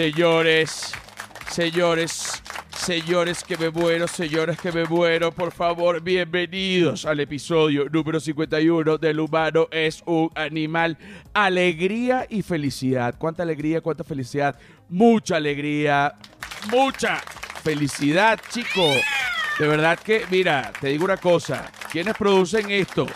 Señores, 0.00 0.92
señores, 1.50 2.42
señores, 2.74 3.44
que 3.44 3.58
me 3.58 3.68
muero, 3.68 4.08
señores 4.08 4.58
que 4.58 4.72
me 4.72 4.86
muero, 4.86 5.30
por 5.30 5.52
favor, 5.52 6.00
bienvenidos 6.00 7.04
al 7.04 7.20
episodio 7.20 7.86
número 7.90 8.18
51 8.18 8.96
del 8.96 9.20
humano 9.20 9.68
es 9.70 10.02
un 10.06 10.30
animal. 10.34 10.96
Alegría 11.34 12.26
y 12.30 12.40
felicidad. 12.40 13.14
¿Cuánta 13.18 13.42
alegría, 13.42 13.82
cuánta 13.82 14.02
felicidad? 14.02 14.58
Mucha 14.88 15.36
alegría, 15.36 16.14
mucha 16.70 17.18
felicidad, 17.62 18.40
chico. 18.48 18.94
De 19.58 19.68
verdad 19.68 19.98
que, 19.98 20.24
mira, 20.30 20.72
te 20.80 20.88
digo 20.88 21.04
una 21.04 21.18
cosa, 21.18 21.70
¿quiénes 21.92 22.16
producen 22.16 22.70
esto? 22.70 23.06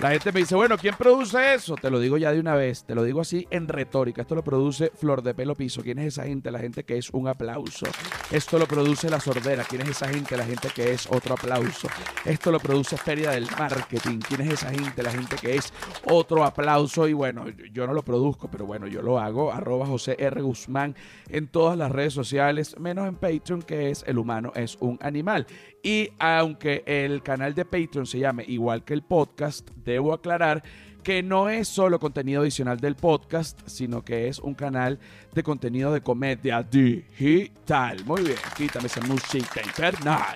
La 0.00 0.10
gente 0.10 0.30
me 0.30 0.40
dice, 0.40 0.54
bueno, 0.54 0.76
¿quién 0.76 0.94
produce 0.94 1.54
eso? 1.54 1.74
Te 1.74 1.90
lo 1.90 1.98
digo 1.98 2.18
ya 2.18 2.30
de 2.30 2.38
una 2.38 2.54
vez, 2.54 2.84
te 2.84 2.94
lo 2.94 3.02
digo 3.02 3.22
así 3.22 3.46
en 3.50 3.66
retórica. 3.66 4.20
Esto 4.20 4.34
lo 4.34 4.44
produce 4.44 4.92
Flor 4.94 5.22
de 5.22 5.32
Pelo 5.32 5.54
Piso. 5.54 5.82
¿Quién 5.82 5.98
es 5.98 6.08
esa 6.08 6.24
gente? 6.24 6.50
La 6.50 6.58
gente 6.58 6.84
que 6.84 6.98
es 6.98 7.08
un 7.10 7.28
aplauso. 7.28 7.86
Esto 8.30 8.58
lo 8.58 8.66
produce 8.66 9.08
La 9.08 9.20
Sordera. 9.20 9.64
¿Quién 9.64 9.82
es 9.82 9.88
esa 9.88 10.08
gente? 10.08 10.36
La 10.36 10.44
gente 10.44 10.68
que 10.74 10.92
es 10.92 11.06
otro 11.10 11.34
aplauso. 11.34 11.88
Esto 12.26 12.52
lo 12.52 12.60
produce 12.60 12.98
Feria 12.98 13.30
del 13.30 13.48
Marketing. 13.58 14.18
¿Quién 14.18 14.42
es 14.42 14.52
esa 14.52 14.70
gente? 14.70 15.02
La 15.02 15.12
gente 15.12 15.36
que 15.36 15.56
es 15.56 15.72
otro 16.04 16.44
aplauso. 16.44 17.08
Y 17.08 17.14
bueno, 17.14 17.46
yo 17.72 17.86
no 17.86 17.94
lo 17.94 18.02
produzco, 18.02 18.50
pero 18.50 18.66
bueno, 18.66 18.86
yo 18.86 19.00
lo 19.00 19.18
hago. 19.18 19.50
Arroba 19.50 19.86
José 19.86 20.16
R. 20.18 20.42
Guzmán 20.42 20.94
en 21.30 21.48
todas 21.48 21.78
las 21.78 21.90
redes 21.90 22.12
sociales, 22.12 22.78
menos 22.78 23.08
en 23.08 23.14
Patreon, 23.14 23.62
que 23.62 23.90
es 23.90 24.04
El 24.06 24.18
Humano 24.18 24.52
es 24.54 24.76
un 24.80 24.98
Animal. 25.00 25.46
Y 25.86 26.10
aunque 26.18 26.82
el 26.84 27.22
canal 27.22 27.54
de 27.54 27.64
Patreon 27.64 28.06
se 28.06 28.18
llame 28.18 28.44
igual 28.48 28.82
que 28.82 28.92
el 28.92 29.02
podcast, 29.02 29.70
debo 29.84 30.12
aclarar 30.12 30.64
que 31.04 31.22
no 31.22 31.48
es 31.48 31.68
solo 31.68 32.00
contenido 32.00 32.42
adicional 32.42 32.80
del 32.80 32.96
podcast, 32.96 33.60
sino 33.68 34.04
que 34.04 34.26
es 34.26 34.40
un 34.40 34.54
canal 34.54 34.98
de 35.32 35.44
contenido 35.44 35.92
de 35.92 36.00
comedia 36.00 36.60
digital. 36.64 38.04
Muy 38.04 38.22
bien, 38.22 38.38
quítame 38.56 38.86
esa 38.86 39.00
música 39.02 39.62
infernal. 39.62 40.34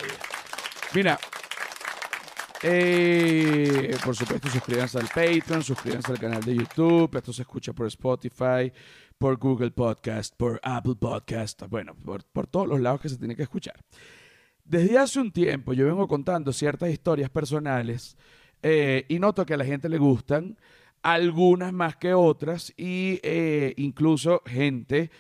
Mira, 0.95 1.19
eh, 2.63 3.97
por 4.05 4.15
supuesto, 4.15 4.49
suscríbanse 4.51 4.99
al 5.01 5.09
Patreon, 5.09 5.65
suscríbanse 5.65 6.13
al 6.13 6.21
canal 6.21 6.45
de 6.45 6.55
YouTube. 6.55 7.17
Esto 7.17 7.33
se 7.33 7.43
escucha 7.43 7.73
por 7.73 7.89
Spotify, 7.89 8.73
por 9.19 9.37
Google 9.37 9.73
Podcast, 9.73 10.33
por 10.37 10.61
Apple 10.63 10.95
Podcast, 10.95 11.65
bueno, 11.69 11.97
por, 11.97 12.23
por 12.23 12.47
todos 12.47 12.69
los 12.69 12.79
lados 12.79 13.01
que 13.01 13.09
se 13.09 13.19
tiene 13.19 13.35
que 13.35 13.43
escuchar. 13.43 13.75
Desde 14.71 14.99
hace 14.99 15.19
un 15.19 15.33
tiempo 15.33 15.73
yo 15.73 15.85
vengo 15.85 16.07
contando 16.07 16.53
ciertas 16.53 16.91
historias 16.91 17.29
personales 17.29 18.17
eh, 18.63 19.05
y 19.09 19.19
noto 19.19 19.45
que 19.45 19.55
a 19.55 19.57
la 19.57 19.65
gente 19.65 19.89
le 19.89 19.99
gustan, 19.99 20.57
algunas 21.03 21.73
más 21.73 21.97
que 21.97 22.15
otras, 22.15 22.73
y 22.77 23.19
eh, 23.25 23.75
incluso 23.79 24.43
gente 24.47 25.11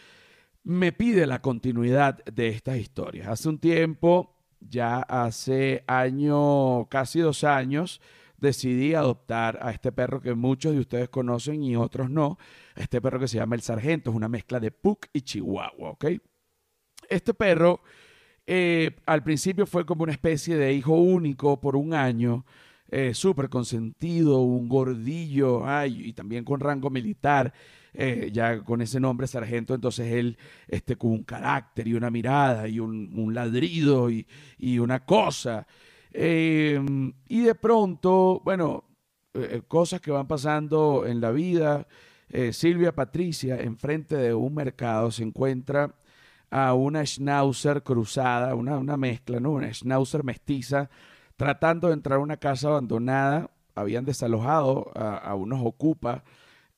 me 0.62 0.92
pide 0.92 1.26
la 1.26 1.42
continuidad 1.42 2.24
de 2.26 2.46
estas 2.46 2.76
historias. 2.76 3.26
Hace 3.26 3.48
un 3.48 3.58
tiempo, 3.58 4.36
ya 4.60 5.00
hace 5.00 5.82
año, 5.88 6.86
casi 6.88 7.18
dos 7.18 7.42
años, 7.42 8.00
decidí 8.36 8.94
adoptar 8.94 9.58
a 9.62 9.72
este 9.72 9.90
perro 9.90 10.20
que 10.20 10.34
muchos 10.34 10.74
de 10.74 10.78
ustedes 10.78 11.08
conocen 11.08 11.64
y 11.64 11.74
otros 11.74 12.08
no. 12.08 12.38
Este 12.76 13.00
perro 13.00 13.18
que 13.18 13.26
se 13.26 13.38
llama 13.38 13.56
el 13.56 13.62
Sargento, 13.62 14.10
es 14.10 14.16
una 14.16 14.28
mezcla 14.28 14.60
de 14.60 14.70
Puck 14.70 15.06
y 15.12 15.22
Chihuahua, 15.22 15.90
¿ok? 15.90 16.04
Este 17.08 17.34
perro 17.34 17.80
eh, 18.46 18.96
al 19.06 19.22
principio 19.22 19.66
fue 19.66 19.86
como 19.86 20.02
una 20.02 20.12
especie 20.12 20.56
de 20.56 20.72
hijo 20.72 20.94
único 20.94 21.60
por 21.60 21.76
un 21.76 21.94
año, 21.94 22.44
eh, 22.90 23.14
súper 23.14 23.48
consentido, 23.48 24.40
un 24.40 24.68
gordillo, 24.68 25.62
y 25.86 26.12
también 26.12 26.44
con 26.44 26.60
rango 26.60 26.90
militar, 26.90 27.52
eh, 27.92 28.30
ya 28.32 28.62
con 28.62 28.80
ese 28.82 29.00
nombre 29.00 29.26
sargento, 29.26 29.74
entonces 29.74 30.12
él 30.12 30.38
este, 30.68 30.96
con 30.96 31.10
un 31.12 31.22
carácter 31.24 31.88
y 31.88 31.94
una 31.94 32.10
mirada 32.10 32.66
y 32.68 32.80
un, 32.80 33.32
ladrido 33.34 34.10
y, 34.10 34.26
una 34.78 35.04
cosa. 35.04 35.66
Em, 36.12 37.12
y 37.28 37.42
de 37.42 37.54
pronto, 37.54 38.40
bueno, 38.44 38.84
cosas 39.68 40.00
que 40.00 40.10
van 40.10 40.26
pasando 40.26 41.06
en 41.06 41.20
la 41.20 41.30
vida. 41.30 41.86
Silvia 42.52 42.92
Patricia, 42.94 43.60
enfrente 43.60 44.16
de 44.16 44.34
un 44.34 44.54
mercado, 44.54 45.10
se 45.10 45.22
encuentra 45.24 45.94
a 46.50 46.74
una 46.74 47.04
schnauzer 47.06 47.82
cruzada, 47.82 48.54
una, 48.54 48.76
una 48.78 48.96
mezcla, 48.96 49.40
¿no? 49.40 49.52
Una 49.52 49.72
schnauzer 49.72 50.24
mestiza, 50.24 50.90
tratando 51.36 51.88
de 51.88 51.94
entrar 51.94 52.18
a 52.18 52.22
una 52.22 52.36
casa 52.36 52.68
abandonada. 52.68 53.50
Habían 53.74 54.04
desalojado 54.04 54.90
a, 54.94 55.34
unos 55.34 55.60
ocupas 55.64 56.22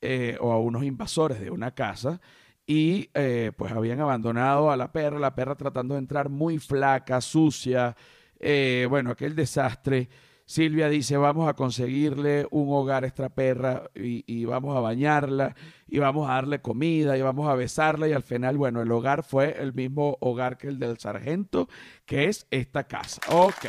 eh, 0.01 0.37
o 0.41 0.53
a 0.53 0.61
unos 0.61 0.85
invasores 0.85 1.41
de 1.41 1.51
una 1.51 1.75
casa 1.75 2.21
y 2.67 3.11
eh, 3.15 3.53
pues 3.57 3.73
habían 3.73 4.01
abandonado 4.01 4.71
a 4.71 4.77
la 4.77 4.93
perra, 4.93 5.19
la 5.19 5.35
perra 5.35 5.57
tratando 5.57 5.95
de 5.95 6.01
entrar 6.01 6.29
muy 6.29 6.59
flaca, 6.59 7.21
sucia, 7.21 7.97
eh, 8.39 8.87
bueno, 8.89 9.11
aquel 9.11 9.35
desastre. 9.35 10.09
Silvia 10.47 10.89
dice, 10.89 11.17
vamos 11.17 11.49
a 11.49 11.55
conseguirle 11.55 12.47
un 12.51 12.73
hogar 12.73 13.05
extraperra 13.05 13.91
y, 13.95 14.25
y 14.27 14.45
vamos 14.45 14.77
a 14.77 14.81
bañarla 14.81 15.55
y 15.87 15.99
vamos 15.99 16.29
a 16.29 16.35
darle 16.35 16.61
comida 16.61 17.17
y 17.17 17.23
vamos 17.23 17.49
a 17.49 17.55
besarla 17.55 18.09
y 18.09 18.13
al 18.13 18.23
final, 18.23 18.57
bueno, 18.57 18.83
el 18.83 18.91
hogar 18.91 19.23
fue 19.23 19.57
el 19.59 19.73
mismo 19.73 20.17
hogar 20.21 20.59
que 20.59 20.69
el 20.69 20.79
del 20.79 20.99
sargento, 20.99 21.69
que 22.07 22.25
es 22.29 22.47
esta 22.51 22.85
casa. 22.85 23.21
Ok, 23.29 23.67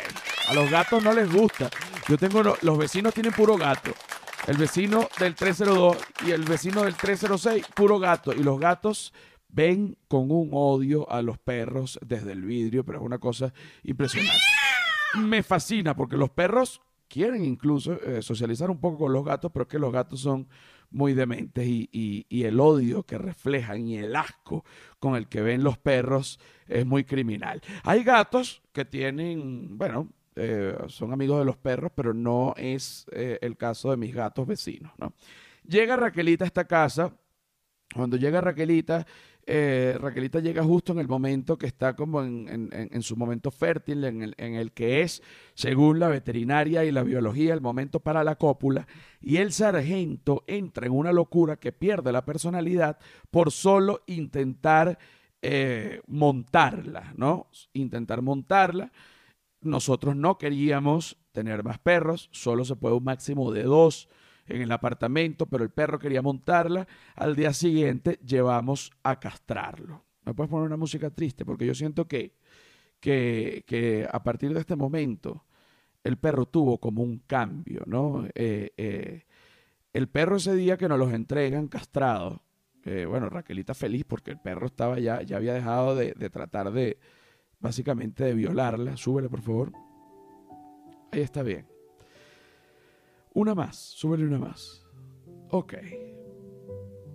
a 0.50 0.54
los 0.54 0.70
gatos 0.70 1.04
no 1.04 1.14
les 1.14 1.32
gusta. 1.32 1.70
Yo 2.08 2.18
tengo, 2.18 2.44
los 2.62 2.78
vecinos 2.78 3.14
tienen 3.14 3.34
puro 3.34 3.58
gato. 3.58 3.92
El 4.48 4.58
vecino 4.58 5.08
del 5.20 5.36
302 5.36 5.98
y 6.28 6.32
el 6.32 6.44
vecino 6.44 6.84
del 6.84 6.96
306, 6.96 7.66
puro 7.74 7.98
gato. 7.98 8.34
Y 8.34 8.44
los 8.44 8.60
gatos 8.60 9.14
ven 9.48 9.98
con 10.08 10.32
un 10.32 10.50
odio 10.52 11.10
a 11.10 11.22
los 11.22 11.38
perros 11.38 11.98
desde 12.06 12.34
el 12.34 12.42
vidrio, 12.42 12.84
pero 12.84 13.00
es 13.00 13.06
una 13.06 13.20
cosa 13.20 13.54
impresionante 13.84 14.63
me 15.20 15.44
fascina 15.44 15.96
porque 15.96 16.18
los 16.18 16.30
perros 16.30 16.82
quieren 17.08 17.46
incluso 17.46 17.94
eh, 18.02 18.22
socializar 18.22 18.72
un 18.72 18.80
poco 18.80 19.00
con 19.00 19.14
los 19.14 19.24
gatos, 19.24 19.52
pero 19.54 19.64
es 19.64 19.70
que 19.70 19.80
los 19.80 19.92
gatos 19.92 20.20
son 20.20 20.48
muy 20.90 21.14
dementes 21.14 21.66
y, 21.68 22.26
el 22.30 22.60
odio 22.60 23.04
que 23.04 23.18
reflejan 23.18 23.88
y 23.88 23.98
el 23.98 24.16
asco 24.16 24.64
con 25.00 25.16
el 25.16 25.28
que 25.28 25.42
ven 25.42 25.64
los 25.64 25.78
perros 25.78 26.40
es 26.68 26.86
muy 26.86 27.04
criminal. 27.04 27.62
Hay 27.84 28.04
gatos 28.04 28.62
que 28.72 28.86
tienen, 28.86 29.78
bueno, 29.78 30.10
eh, 30.36 30.76
son 30.88 31.14
amigos 31.14 31.40
de 31.40 31.46
los 31.46 31.58
perros, 31.58 31.92
pero 31.96 32.14
no 32.14 32.54
es 32.58 33.06
eh, 33.12 33.40
el 33.42 33.58
caso 33.58 33.92
de 33.92 33.98
mis 33.98 34.14
gatos 34.14 34.48
vecinos, 34.48 34.92
¿no? 34.98 35.14
Llega 35.68 35.96
Raquelita 35.96 36.46
a 36.46 36.48
esta 36.48 36.66
casa. 36.66 37.16
Cuando 37.94 38.18
llega 38.18 38.42
Raquelita, 38.42 39.06
eh, 39.46 39.98
Raquelita 40.00 40.40
llega 40.40 40.64
justo 40.64 40.94
en 40.94 41.00
el 41.00 41.08
momento 41.08 41.58
que 41.58 41.66
está 41.66 41.96
como 41.96 42.24
en, 42.24 43.02
su 43.02 43.18
momento 43.18 43.52
fértil, 43.52 44.06
en 44.06 44.22
el, 44.22 44.36
en 44.38 44.56
el, 44.56 44.72
que 44.72 45.02
es, 45.02 45.22
según 45.54 46.00
la 46.00 46.08
veterinaria 46.08 46.86
y 46.86 46.92
la 46.92 47.04
biología, 47.04 47.54
el 47.54 47.62
momento 47.62 48.00
para 48.00 48.24
la 48.24 48.36
cópula, 48.36 48.88
y 49.22 49.38
el 49.38 49.52
sargento 49.52 50.44
entra 50.48 50.86
en 50.86 50.94
una 50.94 51.12
locura 51.12 51.58
que 51.58 51.72
pierde 51.72 52.12
la 52.12 52.26
personalidad 52.26 52.98
por 53.32 53.52
solo 53.52 54.02
intentar 54.08 54.98
eh, 55.42 56.02
montarla, 56.08 57.14
¿no? 57.18 57.48
Intentar 57.74 58.22
montarla. 58.22 58.94
Nosotros 59.60 60.16
no 60.16 60.38
queríamos 60.38 61.18
tener 61.34 61.64
más 61.64 61.80
perros, 61.80 62.30
solo 62.32 62.64
se 62.64 62.78
puede 62.78 62.96
un 62.96 63.04
máximo 63.04 63.52
de 63.52 63.64
dos 63.64 64.08
en 64.48 64.62
el 64.62 64.72
apartamento, 64.72 65.46
pero 65.46 65.64
el 65.64 65.70
perro 65.70 66.00
quería 66.00 66.22
montarla. 66.22 66.88
Al 67.16 67.36
día 67.36 67.54
siguiente 67.54 68.20
llevamos 68.26 68.92
a 69.04 69.20
castrarlo. 69.20 70.04
¿Me 70.26 70.34
puedes 70.34 70.50
poner 70.50 70.68
una 70.68 70.78
música 70.78 71.10
triste? 71.10 71.46
Porque 71.46 71.66
yo 71.66 71.76
siento 71.76 72.08
que, 72.08 72.34
que, 73.00 74.08
a 74.12 74.24
partir 74.24 74.54
de 74.54 74.60
este 74.60 74.76
momento 74.76 75.46
el 76.04 76.18
perro 76.18 76.46
tuvo 76.46 76.80
como 76.80 77.04
un 77.04 77.20
cambio, 77.20 77.84
¿no? 77.86 78.26
Eh, 78.36 78.72
eh, 78.78 79.24
el 79.94 80.10
perro 80.10 80.38
ese 80.38 80.56
día 80.56 80.78
que 80.78 80.90
nos 80.90 81.00
los 81.00 81.14
entregan 81.14 81.68
castrado, 81.68 82.42
eh, 82.86 83.06
bueno, 83.06 83.30
Raquelita 83.30 83.74
feliz 83.74 84.04
porque 84.06 84.32
el 84.32 84.40
perro 84.40 84.66
estaba 84.66 85.00
ya, 85.00 85.22
ya 85.22 85.38
había 85.38 85.54
dejado 85.54 85.96
de, 85.96 86.14
de 86.14 86.30
tratar 86.30 86.72
de, 86.72 86.98
básicamente, 87.60 88.24
de 88.24 88.34
violarla. 88.34 88.98
Súbele, 88.98 89.30
por 89.30 89.42
favor. 89.42 89.72
Ahí 91.12 91.22
está 91.22 91.44
bien. 91.44 91.73
Una 93.34 93.56
más, 93.56 93.76
súbele 93.76 94.26
una 94.26 94.38
más. 94.38 94.86
Ok. 95.50 95.74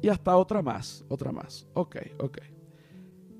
Y 0.01 0.09
hasta 0.09 0.37
otra 0.37 0.63
más, 0.63 1.05
otra 1.09 1.33
más. 1.33 1.69
Ok, 1.75 1.97
ok. 2.21 2.39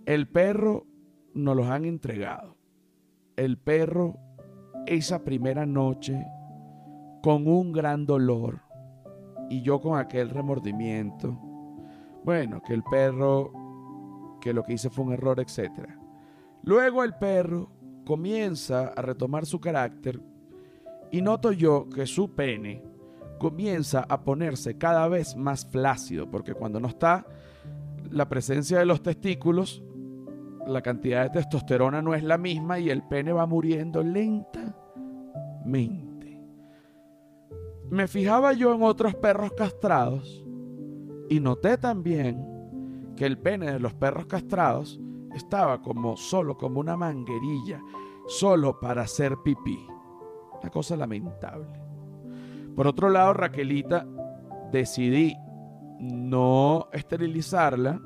El 0.07 0.29
perro 0.29 0.87
nos 1.35 1.57
los 1.57 1.67
han 1.67 1.85
entregado. 1.85 2.57
El 3.37 3.59
perro, 3.59 4.17
esa 4.87 5.25
primera 5.25 5.67
noche, 5.67 6.25
con 7.23 7.47
un 7.47 7.73
gran 7.73 8.07
dolor 8.07 8.61
y 9.51 9.63
yo 9.63 9.81
con 9.81 9.99
aquel 9.99 10.31
remordimiento. 10.31 11.39
Bueno, 12.25 12.61
que 12.63 12.75
el 12.75 12.83
perro, 12.85 13.53
que 14.41 14.53
lo 14.53 14.63
que 14.63 14.75
hice 14.75 14.91
fue 14.91 15.05
un 15.05 15.13
error, 15.13 15.41
etc. 15.41 15.89
Luego 16.63 17.05
el 17.05 17.15
perro 17.15 17.71
comienza 18.05 18.89
a 18.89 19.03
retomar 19.03 19.47
su 19.47 19.61
carácter 19.61 20.21
y 21.11 21.23
noto 21.23 21.53
yo 21.53 21.89
que 21.89 22.07
su 22.07 22.35
pene 22.35 22.83
comienza 23.39 24.05
a 24.09 24.23
ponerse 24.23 24.77
cada 24.77 25.09
vez 25.09 25.37
más 25.37 25.65
flácido, 25.67 26.31
porque 26.31 26.55
cuando 26.55 26.81
no 26.81 26.89
está 26.89 27.27
la 28.11 28.29
presencia 28.29 28.79
de 28.79 28.87
los 28.87 29.03
testículos, 29.03 29.83
la 30.67 30.83
cantidad 30.83 31.25
de 31.25 31.31
testosterona 31.31 32.03
no 32.03 32.15
es 32.15 32.23
la 32.23 32.37
misma 32.37 32.79
y 32.79 32.91
el 32.91 33.03
pene 33.03 33.33
va 33.33 33.47
muriendo 33.47 34.03
lentamente. 34.03 34.69
Me 37.91 38.07
fijaba 38.07 38.53
yo 38.53 38.75
en 38.75 38.83
otros 38.83 39.15
perros 39.15 39.53
castrados 39.53 40.45
y 41.31 41.41
noté 41.41 41.79
también 41.79 42.45
que 43.17 43.25
el 43.25 43.39
pene 43.39 43.73
de 43.73 43.81
los 43.81 43.95
perros 43.95 44.27
castrados 44.27 45.01
estaba 45.35 45.81
como 45.81 46.17
solo 46.17 46.57
como 46.57 46.81
una 46.81 46.97
manguerilla, 46.97 47.83
solo 48.27 48.79
para 48.79 49.03
hacer 49.03 49.37
pipí. 49.43 49.79
Una 50.69 50.73
cosa 50.75 50.97
lamentable. 50.97 51.81
Por 52.77 52.87
otro 52.87 53.09
lado, 53.09 53.33
Raquelita 53.33 54.07
decidí 54.71 55.35
no 55.99 56.91
esterilizarla, 56.93 58.03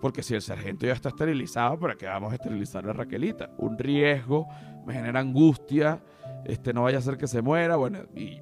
porque 0.00 0.22
si 0.22 0.34
el 0.34 0.40
sargento 0.40 0.86
ya 0.86 0.94
está 0.94 1.10
esterilizado, 1.10 1.78
¿para 1.78 1.94
qué 1.94 2.06
vamos 2.06 2.32
a 2.32 2.36
esterilizar 2.36 2.88
a 2.88 2.94
Raquelita? 2.94 3.50
Un 3.58 3.76
riesgo, 3.76 4.48
me 4.86 4.94
genera 4.94 5.20
angustia, 5.20 6.00
este, 6.46 6.72
no 6.72 6.84
vaya 6.84 6.96
a 6.96 7.02
ser 7.02 7.18
que 7.18 7.26
se 7.26 7.42
muera, 7.42 7.76
bueno, 7.76 7.98
y 8.14 8.40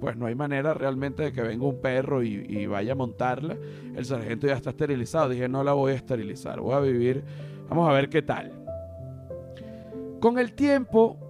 pues 0.00 0.16
no 0.16 0.26
hay 0.26 0.34
manera 0.34 0.74
realmente 0.74 1.22
de 1.22 1.32
que 1.32 1.42
venga 1.42 1.66
un 1.66 1.80
perro 1.80 2.24
y, 2.24 2.46
y, 2.48 2.66
vaya 2.66 2.94
a 2.94 2.96
montarla. 2.96 3.56
El 3.94 4.04
sargento 4.04 4.48
ya 4.48 4.54
está 4.54 4.70
esterilizado. 4.70 5.28
Dije, 5.28 5.48
no 5.48 5.62
la 5.62 5.72
voy 5.72 5.92
a 5.92 5.94
esterilizar, 5.94 6.58
voy 6.58 6.74
a 6.74 6.80
vivir, 6.80 7.22
vamos 7.68 7.88
a 7.88 7.92
ver 7.92 8.08
qué 8.08 8.22
tal. 8.22 8.50
Con 10.20 10.40
el 10.40 10.54
tiempo, 10.54 11.27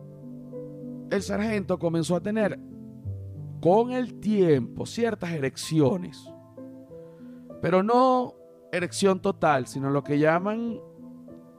el 1.11 1.23
sargento 1.23 1.79
comenzó 1.79 2.17
a 2.17 2.21
tener, 2.21 2.59
con 3.61 3.93
el 3.93 4.21
tiempo, 4.21 4.87
ciertas 4.87 5.31
erecciones. 5.33 6.31
Pero 7.61 7.83
no 7.83 8.35
erección 8.73 9.21
total, 9.21 9.67
sino 9.67 9.91
lo 9.91 10.05
que 10.05 10.19
llaman 10.19 10.81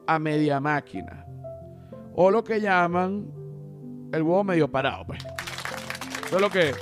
a 0.08 0.20
media 0.20 0.60
máquina. 0.60 1.26
O 2.16 2.32
lo 2.32 2.44
que 2.44 2.62
llaman 2.62 3.32
el 4.12 4.24
huevo 4.24 4.44
medio 4.44 4.70
parado, 4.70 5.06
pues. 5.06 5.20
Eso 6.26 6.36
es 6.36 6.42
lo 6.42 6.50
que 6.50 6.74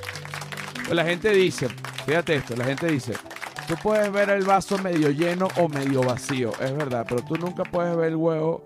pues 0.88 0.96
la 0.96 1.04
gente 1.04 1.32
dice, 1.32 1.68
fíjate 2.06 2.36
esto, 2.36 2.56
la 2.56 2.64
gente 2.64 2.88
dice, 2.88 3.14
tú 3.68 3.76
puedes 3.84 4.10
ver 4.10 4.30
el 4.30 4.46
vaso 4.46 4.78
medio 4.78 5.10
lleno 5.10 5.50
o 5.58 5.68
medio 5.68 6.02
vacío, 6.02 6.52
es 6.62 6.76
verdad, 6.78 7.06
pero 7.08 7.22
tú 7.24 7.36
nunca 7.36 7.64
puedes 7.64 7.96
ver 7.98 8.08
el 8.08 8.16
huevo 8.16 8.66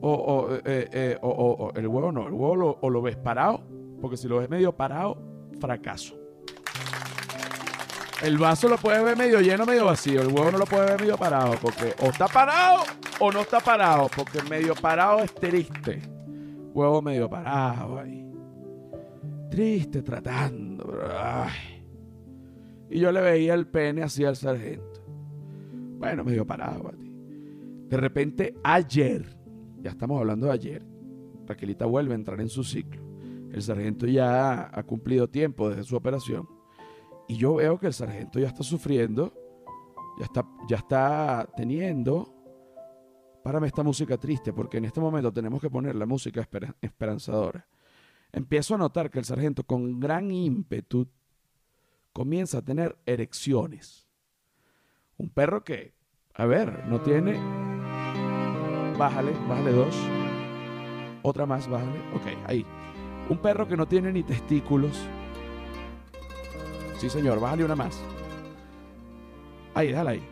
o, 0.00 0.12
o, 0.12 0.54
eh, 0.54 0.88
eh, 0.92 1.18
o 1.22 1.72
el 1.74 1.86
huevo 1.86 2.12
no, 2.12 2.28
el 2.28 2.32
huevo 2.32 2.78
o 2.80 2.90
lo 2.90 3.02
ves 3.02 3.16
parado, 3.16 3.62
porque 4.00 4.16
si 4.16 4.28
lo 4.28 4.38
ves 4.38 4.48
medio 4.48 4.72
parado, 4.72 5.18
fracaso. 5.60 6.18
El 8.22 8.36
vaso 8.36 8.68
lo 8.68 8.76
puedes 8.76 9.02
ver 9.04 9.16
medio 9.16 9.40
lleno, 9.40 9.64
medio 9.64 9.84
vacío. 9.84 10.22
El 10.22 10.28
huevo 10.28 10.50
no 10.50 10.58
lo 10.58 10.66
puedes 10.66 10.90
ver 10.90 11.00
medio 11.00 11.16
parado, 11.16 11.54
porque 11.60 11.94
o 12.00 12.06
está 12.06 12.26
parado 12.26 12.82
o 13.20 13.30
no 13.30 13.40
está 13.42 13.60
parado, 13.60 14.08
porque 14.14 14.42
medio 14.42 14.74
parado 14.74 15.20
es 15.20 15.32
triste. 15.34 16.02
Huevo 16.74 17.00
medio 17.00 17.30
parado 17.30 18.00
ahí. 18.00 18.28
Triste 19.50 20.02
tratando. 20.02 21.00
Ay. 21.16 21.84
Y 22.90 22.98
yo 22.98 23.12
le 23.12 23.20
veía 23.20 23.54
el 23.54 23.68
pene 23.68 24.02
así 24.02 24.24
al 24.24 24.36
sargento. 24.36 25.00
Bueno, 25.98 26.24
medio 26.24 26.44
parado 26.44 26.88
a 26.88 26.92
ti. 26.92 27.12
De 27.88 27.96
repente, 27.96 28.54
ayer, 28.64 29.37
ya 29.80 29.90
estamos 29.90 30.18
hablando 30.18 30.46
de 30.46 30.52
ayer, 30.52 30.86
Raquelita 31.46 31.86
vuelve 31.86 32.12
a 32.12 32.16
entrar 32.16 32.40
en 32.40 32.48
su 32.48 32.64
ciclo. 32.64 33.02
El 33.52 33.62
sargento 33.62 34.06
ya 34.06 34.70
ha 34.72 34.82
cumplido 34.82 35.28
tiempo 35.28 35.70
desde 35.70 35.84
su 35.84 35.96
operación 35.96 36.46
y 37.28 37.36
yo 37.36 37.54
veo 37.56 37.78
que 37.78 37.86
el 37.86 37.92
sargento 37.92 38.40
ya 38.40 38.48
está 38.48 38.62
sufriendo, 38.62 39.34
ya 40.18 40.24
está, 40.24 40.46
ya 40.66 40.78
está 40.78 41.48
teniendo. 41.54 42.34
Párame 43.44 43.66
esta 43.66 43.82
música 43.82 44.16
triste, 44.16 44.52
porque 44.54 44.78
en 44.78 44.86
este 44.86 44.98
momento 44.98 45.30
tenemos 45.30 45.60
que 45.60 45.68
poner 45.68 45.94
la 45.94 46.06
música 46.06 46.48
esperanzadora. 46.80 47.68
Empiezo 48.32 48.74
a 48.74 48.78
notar 48.78 49.10
que 49.10 49.18
el 49.18 49.26
sargento, 49.26 49.62
con 49.62 50.00
gran 50.00 50.30
ímpetu, 50.30 51.06
comienza 52.14 52.58
a 52.58 52.64
tener 52.64 52.98
erecciones. 53.04 54.08
Un 55.18 55.28
perro 55.28 55.62
que, 55.62 55.94
a 56.34 56.46
ver, 56.46 56.86
no 56.86 57.00
tiene. 57.02 57.77
Bájale, 58.98 59.32
bájale 59.48 59.72
dos. 59.72 59.96
Otra 61.22 61.46
más, 61.46 61.68
bájale. 61.68 61.98
Ok, 62.14 62.26
ahí. 62.46 62.66
Un 63.28 63.38
perro 63.38 63.68
que 63.68 63.76
no 63.76 63.86
tiene 63.86 64.12
ni 64.12 64.22
testículos, 64.22 65.08
Sí, 66.98 67.08
señor, 67.08 67.38
bájale 67.38 67.64
una 67.64 67.76
más. 67.76 68.02
Ahí, 69.72 69.88
déjala 69.88 70.10
ahí. 70.10 70.22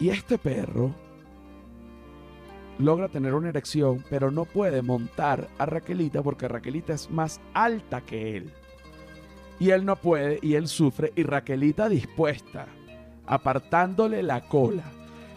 Y 0.00 0.08
este 0.08 0.38
perro 0.38 0.94
logra 2.78 3.08
tener 3.08 3.34
una 3.34 3.50
erección, 3.50 4.02
pero 4.08 4.30
no 4.30 4.46
puede 4.46 4.80
montar 4.80 5.48
a 5.58 5.66
Raquelita 5.66 6.22
porque 6.22 6.48
Raquelita 6.48 6.94
es 6.94 7.10
más 7.10 7.38
alta 7.52 8.00
que 8.00 8.38
él. 8.38 8.50
Y 9.60 9.70
él 9.70 9.84
no 9.84 9.96
puede 9.96 10.38
y 10.40 10.54
él 10.54 10.68
sufre 10.68 11.12
y 11.14 11.22
Raquelita 11.22 11.90
dispuesta, 11.90 12.66
apartándole 13.26 14.22
la 14.22 14.40
cola. 14.48 14.84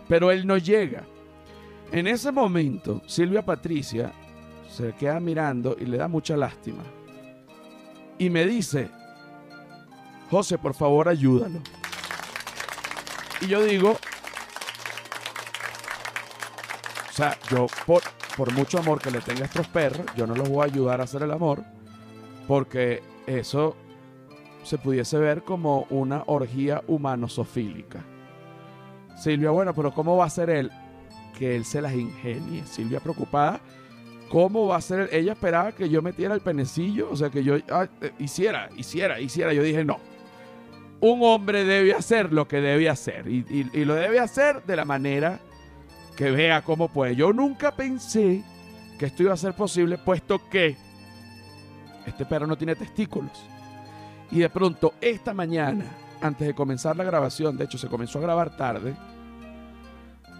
Pero 0.08 0.32
él 0.32 0.48
no 0.48 0.58
llega. 0.58 1.04
En 1.92 2.08
ese 2.08 2.32
momento, 2.32 3.02
Silvia 3.06 3.42
Patricia 3.42 4.14
se 4.70 4.94
queda 4.94 5.20
mirando 5.20 5.76
y 5.78 5.86
le 5.86 5.98
da 5.98 6.08
mucha 6.08 6.38
lástima. 6.38 6.84
Y 8.18 8.30
me 8.30 8.46
dice, 8.46 8.90
José, 10.30 10.58
por 10.58 10.74
favor, 10.74 11.10
ayúdalo. 11.10 11.60
Y 13.42 13.48
yo 13.48 13.62
digo, 13.64 13.98
o 17.10 17.14
sea, 17.14 17.38
yo 17.50 17.68
por, 17.86 18.02
por 18.38 18.54
mucho 18.54 18.80
amor 18.80 19.02
que 19.02 19.12
le 19.12 19.20
tenga 19.20 19.42
a 19.42 19.46
estos 19.46 19.68
perros, 19.68 20.06
yo 20.16 20.26
no 20.26 20.36
los 20.36 20.48
voy 20.48 20.62
a 20.62 20.72
ayudar 20.72 21.02
a 21.02 21.04
hacer 21.04 21.24
el 21.24 21.32
amor, 21.32 21.64
porque 22.48 23.04
eso 23.28 23.76
se 24.64 24.78
pudiese 24.78 25.18
ver 25.18 25.44
como 25.44 25.88
una 25.90 26.24
orgía 26.28 26.84
humano-sofílica. 26.88 28.06
Silvia, 29.18 29.50
bueno, 29.50 29.74
pero 29.74 29.94
¿cómo 29.94 30.16
va 30.16 30.26
a 30.26 30.30
ser 30.30 30.50
él? 30.50 30.72
Que 31.38 31.56
él 31.56 31.66
se 31.66 31.82
las 31.82 31.94
ingenie. 31.94 32.66
Silvia 32.66 33.00
preocupada, 33.00 33.60
¿cómo 34.30 34.68
va 34.68 34.78
a 34.78 34.82
ser? 34.82 35.10
Ella 35.12 35.34
esperaba 35.34 35.72
que 35.72 35.90
yo 35.90 36.02
metiera 36.02 36.34
el 36.34 36.42
penecillo, 36.42 37.10
o 37.10 37.16
sea, 37.16 37.30
que 37.30 37.44
yo 37.44 37.56
ah, 37.70 37.88
eh, 38.02 38.12
hiciera, 38.20 38.70
hiciera, 38.78 39.20
hiciera. 39.20 39.54
Yo 39.54 39.64
dije, 39.64 39.84
no, 39.84 40.00
un 41.02 41.24
hombre 41.24 41.66
debe 41.66 41.94
hacer 41.94 42.32
lo 42.32 42.48
que 42.48 42.62
debe 42.62 42.88
hacer 42.88 43.28
y, 43.28 43.66
lo 43.86 43.96
debe 43.96 44.20
hacer 44.20 44.64
de 44.64 44.76
la 44.76 44.86
manera 44.86 45.40
que 46.16 46.32
vea 46.32 46.62
cómo 46.62 46.88
puede. 46.88 47.16
Yo 47.16 47.34
nunca 47.34 47.76
pensé 47.76 48.44
que 49.00 49.08
esto 49.08 49.24
iba 49.24 49.34
a 49.34 49.38
ser 49.38 49.54
posible 49.56 49.98
puesto 49.98 50.48
que 50.50 50.78
este 52.06 52.26
perro 52.26 52.46
no 52.46 52.58
tiene 52.58 52.76
testículos. 52.76 53.32
Y 54.30 54.40
de 54.40 54.50
pronto 54.50 54.94
esta 55.02 55.34
mañana, 55.34 55.86
antes 56.22 56.48
de 56.48 56.54
comenzar 56.54 56.96
la 56.96 57.04
grabación, 57.04 57.58
de 57.58 57.66
hecho 57.66 57.80
se 57.80 57.88
comenzó 57.88 58.20
a 58.20 58.22
grabar 58.22 58.56
tarde, 58.56 58.96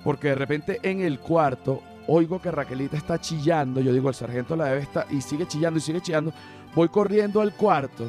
porque 0.04 0.30
de 0.30 0.36
repente 0.36 0.80
en 0.84 1.02
el 1.02 1.20
cuarto 1.20 1.82
oigo 2.08 2.42
que 2.42 2.52
Raquelita 2.52 2.98
está 2.98 3.20
chillando, 3.20 3.80
yo 3.82 3.94
digo 3.94 4.10
el 4.10 4.16
sargento 4.16 4.56
la 4.56 4.66
debe 4.66 4.82
estar 4.82 5.06
y 5.10 5.22
sigue 5.22 5.48
chillando 5.48 5.78
y 5.78 5.82
sigue 5.82 6.02
chillando, 6.02 6.34
voy 6.76 6.90
corriendo 6.90 7.42
al 7.42 7.54
cuarto 7.54 8.06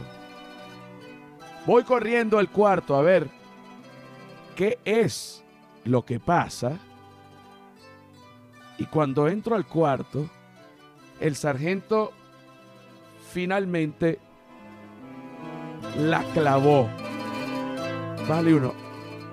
Voy 1.64 1.84
corriendo 1.84 2.38
al 2.38 2.50
cuarto 2.50 2.96
a 2.96 3.02
ver 3.02 3.28
qué 4.56 4.80
es 4.84 5.44
lo 5.84 6.04
que 6.04 6.18
pasa. 6.18 6.78
Y 8.78 8.87
cuando 8.87 9.28
entro 9.28 9.54
al 9.54 9.64
cuarto, 9.64 10.28
el 11.20 11.37
sargento 11.37 12.11
finalmente 13.30 14.18
la 15.99 16.25
clavó. 16.32 16.88
Vale 18.28 18.54
uno. 18.54 18.75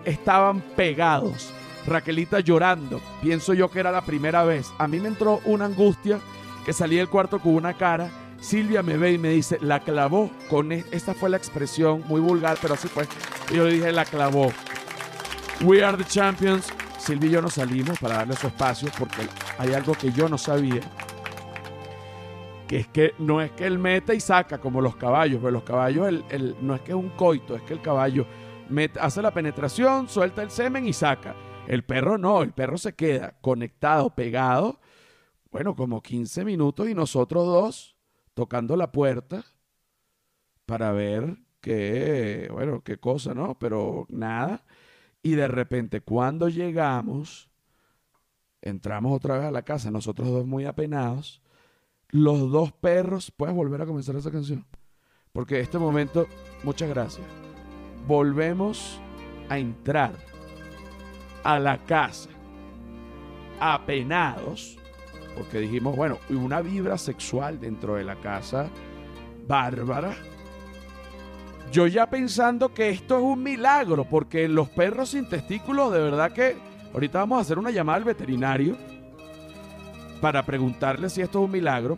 Estaban 0.06 0.62
pegados. 0.76 1.52
Raquelita 1.86 2.40
llorando. 2.40 3.02
Pienso 3.22 3.54
yo 3.54 3.70
que 3.70 3.80
era 3.80 3.92
la 3.92 4.02
primera 4.02 4.44
vez. 4.44 4.72
A 4.78 4.88
mí 4.88 5.00
me 5.00 5.08
entró 5.08 5.42
una 5.46 5.66
angustia 5.66 6.20
que 6.66 6.74
salí 6.74 6.98
del 6.98 7.10
cuarto 7.10 7.40
con 7.40 7.56
una 7.56 7.74
cara 7.74 8.10
Silvia 8.42 8.82
me 8.82 8.98
ve 8.98 9.14
y 9.14 9.18
me 9.18 9.30
dice, 9.30 9.58
la 9.62 9.82
clavó 9.82 10.32
con 10.50 10.72
e-". 10.72 10.86
esta 10.92 11.14
fue 11.14 11.30
la 11.30 11.38
expresión 11.38 12.04
muy 12.08 12.22
vulgar, 12.22 12.58
pero 12.62 12.74
así 12.76 12.88
fue. 12.88 13.08
Y 13.52 13.56
yo 13.56 13.66
le 13.66 13.74
dije, 13.74 13.92
la 13.92 14.06
clavó. 14.06 14.52
We 15.62 15.84
are 15.84 15.98
the 15.98 16.06
champions. 16.06 16.72
Silvia 16.98 17.30
y 17.30 17.34
yo 17.34 17.42
nos 17.42 17.54
salimos 17.54 18.00
para 18.00 18.16
darle 18.16 18.36
su 18.36 18.48
espacio 18.48 18.90
porque 18.98 19.28
hay 19.58 19.74
algo 19.74 19.94
que 19.94 20.12
yo 20.12 20.30
no 20.30 20.38
sabía. 20.38 20.82
Que 22.68 22.78
es 22.78 22.88
que 22.88 23.14
no 23.18 23.42
es 23.42 23.52
que 23.52 23.66
él 23.66 23.80
meta 23.80 24.14
y 24.14 24.20
saca 24.20 24.60
como 24.60 24.80
los 24.80 24.96
caballos, 24.96 25.40
pero 25.40 25.52
los 25.52 25.64
caballos 25.64 26.08
el, 26.08 26.56
no 26.62 26.76
es 26.76 26.82
que 26.82 26.92
es 26.92 26.98
un 26.98 27.10
coito, 27.10 27.56
es 27.56 27.62
que 27.64 27.74
el 27.74 27.82
caballo 27.82 28.26
hace 29.02 29.22
la 29.22 29.32
penetración, 29.32 30.08
suelta 30.08 30.44
el 30.44 30.52
semen 30.52 30.88
y 30.88 30.94
saca. 30.94 31.34
El 31.70 31.84
perro 31.84 32.18
no, 32.18 32.42
el 32.42 32.52
perro 32.52 32.80
se 32.80 32.96
queda 32.96 33.38
conectado, 33.42 34.16
pegado, 34.16 34.80
bueno, 35.52 35.76
como 35.76 36.02
15 36.02 36.44
minutos 36.44 36.90
y 36.90 36.96
nosotros 36.96 37.46
dos 37.46 37.96
tocando 38.34 38.76
la 38.76 38.92
puerta 38.92 39.46
para 40.66 40.92
ver 40.92 41.38
qué, 41.62 42.50
bueno, 42.52 42.82
qué 42.84 42.98
cosa, 42.98 43.36
¿no? 43.36 43.60
Pero 43.60 44.08
nada. 44.10 44.66
Y 45.22 45.34
de 45.34 45.48
repente, 45.48 46.02
cuando 46.02 46.50
llegamos, 46.50 47.52
entramos 48.64 49.16
otra 49.16 49.38
vez 49.38 49.46
a 49.46 49.52
la 49.52 49.62
casa, 49.62 49.92
nosotros 49.92 50.28
dos 50.28 50.48
muy 50.48 50.66
apenados, 50.66 51.40
los 52.08 52.52
dos 52.52 52.72
perros, 52.72 53.30
puedes 53.30 53.54
volver 53.54 53.84
a 53.84 53.86
comenzar 53.86 54.16
esa 54.16 54.32
canción. 54.32 54.66
Porque 55.32 55.60
este 55.60 55.78
momento, 55.78 56.26
muchas 56.64 56.90
gracias. 56.90 57.28
Volvemos 58.08 59.00
a 59.50 59.60
entrar 59.60 60.16
a 61.44 61.60
la 61.60 61.78
casa 61.80 62.30
apenados, 63.60 64.78
porque 65.36 65.60
dijimos, 65.60 65.96
bueno, 65.96 66.18
una 66.30 66.62
vibra 66.62 66.98
sexual 66.98 67.60
dentro 67.60 67.96
de 67.96 68.04
la 68.04 68.16
casa 68.16 68.70
bárbara. 69.48 70.16
Yo 71.72 71.86
ya 71.88 72.10
pensando 72.10 72.74
que 72.74 72.90
esto 72.90 73.18
es 73.18 73.24
un 73.24 73.44
milagro, 73.44 74.06
porque 74.06 74.48
los 74.48 74.70
perros 74.70 75.10
sin 75.10 75.30
testículos, 75.30 75.94
de 75.94 76.00
verdad 76.00 76.32
que 76.32 76.56
ahorita 76.94 77.20
vamos 77.20 77.38
a 77.38 77.42
hacer 77.42 77.60
una 77.60 77.70
llamada 77.70 77.98
al 77.98 78.04
veterinario 78.04 78.76
para 80.20 80.44
preguntarle 80.44 81.10
si 81.10 81.22
esto 81.22 81.40
es 81.40 81.46
un 81.46 81.52
milagro. 81.52 81.98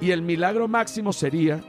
Y 0.00 0.10
el 0.10 0.22
milagro 0.22 0.66
máximo 0.66 1.12
sería 1.12 1.60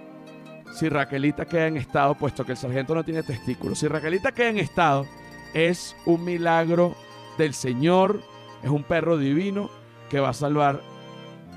si 0.74 0.90
Raquelita 0.90 1.46
queda 1.46 1.68
en 1.68 1.78
estado, 1.78 2.16
puesto 2.16 2.46
que 2.46 2.54
el 2.54 2.58
sargento 2.58 2.96
no 2.96 3.04
tiene 3.04 3.24
testículos. 3.24 3.78
Si 3.80 3.88
Raquelita 3.88 4.32
queda 4.32 4.50
en 4.50 4.58
estado, 4.58 5.06
es 5.54 5.96
un 6.06 6.24
milagro 6.24 6.96
del 7.38 7.54
Señor, 7.54 8.22
es 8.64 8.70
un 8.70 8.84
perro 8.84 9.18
divino 9.18 9.70
que 10.10 10.20
va 10.20 10.30
a 10.30 10.34
salvar, 10.34 10.82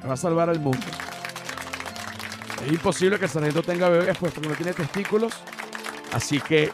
va 0.08 0.14
a 0.14 0.16
salvar 0.16 0.50
al 0.50 0.60
mundo. 0.60 0.86
Es 2.64 2.72
imposible 2.72 3.18
que 3.18 3.26
el 3.26 3.30
sargento 3.30 3.62
tenga 3.62 3.88
bebés 3.88 4.16
puesto 4.16 4.40
que 4.40 4.48
no 4.48 4.54
tiene 4.54 4.72
testículos. 4.72 5.34
Así 6.12 6.40
que 6.40 6.70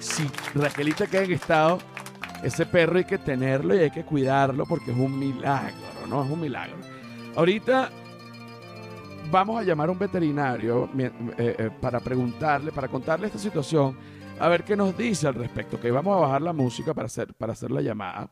si 0.00 0.26
Raquelita 0.54 1.06
queda 1.06 1.24
en 1.24 1.32
estado, 1.32 1.78
ese 2.42 2.64
perro 2.64 2.98
hay 2.98 3.04
que 3.04 3.18
tenerlo 3.18 3.74
y 3.74 3.78
hay 3.78 3.90
que 3.90 4.04
cuidarlo 4.04 4.64
porque 4.66 4.92
es 4.92 4.96
un 4.96 5.18
milagro, 5.18 5.74
¿no? 6.08 6.24
Es 6.24 6.30
un 6.30 6.40
milagro. 6.40 6.76
Ahorita 7.34 7.90
vamos 9.30 9.60
a 9.60 9.64
llamar 9.64 9.88
a 9.88 9.92
un 9.92 9.98
veterinario 9.98 10.88
eh, 10.96 11.10
eh, 11.36 11.70
para 11.80 12.00
preguntarle, 12.00 12.72
para 12.72 12.88
contarle 12.88 13.26
esta 13.26 13.38
situación, 13.38 13.96
a 14.38 14.48
ver 14.48 14.64
qué 14.64 14.76
nos 14.76 14.96
dice 14.96 15.26
al 15.26 15.34
respecto. 15.34 15.80
Que 15.80 15.90
vamos 15.90 16.16
a 16.16 16.20
bajar 16.20 16.42
la 16.42 16.52
música 16.52 16.94
para 16.94 17.06
hacer, 17.06 17.34
para 17.34 17.52
hacer 17.52 17.70
la 17.70 17.80
llamada. 17.80 18.30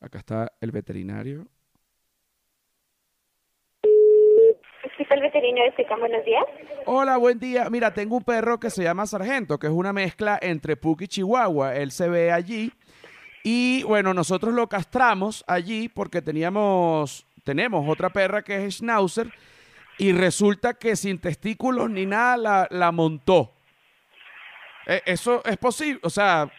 Acá 0.00 0.18
está 0.18 0.52
el 0.60 0.72
veterinario. 0.72 1.46
el 5.12 5.20
veterinario 5.20 5.72
buenos 5.98 6.24
días. 6.24 6.44
Hola, 6.86 7.16
buen 7.16 7.38
día. 7.38 7.68
Mira, 7.70 7.92
tengo 7.92 8.16
un 8.16 8.24
perro 8.24 8.58
que 8.58 8.70
se 8.70 8.82
llama 8.82 9.06
Sargento, 9.06 9.58
que 9.58 9.66
es 9.66 9.72
una 9.72 9.92
mezcla 9.92 10.38
entre 10.40 10.76
Puck 10.76 11.02
y 11.02 11.08
Chihuahua. 11.08 11.76
Él 11.76 11.90
se 11.90 12.08
ve 12.08 12.32
allí. 12.32 12.72
Y 13.44 13.82
bueno, 13.84 14.14
nosotros 14.14 14.54
lo 14.54 14.68
castramos 14.68 15.44
allí 15.46 15.88
porque 15.88 16.22
teníamos, 16.22 17.26
tenemos 17.44 17.88
otra 17.88 18.10
perra 18.10 18.42
que 18.42 18.64
es 18.64 18.78
Schnauzer. 18.78 19.28
Y 19.98 20.12
resulta 20.12 20.74
que 20.74 20.96
sin 20.96 21.20
testículos 21.20 21.90
ni 21.90 22.06
nada 22.06 22.36
la, 22.36 22.68
la 22.70 22.92
montó. 22.92 23.52
Eh, 24.86 25.02
¿Eso 25.06 25.42
es 25.44 25.56
posible? 25.58 26.00
O 26.02 26.10
sea, 26.10 26.50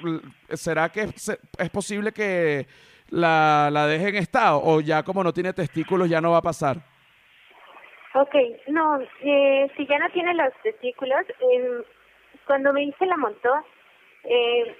¿será 0.50 0.90
que 0.90 1.02
es 1.02 1.70
posible 1.72 2.12
que 2.12 2.68
la, 3.10 3.70
la 3.72 3.86
deje 3.88 4.10
en 4.10 4.16
estado 4.16 4.62
o 4.63 4.80
ya 4.80 5.04
como 5.04 5.24
no 5.24 5.34
tiene 5.34 5.52
testículos 5.54 6.10
ya 6.10 6.22
no 6.22 6.32
va 6.32 6.38
a 6.38 6.42
pasar? 6.42 6.78
Ok, 8.16 8.36
no, 8.68 9.02
eh, 9.22 9.72
si 9.75 9.88
ya 9.88 9.98
no 9.98 10.10
tiene 10.12 10.36
los 10.36 10.54
testículos, 10.62 11.22
eh, 11.30 11.84
cuando 12.46 12.72
me 12.72 12.82
dice 12.82 13.06
la 13.08 13.18
montó, 13.18 13.50
eh, 14.24 14.78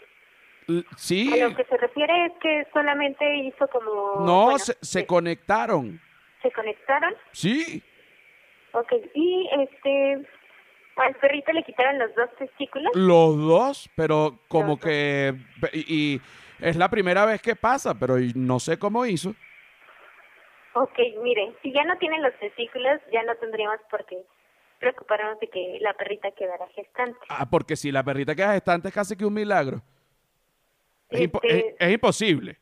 sí. 0.96 1.42
A 1.42 1.50
lo 1.50 1.56
que 1.56 1.64
se 1.66 1.78
refiere 1.78 2.28
es 2.28 2.34
que 2.40 2.68
solamente 2.72 3.38
hizo 3.38 3.68
como... 3.70 4.24
No, 4.24 4.58
se, 4.60 4.78
se 4.82 5.08
conectaron. 5.08 6.00
¿Se 6.44 6.52
conectaron? 6.52 7.16
Sí. 7.32 7.84
Ok, 8.74 8.94
y 9.14 9.50
este... 9.60 10.28
Al 10.96 11.16
perrito 11.16 11.52
le 11.52 11.64
quitaron 11.64 11.98
los 11.98 12.14
dos 12.14 12.30
testículos. 12.38 12.92
Los 12.96 13.36
dos, 13.38 13.90
pero 13.96 14.38
como 14.48 14.80
que... 14.80 15.34
y 15.74 16.22
es 16.60 16.76
la 16.76 16.88
primera 16.90 17.26
vez 17.26 17.42
que 17.42 17.56
pasa, 17.56 17.96
pero 18.00 18.16
no 18.36 18.60
sé 18.60 18.78
cómo 18.78 19.04
hizo. 19.06 19.34
Ok, 20.76 21.00
miren, 21.24 21.56
si 21.62 21.72
ya 21.72 21.84
no 21.84 21.98
tienen 21.98 22.22
los 22.22 22.34
testículos, 22.40 23.00
ya 23.12 23.24
no 23.24 23.36
tendríamos 23.36 23.80
por 23.90 24.06
qué 24.06 24.24
preocuparnos 24.80 25.40
de 25.40 25.48
que 25.48 25.78
la 25.82 25.94
perrita 25.94 26.32
quedara 26.32 26.68
gestante. 26.70 27.20
Ah, 27.30 27.48
porque 27.50 27.76
si 27.76 27.92
la 27.92 28.04
perrita 28.04 28.36
queda 28.36 28.54
gestante 28.54 28.90
es 28.90 28.94
casi 28.94 29.16
que 29.16 29.26
un 29.26 29.34
milagro. 29.34 29.82
Es, 31.10 31.30
este 31.44 31.92
imposible. 31.92 32.58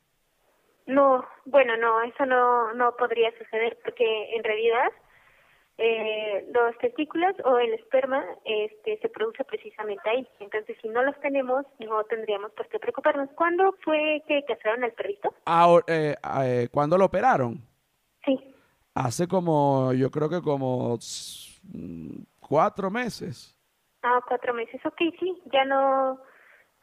No, 0.86 1.26
bueno, 1.46 1.78
no, 1.78 2.02
eso 2.04 2.26
no, 2.26 2.74
no 2.74 2.96
podría 2.96 3.32
suceder 3.38 3.78
porque 3.84 4.36
en 4.36 4.44
realidad 4.44 4.92
eh, 5.78 6.46
los 6.54 6.78
testículos 6.78 7.34
o 7.44 7.58
el 7.58 7.74
esperma 7.74 8.24
este, 8.46 9.00
se 9.00 9.10
produce 9.10 9.44
precisamente 9.44 10.08
ahí. 10.10 10.28
Entonces, 10.40 10.78
si 10.82 10.90
no 10.90 11.04
los 11.04 11.20
tenemos, 11.22 11.66
no 11.80 12.04
tendríamos 12.04 12.52
por 12.52 12.68
qué 12.68 12.78
preocuparnos. 12.80 13.30
¿Cuándo 13.36 13.74
fue 13.84 14.22
que 14.28 14.44
casaron 14.46 14.84
al 14.84 14.92
perrito? 14.92 15.34
Ahora, 15.46 15.86
eh, 15.88 16.16
eh, 16.44 16.68
¿Cuándo 16.72 16.98
lo 16.98 17.06
operaron? 17.06 17.60
Sí. 18.26 18.38
Hace 18.94 19.28
como, 19.28 19.94
yo 19.94 20.12
creo 20.12 20.30
que 20.30 20.42
como 20.42 21.00
cuatro 22.40 22.92
meses. 22.92 23.58
Ah, 24.04 24.20
cuatro 24.28 24.54
meses. 24.54 24.80
Ok, 24.86 24.98
sí, 25.20 25.42
ya 25.52 25.66
no, 25.66 26.20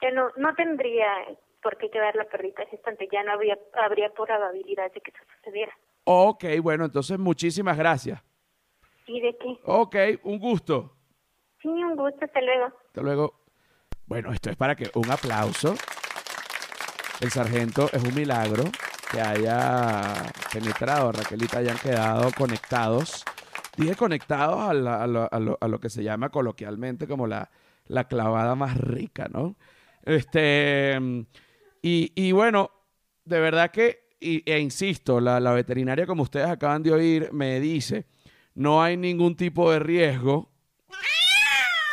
ya 0.02 0.10
no, 0.10 0.30
no 0.36 0.54
tendría 0.54 1.06
por 1.62 1.76
qué 1.76 1.90
quedar 1.90 2.16
la 2.16 2.24
perrita 2.24 2.64
gestante. 2.66 3.08
Ya 3.12 3.22
no 3.22 3.32
habría, 3.32 3.58
habría 3.84 4.10
probabilidad 4.10 4.90
de 4.92 5.00
que 5.00 5.10
eso 5.10 5.22
sucediera. 5.36 5.76
Ok, 6.04 6.44
bueno, 6.62 6.86
entonces 6.86 7.18
muchísimas 7.18 7.76
gracias. 7.76 8.24
¿Y 9.08 9.20
de 9.20 9.36
qué? 9.38 9.58
Ok, 9.64 9.96
un 10.24 10.38
gusto. 10.38 10.94
Sí, 11.62 11.68
un 11.68 11.96
gusto, 11.96 12.24
hasta 12.24 12.40
luego. 12.42 12.66
Hasta 12.66 13.00
luego. 13.02 13.40
Bueno, 14.06 14.32
esto 14.32 14.50
es 14.50 14.56
para 14.56 14.76
que 14.76 14.90
un 14.94 15.10
aplauso. 15.10 15.74
El 17.20 17.30
sargento 17.30 17.88
es 17.92 18.04
un 18.04 18.14
milagro 18.14 18.64
que 19.10 19.20
haya 19.20 20.14
penetrado, 20.52 21.10
Raquelita, 21.12 21.58
hayan 21.58 21.78
quedado 21.78 22.30
conectados. 22.36 23.24
Dije 23.76 23.96
conectados 23.96 24.60
a, 24.60 24.74
lo, 24.74 25.80
que 25.80 25.88
se 25.88 26.02
llama 26.02 26.28
coloquialmente 26.28 27.06
como 27.06 27.26
la, 27.26 27.50
la 27.86 28.04
clavada 28.04 28.54
más 28.54 28.76
rica, 28.76 29.28
¿no? 29.32 29.56
Este, 30.04 30.98
y, 31.80 32.12
y 32.14 32.32
bueno, 32.32 32.70
de 33.24 33.40
verdad 33.40 33.70
que, 33.70 34.08
e 34.20 34.58
insisto, 34.58 35.20
la, 35.20 35.40
la 35.40 35.52
veterinaria, 35.52 36.06
como 36.06 36.24
ustedes 36.24 36.48
acaban 36.48 36.82
de 36.82 36.92
oír, 36.92 37.32
me 37.32 37.58
dice 37.60 38.06
no 38.58 38.82
hay 38.82 38.96
ningún 38.96 39.36
tipo 39.36 39.70
de 39.70 39.78
riesgo. 39.78 40.50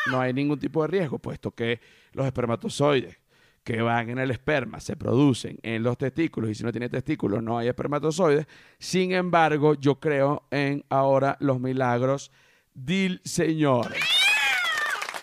No 0.08 0.20
hay 0.20 0.34
ningún 0.34 0.60
tipo 0.60 0.82
de 0.82 0.88
riesgo, 0.88 1.20
puesto 1.20 1.52
que 1.52 1.80
los 2.14 2.26
espermatozoides 2.26 3.20
que 3.64 3.82
van 3.82 4.10
en 4.10 4.18
el 4.18 4.32
esperma 4.32 4.80
se 4.80 4.96
producen 4.96 5.60
en 5.62 5.84
los 5.84 5.98
testículos 5.98 6.52
y 6.52 6.56
si 6.56 6.64
no 6.64 6.72
tiene 6.72 6.90
testículos 6.90 7.42
no 7.44 7.58
hay 7.60 7.68
espermatozoides. 7.68 8.48
Sin 8.80 9.12
embargo, 9.12 9.76
yo 9.76 10.00
creo 10.00 10.48
en 10.50 10.84
ahora 10.90 11.38
los 11.40 11.60
milagros 11.60 12.32
del 12.74 13.22
Señor. 13.24 13.94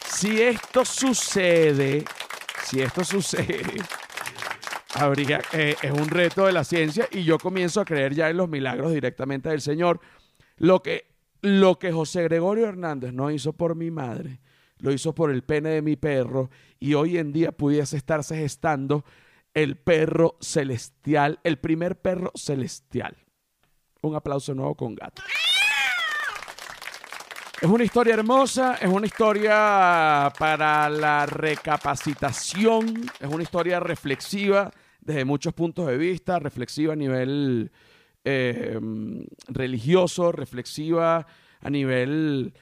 Si 0.07 0.41
esto 0.41 0.85
sucede, 0.85 2.05
si 2.65 2.81
esto 2.81 3.05
sucede, 3.05 3.83
eh, 5.53 5.77
es 5.83 5.91
un 5.91 6.09
reto 6.09 6.47
de 6.47 6.53
la 6.53 6.63
ciencia 6.63 7.09
y 7.11 7.25
yo 7.25 7.39
comienzo 7.39 7.81
a 7.81 7.85
creer 7.85 8.15
ya 8.15 8.31
en 8.31 8.37
los 8.37 8.49
milagros 8.49 8.93
directamente 8.93 9.49
del 9.49 9.61
Señor. 9.61 10.01
Lo 10.59 10.83
que 10.83 11.12
lo 11.43 11.79
que 11.79 11.93
José 11.93 12.23
Gregorio 12.23 12.67
Hernández 12.67 13.13
no 13.13 13.31
hizo 13.31 13.53
por 13.53 13.75
mi 13.75 13.91
madre, 13.91 14.41
lo 14.79 14.93
hizo 14.93 15.15
por 15.15 15.31
el 15.31 15.43
pene 15.43 15.71
de 15.71 15.83
mi 15.83 15.97
perro 15.97 16.51
y 16.79 16.95
hoy 16.95 17.19
en 17.19 17.33
día 17.33 17.53
pudiese 17.53 17.97
estarse 17.97 18.37
gestando 18.37 19.05
el 19.53 19.77
perro 19.77 20.37
celestial, 20.41 21.41
el 21.43 21.59
primer 21.59 22.01
perro 22.01 22.33
celestial. 22.35 23.17
Un 24.01 24.15
aplauso 24.17 24.55
nuevo 24.55 24.75
con 24.75 24.95
gato. 24.95 25.23
Es 27.61 27.69
una 27.69 27.85
historia 27.85 28.15
hermosa, 28.15 28.75
es 28.81 28.89
una 28.89 29.07
historia 29.07 30.33
para 30.37 30.89
la 30.91 31.27
recapacitación, 31.27 33.09
es 33.21 33.29
una 33.29 33.45
historia 33.45 33.79
reflexiva 33.79 34.71
desde 35.01 35.25
muchos 35.25 35.55
puntos 35.55 35.87
de 35.87 35.97
vista, 35.97 36.41
reflexiva 36.41 36.95
a 36.95 36.97
nivel 36.97 37.71
eh, 38.25 38.79
religioso, 39.49 40.33
reflexiva, 40.33 41.27
a 41.61 41.71
nivel 41.71 42.55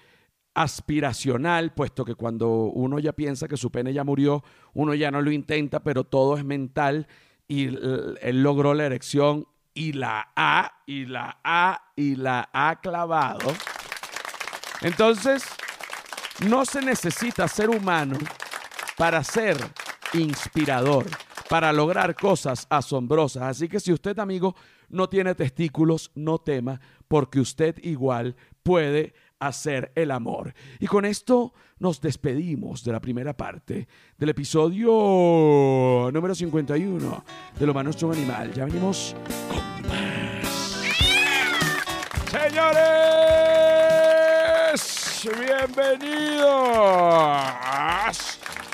aspiracional, 0.54 1.72
puesto 1.72 2.04
que 2.04 2.14
cuando 2.14 2.48
uno 2.48 2.98
ya 2.98 3.12
piensa 3.12 3.48
que 3.48 3.56
su 3.56 3.70
pene 3.70 3.92
ya 3.92 4.04
murió, 4.04 4.42
uno 4.74 4.94
ya 4.94 5.10
no 5.10 5.22
lo 5.22 5.30
intenta, 5.30 5.80
pero 5.80 6.04
todo 6.04 6.36
es 6.36 6.44
mental 6.44 7.06
y 7.48 7.66
él 7.66 8.42
logró 8.42 8.74
la 8.74 8.86
erección 8.86 9.46
y 9.74 9.92
la 9.92 10.32
ha, 10.36 10.82
y 10.86 11.06
la 11.06 11.40
ha, 11.44 11.92
y 11.96 12.16
la 12.16 12.48
ha 12.52 12.80
clavado. 12.80 13.52
Entonces, 14.82 15.44
no 16.48 16.64
se 16.64 16.82
necesita 16.82 17.48
ser 17.48 17.70
humano 17.70 18.18
para 18.96 19.22
ser 19.24 19.56
inspirador 20.12 21.06
para 21.50 21.72
lograr 21.72 22.14
cosas 22.14 22.64
asombrosas. 22.70 23.42
Así 23.42 23.68
que 23.68 23.80
si 23.80 23.92
usted, 23.92 24.16
amigo, 24.20 24.54
no 24.90 25.08
tiene 25.08 25.34
testículos, 25.34 26.10
no 26.14 26.38
tema, 26.38 26.80
porque 27.08 27.40
usted 27.40 27.76
igual 27.82 28.36
puede 28.62 29.14
hacer 29.38 29.90
el 29.94 30.10
amor. 30.10 30.52
Y 30.78 30.86
con 30.86 31.04
esto 31.04 31.54
nos 31.78 32.00
despedimos 32.00 32.84
de 32.84 32.92
la 32.92 33.00
primera 33.00 33.36
parte 33.36 33.88
del 34.18 34.28
episodio 34.28 36.10
número 36.12 36.34
51 36.34 37.24
de 37.58 37.66
Lo 37.66 37.72
Humano 37.72 37.90
es 37.90 38.02
un 38.02 38.12
Animal. 38.12 38.52
Ya 38.52 38.66
venimos 38.66 39.16
con 39.48 39.88
más. 39.88 40.80
Señores, 42.30 43.30
bienvenidos 45.38 46.40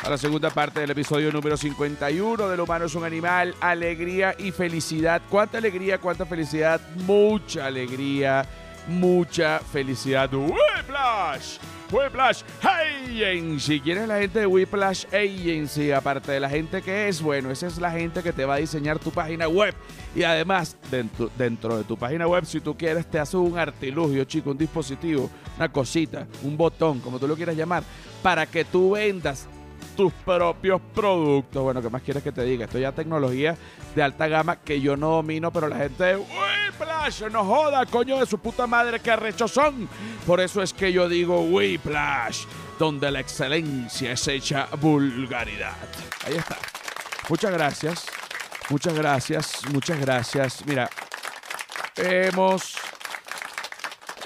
a 0.07 0.11
la 0.11 0.19
segunda 0.19 0.51
parte 0.51 0.79
del 0.79 0.91
episodio 0.93 1.33
número 1.33 1.57
51 1.57 2.49
de 2.49 2.57
Lo 2.57 2.63
Humano 2.63 2.85
es 2.85 2.95
un 2.95 3.05
Animal. 3.05 3.57
Alegría 3.61 4.37
y 4.39 4.53
felicidad. 4.53 5.21
¿Cuánta 5.29 5.59
alegría, 5.59 5.99
cuánta 5.99 6.25
felicidad? 6.25 6.81
Mucha 7.07 7.67
alegría 7.67 8.47
mucha 8.89 9.59
felicidad. 9.59 10.33
Whiplash, 10.33 11.59
Whiplash 11.91 12.43
Agency. 12.63 13.81
¿Quién 13.81 13.99
es 13.99 14.09
la 14.09 14.19
gente 14.19 14.41
de 14.41 14.47
Whiplash 14.47 15.07
Agency? 15.07 15.93
Aparte 15.93 16.33
de 16.33 16.41
la 16.41 16.49
gente 16.49 16.83
que 16.83 17.09
es, 17.09 17.21
bueno, 17.21 17.51
esa 17.51 17.67
es 17.67 17.79
la 17.79 17.91
gente 17.91 18.23
que 18.23 18.33
te 18.33 18.45
va 18.45 18.55
a 18.55 18.59
diseñar 18.59 18.99
tu 18.99 19.11
página 19.11 19.49
web. 19.49 19.75
Y 20.15 20.23
además, 20.23 20.77
dentro, 20.91 21.31
dentro 21.37 21.79
de 21.79 21.85
tu 21.85 21.97
página 21.97 22.27
web, 22.27 22.45
si 22.47 22.61
tú 22.61 22.77
quieres, 22.77 23.07
te 23.07 23.19
hace 23.19 23.37
un 23.37 23.59
artilugio, 23.59 24.25
chico, 24.25 24.51
un 24.51 24.59
dispositivo, 24.59 25.31
una 25.57 25.71
cosita, 25.71 26.27
un 26.43 26.57
botón, 26.57 27.01
como 27.01 27.19
tú 27.19 27.27
lo 27.27 27.37
quieras 27.37 27.57
llamar, 27.57 27.83
para 28.23 28.47
que 28.47 28.65
tú 28.65 28.93
vendas 28.93 29.49
tus 29.97 30.13
propios 30.13 30.81
productos. 30.95 31.63
Bueno, 31.63 31.83
¿qué 31.83 31.91
más 31.91 32.03
quieres 32.03 32.23
que 32.23 32.33
te 32.33 32.43
diga? 32.43 32.67
Esto 32.67 32.79
ya 32.79 32.93
tecnología 32.93 33.57
de 33.95 34.03
alta 34.03 34.29
gama 34.29 34.57
que 34.57 34.81
yo 34.81 34.97
no 34.97 35.11
domino, 35.11 35.51
pero 35.53 35.69
la 35.69 35.77
gente 35.77 36.17
Whiplash 36.17 37.23
no 37.31 37.45
joda, 37.45 37.87
coño 37.87 38.19
de 38.19 38.27
su 38.27 38.39
puta 38.39 38.67
madre, 38.67 39.01
que 39.01 39.11
arrechos 39.11 39.53
son. 39.53 39.89
Por 40.27 40.41
eso 40.41 40.63
es 40.63 40.73
que 40.73 40.93
yo 40.93 41.09
digo 41.09 41.41
Whiplash, 41.41 42.45
donde 42.79 43.11
la 43.11 43.21
excelencia 43.21 44.13
es 44.13 44.29
hecha 44.29 44.69
vulgaridad. 44.81 45.77
Ahí 46.27 46.35
está. 46.35 46.57
Muchas 47.29 47.51
gracias. 47.51 48.07
Muchas 48.69 48.95
gracias, 48.95 49.63
muchas 49.73 50.01
gracias. 50.01 50.67
Mira, 50.67 50.91
hemos 51.97 52.77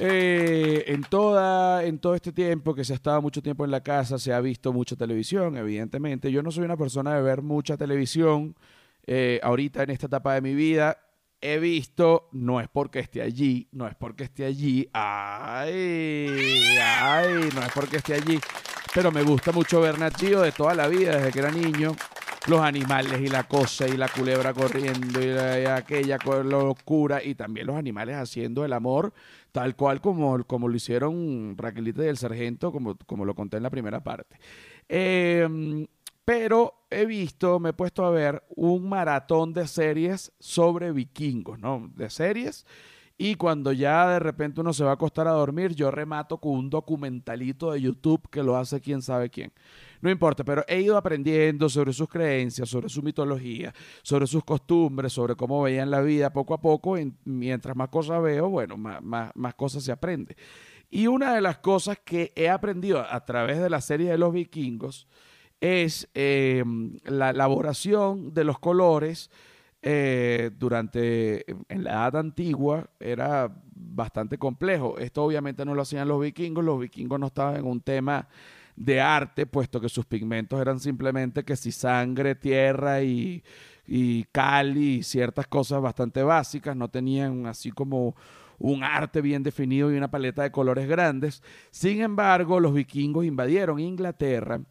eh, 0.03 0.85
en, 0.87 1.03
toda, 1.03 1.85
en 1.85 1.99
todo 1.99 2.15
este 2.15 2.33
tiempo 2.33 2.75
que 2.75 2.85
se 2.85 2.95
ha 2.95 2.97
estado 2.97 3.21
mucho 3.21 3.43
tiempo 3.43 3.67
en 3.67 3.71
la 3.71 3.83
casa, 3.83 4.19
se 4.19 4.33
ha 4.33 4.41
visto 4.41 4.73
mucha 4.73 4.97
televisión, 4.97 5.59
evidentemente. 5.59 6.33
Yo 6.33 6.43
no 6.43 6.51
soy 6.51 6.65
una 6.65 6.79
persona 6.79 7.15
de 7.15 7.21
ver 7.21 7.43
mucha 7.43 7.77
televisión. 7.77 8.57
Eh, 9.07 9.41
ahorita 9.43 9.83
en 9.83 9.91
esta 9.91 10.07
etapa 10.07 10.35
de 10.35 10.41
mi 10.41 10.55
vida 10.55 10.97
he 11.43 11.59
visto, 11.59 12.29
no 12.33 12.61
es 12.61 12.69
porque 12.69 13.01
esté 13.01 13.21
allí, 13.21 13.69
no 13.73 13.87
es 13.87 13.95
porque 13.95 14.25
esté 14.25 14.47
allí, 14.47 14.89
ay, 14.93 16.77
ay, 16.81 17.49
no 17.55 17.63
es 17.63 17.73
porque 17.75 17.97
esté 17.99 18.15
allí, 18.15 18.39
pero 18.95 19.11
me 19.11 19.23
gusta 19.23 19.51
mucho 19.51 19.81
ver 19.81 19.99
Nachio 19.99 20.43
de 20.43 20.53
toda 20.53 20.75
la 20.75 20.87
vida, 20.87 21.17
desde 21.17 21.33
que 21.33 21.39
era 21.39 21.51
niño 21.51 21.95
los 22.47 22.61
animales 22.61 23.21
y 23.21 23.29
la 23.29 23.45
cosa 23.45 23.87
y 23.87 23.97
la 23.97 24.09
culebra 24.09 24.55
corriendo 24.55 25.21
y, 25.23 25.31
aquella 25.67 26.19
locura 26.43 27.23
y 27.23 27.35
también 27.35 27.67
los 27.67 27.77
animales 27.77 28.17
haciendo 28.17 28.65
el 28.65 28.73
amor 28.73 29.13
tal 29.53 29.77
cual 29.77 30.01
como, 30.01 30.43
como 30.45 30.69
lo 30.69 30.77
hicieron 30.77 31.57
Raquelita 31.57 32.05
y 32.05 32.09
el 32.09 32.17
Sargento, 32.17 32.73
como, 32.73 32.97
como 33.07 33.25
lo 33.25 33.35
conté 33.35 33.57
en 33.57 33.63
la 33.63 33.71
primera 33.71 34.03
parte. 34.03 34.37
Em, 34.89 35.87
pero 36.25 36.87
he 36.91 37.07
visto, 37.07 37.59
me 37.59 37.71
he 37.71 37.73
puesto 37.73 38.05
a 38.05 38.11
ver 38.11 38.45
un 38.51 38.89
maratón 38.89 39.53
de 39.53 39.67
series 39.67 40.33
sobre 40.39 40.93
vikingos, 40.93 41.59
¿no? 41.59 41.91
De 41.95 42.11
series. 42.11 42.67
Y 43.19 43.35
cuando 43.35 43.73
ya 43.73 44.09
de 44.09 44.19
repente 44.19 44.61
uno 44.61 44.73
se 44.73 44.85
va 44.85 44.91
a 44.91 44.95
acostar 44.95 45.29
a 45.29 45.33
dormir, 45.33 45.75
yo 45.75 45.91
remato 45.91 46.39
con 46.39 46.53
un 46.53 46.71
documentalito 46.71 47.73
de 47.73 47.83
YouTube 47.83 48.29
que 48.31 48.43
lo 48.43 48.57
hace 48.57 48.81
quién 48.81 49.03
sabe 49.03 49.29
quién. 49.29 49.53
No 50.01 50.11
importa, 50.11 50.45
pero 50.45 50.65
he 50.67 50.81
ido 50.81 50.97
aprendiendo 50.97 51.69
sobre 51.69 51.93
sus 51.93 52.09
creencias, 52.09 52.69
sobre 52.69 52.89
su 52.89 53.03
mitología, 53.03 53.73
sobre 54.03 54.27
sus 54.27 54.45
costumbres, 54.45 55.13
sobre 55.13 55.37
cómo 55.37 55.63
veían 55.63 55.91
la 55.91 56.01
vida 56.01 56.33
poco 56.33 56.55
a 56.55 56.61
poco. 56.61 56.97
Mientras 57.25 57.77
más 57.77 57.89
cosas 57.89 58.23
veo, 58.23 58.49
bueno, 58.49 58.77
más, 58.77 59.03
más, 59.35 59.55
cosas 59.55 59.85
se 59.85 59.93
aprende. 59.93 60.37
Y 60.91 61.07
una 61.07 61.35
de 61.35 61.41
las 61.41 61.59
cosas 61.59 61.99
que 62.05 62.33
he 62.35 62.49
aprendido 62.49 63.01
a 63.01 63.25
través 63.25 63.61
de 63.61 63.71
la 63.71 63.81
serie 63.81 64.11
de 64.11 64.19
los 64.19 64.33
vikingos 64.33 65.07
es 65.61 66.09
eh, 66.15 66.65
la 67.05 67.31
elaboración 67.31 68.33
de 68.33 68.45
los 68.45 68.59
colores 68.59 69.31
eh, 69.83 70.51
durante, 70.59 71.45
en 71.69 71.85
la 71.85 71.91
edad 71.91 72.17
antigua, 72.17 72.91
era 72.99 73.51
bastante 73.75 74.39
complejo. 74.39 74.99
Esto 74.99 75.25
obviamente 75.25 75.65
no 75.65 75.75
lo 75.75 75.83
hacían 75.83 76.09
los 76.09 76.21
vikingos, 76.21 76.65
los 76.65 76.81
vikingos 76.81 77.21
no 77.21 77.27
estaban 77.27 77.57
en 77.57 77.67
un 77.67 77.81
tema 77.81 78.29
de 78.81 78.99
arte, 78.99 79.45
puesto 79.45 79.79
que 79.79 79.91
sus 79.91 80.07
pigmentos 80.07 80.59
eran 80.59 80.81
simplemente 80.81 81.45
que 81.45 81.55
si 81.55 81.71
sangre, 81.71 82.35
tierra 82.35 83.03
y, 83.03 83.45
y 83.87 84.25
cal 84.33 84.79
y 84.79 85.03
ciertas 85.03 85.47
cosas 85.47 85.83
bastante 85.83 86.23
básicas, 86.23 86.75
no 86.75 86.89
tenían 86.89 87.45
así 87.47 87.71
como 87.73 88.17
un 88.59 88.83
arte 88.83 89.21
bien 89.21 89.43
definido 89.43 89.93
y 89.93 89.99
una 89.99 90.11
paleta 90.11 90.43
de 90.43 90.51
colores 90.51 90.89
grandes. 90.89 91.43
Sin 91.71 92.01
embargo, 92.01 92.59
los 92.59 92.73
vikingos 92.73 93.27
invadieron 93.27 93.81
Inglaterra 93.81 94.63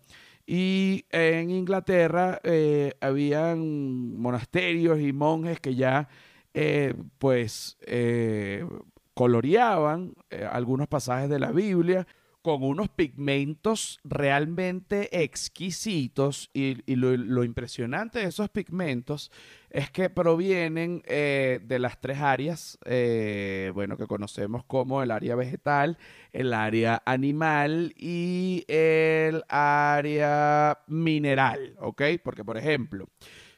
y 0.47 1.05
en 1.11 1.51
Inglaterra 1.51 2.39
eh, 2.43 2.95
habían 3.01 4.17
monasterios 4.17 4.99
y 4.99 5.13
monjes 5.13 5.59
que 5.59 5.75
ya 5.75 6.09
eh, 6.55 6.95
pues 7.19 7.77
eh, 7.81 8.65
coloreaban 9.13 10.15
algunos 10.51 10.87
pasajes 10.87 11.29
de 11.29 11.37
la 11.37 11.51
Biblia 11.51 12.07
con 12.49 12.63
unos 12.63 12.89
pigmentos 12.89 13.99
realmente 14.03 15.23
exquisitos 15.23 16.49
y, 16.51 16.95
lo, 16.95 17.43
impresionante 17.43 18.17
de 18.19 18.25
esos 18.25 18.49
pigmentos 18.49 19.31
es 19.69 19.91
que 19.91 20.09
provienen 20.09 21.03
eh, 21.05 21.59
de 21.63 21.77
las 21.77 22.01
tres 22.01 22.17
áreas, 22.17 22.79
eh, 22.85 23.71
bueno, 23.75 23.97
que 23.97 24.07
conocemos 24.07 24.63
como 24.65 25.03
el 25.03 25.11
área 25.11 25.35
vegetal, 25.35 25.99
el 26.33 26.53
área 26.53 27.03
animal 27.05 27.93
y 27.95 28.65
el 28.67 29.43
área 29.47 30.79
mineral, 30.87 31.75
¿ok? 31.79 32.01
Porque, 32.23 32.43
por 32.43 32.57
ejemplo, 32.57 33.09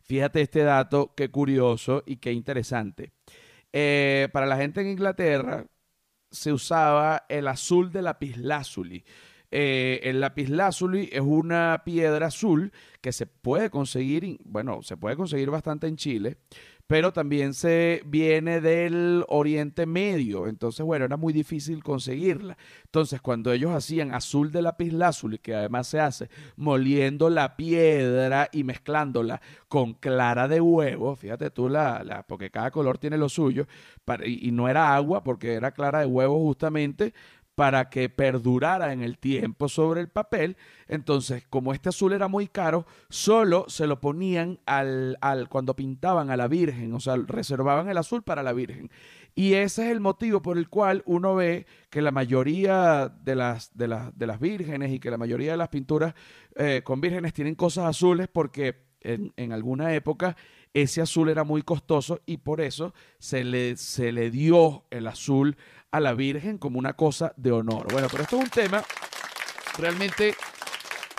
fíjate 0.03 0.41
este 0.41 0.63
dato, 0.63 1.13
qué 1.15 1.31
curioso 1.31 2.03
y 2.05 2.17
qué 2.17 2.33
interesante. 2.33 3.13
Eh, 3.71 4.27
para 4.33 4.45
la 4.47 4.57
gente 4.57 4.81
en 4.81 4.89
Inglaterra, 4.89 5.65
se 6.31 6.53
usaba 6.53 7.25
el 7.29 7.47
azul 7.47 7.91
de 7.91 8.01
lapislázuli. 8.01 9.03
Eh, 9.53 9.99
el 10.03 10.21
lapislázuli 10.21 11.09
es 11.11 11.19
una 11.19 11.81
piedra 11.83 12.27
azul 12.27 12.71
que 13.01 13.11
se 13.11 13.27
puede 13.27 13.69
conseguir, 13.69 14.39
bueno, 14.45 14.81
se 14.81 14.95
puede 14.95 15.17
conseguir 15.17 15.49
bastante 15.49 15.87
en 15.87 15.97
Chile, 15.97 16.37
pero 16.91 17.13
también 17.13 17.53
se 17.53 18.01
viene 18.05 18.59
del 18.59 19.23
Oriente 19.29 19.85
Medio, 19.85 20.49
entonces 20.49 20.85
bueno, 20.85 21.05
era 21.05 21.15
muy 21.15 21.31
difícil 21.31 21.81
conseguirla. 21.81 22.57
Entonces, 22.83 23.21
cuando 23.21 23.53
ellos 23.53 23.71
hacían 23.71 24.13
azul 24.13 24.51
de 24.51 24.61
lapislázuli, 24.61 25.37
que 25.37 25.55
además 25.55 25.87
se 25.87 26.01
hace 26.01 26.29
moliendo 26.57 27.29
la 27.29 27.55
piedra 27.55 28.49
y 28.51 28.65
mezclándola 28.65 29.41
con 29.69 29.93
clara 29.93 30.49
de 30.49 30.59
huevo, 30.59 31.15
fíjate 31.15 31.49
tú 31.49 31.69
la, 31.69 32.03
la 32.03 32.23
porque 32.23 32.51
cada 32.51 32.71
color 32.71 32.97
tiene 32.97 33.17
lo 33.17 33.29
suyo, 33.29 33.67
y, 34.25 34.49
y 34.49 34.51
no 34.51 34.67
era 34.67 34.93
agua 34.93 35.23
porque 35.23 35.53
era 35.53 35.71
clara 35.71 36.01
de 36.01 36.07
huevo 36.07 36.39
justamente, 36.39 37.13
para 37.55 37.89
que 37.89 38.09
perdurara 38.09 38.93
en 38.93 39.01
el 39.01 39.17
tiempo 39.17 39.69
sobre 39.69 40.01
el 40.01 40.07
papel. 40.07 40.57
Entonces, 40.87 41.45
como 41.49 41.73
este 41.73 41.89
azul 41.89 42.13
era 42.13 42.27
muy 42.27 42.47
caro, 42.47 42.85
solo 43.09 43.65
se 43.67 43.87
lo 43.87 43.99
ponían 43.99 44.59
al, 44.65 45.17
al, 45.21 45.49
cuando 45.49 45.75
pintaban 45.75 46.29
a 46.29 46.37
la 46.37 46.47
Virgen, 46.47 46.93
o 46.93 46.99
sea, 46.99 47.17
reservaban 47.17 47.89
el 47.89 47.97
azul 47.97 48.23
para 48.23 48.43
la 48.43 48.53
Virgen. 48.53 48.89
Y 49.33 49.53
ese 49.53 49.85
es 49.85 49.91
el 49.91 50.01
motivo 50.01 50.41
por 50.41 50.57
el 50.57 50.67
cual 50.67 51.03
uno 51.05 51.35
ve 51.35 51.65
que 51.89 52.01
la 52.01 52.11
mayoría 52.11 53.07
de 53.07 53.35
las, 53.35 53.75
de 53.77 53.87
las, 53.87 54.17
de 54.17 54.27
las 54.27 54.39
vírgenes 54.39 54.91
y 54.91 54.99
que 54.99 55.09
la 55.09 55.17
mayoría 55.17 55.51
de 55.51 55.57
las 55.57 55.69
pinturas 55.69 56.13
eh, 56.55 56.81
con 56.83 56.99
vírgenes 56.99 57.33
tienen 57.33 57.55
cosas 57.55 57.85
azules 57.85 58.27
porque 58.31 58.83
en, 58.99 59.33
en, 59.37 59.53
alguna 59.53 59.95
época 59.95 60.35
ese 60.73 61.01
azul 61.01 61.29
era 61.29 61.43
muy 61.43 61.63
costoso 61.63 62.21
y 62.25 62.37
por 62.37 62.61
eso 62.61 62.93
se 63.19 63.43
le, 63.43 63.77
se 63.77 64.11
le 64.11 64.31
dio 64.31 64.85
el 64.89 65.07
azul 65.07 65.57
a 65.91 65.99
la 65.99 66.13
Virgen 66.13 66.57
como 66.57 66.79
una 66.79 66.93
cosa 66.93 67.33
de 67.37 67.51
honor. 67.51 67.91
Bueno, 67.91 68.07
pero 68.09 68.23
esto 68.23 68.37
es 68.37 68.43
un 68.43 68.49
tema 68.49 68.83
realmente 69.77 70.35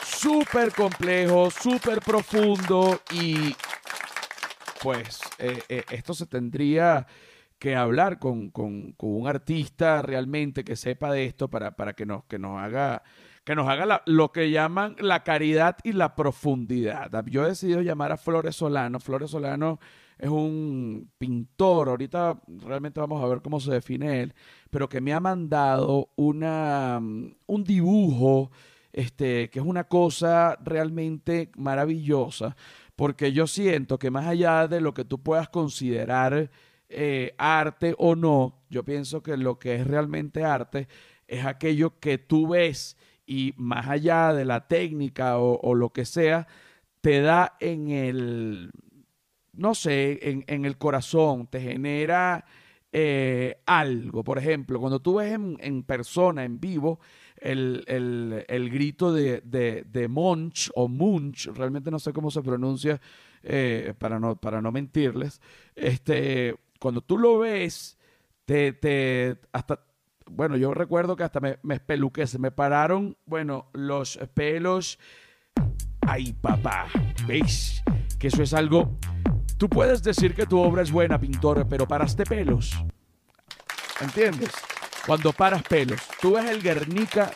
súper 0.05 0.73
complejo, 0.73 1.51
súper 1.51 2.01
profundo 2.01 3.01
y 3.11 3.55
pues 4.83 5.21
eh, 5.39 5.63
eh, 5.69 5.85
esto 5.91 6.15
se 6.15 6.27
tendría 6.27 7.07
que 7.59 7.77
hablar 7.77 8.19
con, 8.19 8.51
con, 8.51 8.95
un 8.99 9.29
artista 9.29 10.03
realmente 10.03 10.65
que 10.65 10.75
sepa 10.75 11.13
de 11.13 11.27
esto 11.27 11.49
para, 11.49 11.77
para 11.77 11.93
que, 11.93 12.05
nos, 12.05 12.25
que 12.25 12.39
nos 12.39 12.61
haga 12.61 13.03
que 13.45 13.55
nos 13.57 13.69
haga 13.69 14.03
lo 14.07 14.33
que 14.33 14.51
llaman 14.51 14.97
la 14.99 15.25
caridad 15.25 15.77
y 15.83 15.93
la 15.93 16.15
profundidad. 16.15 17.11
Yo 17.27 17.45
he 17.45 17.49
decidido 17.49 17.81
llamar 17.81 18.13
a 18.13 18.17
Flores 18.17 18.55
Solano. 18.55 19.01
Flores 19.01 19.31
Solano 19.31 19.81
es 20.23 20.31
un 20.31 21.11
pintor, 21.19 21.89
ahorita 21.89 22.41
realmente 22.65 23.01
vamos 23.01 23.21
a 23.23 23.27
ver 23.27 23.43
cómo 23.43 23.59
se 23.59 23.73
define 23.73 24.23
él, 24.23 24.35
pero 24.71 24.89
que 24.89 25.01
me 25.01 25.13
ha 25.13 25.19
mandado 25.19 26.11
una, 26.15 27.01
un 27.01 27.65
dibujo, 27.65 28.53
este, 28.93 29.51
que 29.51 29.59
es 29.59 29.67
una 29.67 29.83
cosa 29.83 30.57
realmente 30.63 31.51
maravillosa, 31.57 32.55
porque 32.95 33.33
yo 33.33 33.49
siento 33.49 33.99
que 33.99 34.13
más 34.13 34.29
allá 34.29 34.69
de 34.69 34.81
lo 34.81 34.95
que 34.95 35.05
tú 35.05 35.21
puedas 35.21 35.49
considerar 35.49 36.53
eh, 36.89 37.35
arte 37.37 37.97
o 37.99 38.15
no, 38.15 38.63
yo 38.71 38.85
pienso 38.85 39.25
que 39.25 39.37
lo 39.37 39.59
que 39.59 39.75
es 39.75 39.87
realmente 39.89 40.45
arte 40.45 40.87
es 41.27 41.45
aquello 41.45 41.99
que 41.99 42.19
tú 42.19 42.47
ves 42.47 42.97
y 43.27 43.55
más 43.57 43.89
allá 43.89 44.33
de 44.33 44.45
la 44.45 44.69
técnica 44.69 45.39
o, 45.39 45.75
lo 45.75 45.91
que 45.93 46.05
sea, 46.05 46.47
te 47.01 47.23
da 47.23 47.57
en 47.59 47.89
el, 47.91 48.71
no 49.53 49.75
sé, 49.75 50.45
en, 50.47 50.65
el 50.65 50.79
corazón, 50.79 51.47
te 51.47 51.61
genera 51.61 52.45
eh, 52.93 53.61
algo. 53.67 54.25
Por 54.25 54.39
ejemplo, 54.39 54.81
cuando 54.81 55.01
tú 55.01 55.17
ves 55.17 55.33
en, 55.33 55.83
persona, 55.83 56.45
en 56.45 56.61
vivo, 56.61 57.01
el, 57.37 58.71
grito 58.73 59.13
de, 59.13 59.43
de, 59.43 60.09
Munch 60.09 60.71
o 60.75 60.89
Munch, 60.89 61.49
realmente 61.55 61.91
no 61.91 61.99
sé 61.99 62.13
cómo 62.13 62.31
se 62.31 62.43
pronuncia 62.43 63.01
eh, 63.43 63.95
para, 63.99 64.19
no, 64.19 64.37
para 64.37 64.63
no 64.63 64.73
mentirles, 64.73 65.41
este, 65.75 66.55
cuando 66.79 67.01
tú 67.01 67.19
lo 67.19 67.41
ves, 67.41 67.99
te, 68.45 68.73
te 68.73 69.37
hasta 69.53 69.85
bueno, 70.31 70.57
yo 70.57 70.73
recuerdo 70.73 71.17
que 71.17 71.25
hasta 71.25 71.41
me, 71.41 71.59
me 71.63 71.75
espeluqué, 71.75 72.27
se 72.27 72.39
me 72.39 72.51
pararon, 72.51 73.17
bueno, 73.27 73.67
los 73.73 74.19
pelos. 74.35 74.99
Ay, 76.01 76.33
papá, 76.33 76.87
¿veis? 77.27 77.83
Que 78.19 78.29
eso 78.29 78.43
es 78.43 78.55
algo... 78.55 78.99
Tú 79.63 79.69
puedes 79.69 80.03
decir 80.03 80.35
que 80.35 80.45
tu 80.45 80.59
obra 80.59 80.83
es 80.83 80.91
buena, 80.91 81.21
pintor, 81.21 81.65
pero 81.71 81.87
paraste 81.87 82.25
pelos. 82.25 82.85
¿Entiendes? 84.01 84.51
Cuando 85.07 85.33
paras 85.33 85.63
pelos. 85.63 86.01
Tú 86.21 86.33
ves 86.33 86.51
el 86.51 86.61
Guernica 86.61 87.31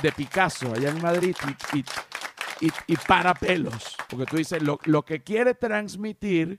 de 0.00 0.10
Picasso 0.10 0.72
allá 0.72 0.88
en 0.88 1.02
Madrid 1.02 1.36
y, 1.74 1.78
y, 2.64 2.72
y, 2.86 2.96
para 2.96 3.34
pelos. 3.34 3.94
Porque 4.08 4.24
tú 4.24 4.36
dices, 4.38 4.62
lo, 4.62 4.80
lo 4.84 5.04
que 5.04 5.22
quiere 5.22 5.52
transmitir 5.52 6.58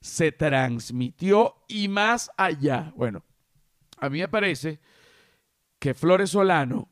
se 0.00 0.32
transmitió 0.32 1.56
y 1.68 1.88
más 1.88 2.30
allá. 2.38 2.94
Bueno, 2.96 3.22
a 3.98 4.08
mí 4.08 4.20
me 4.20 4.28
parece 4.28 4.80
que 5.78 5.92
Flores 5.92 6.30
Solano, 6.30 6.89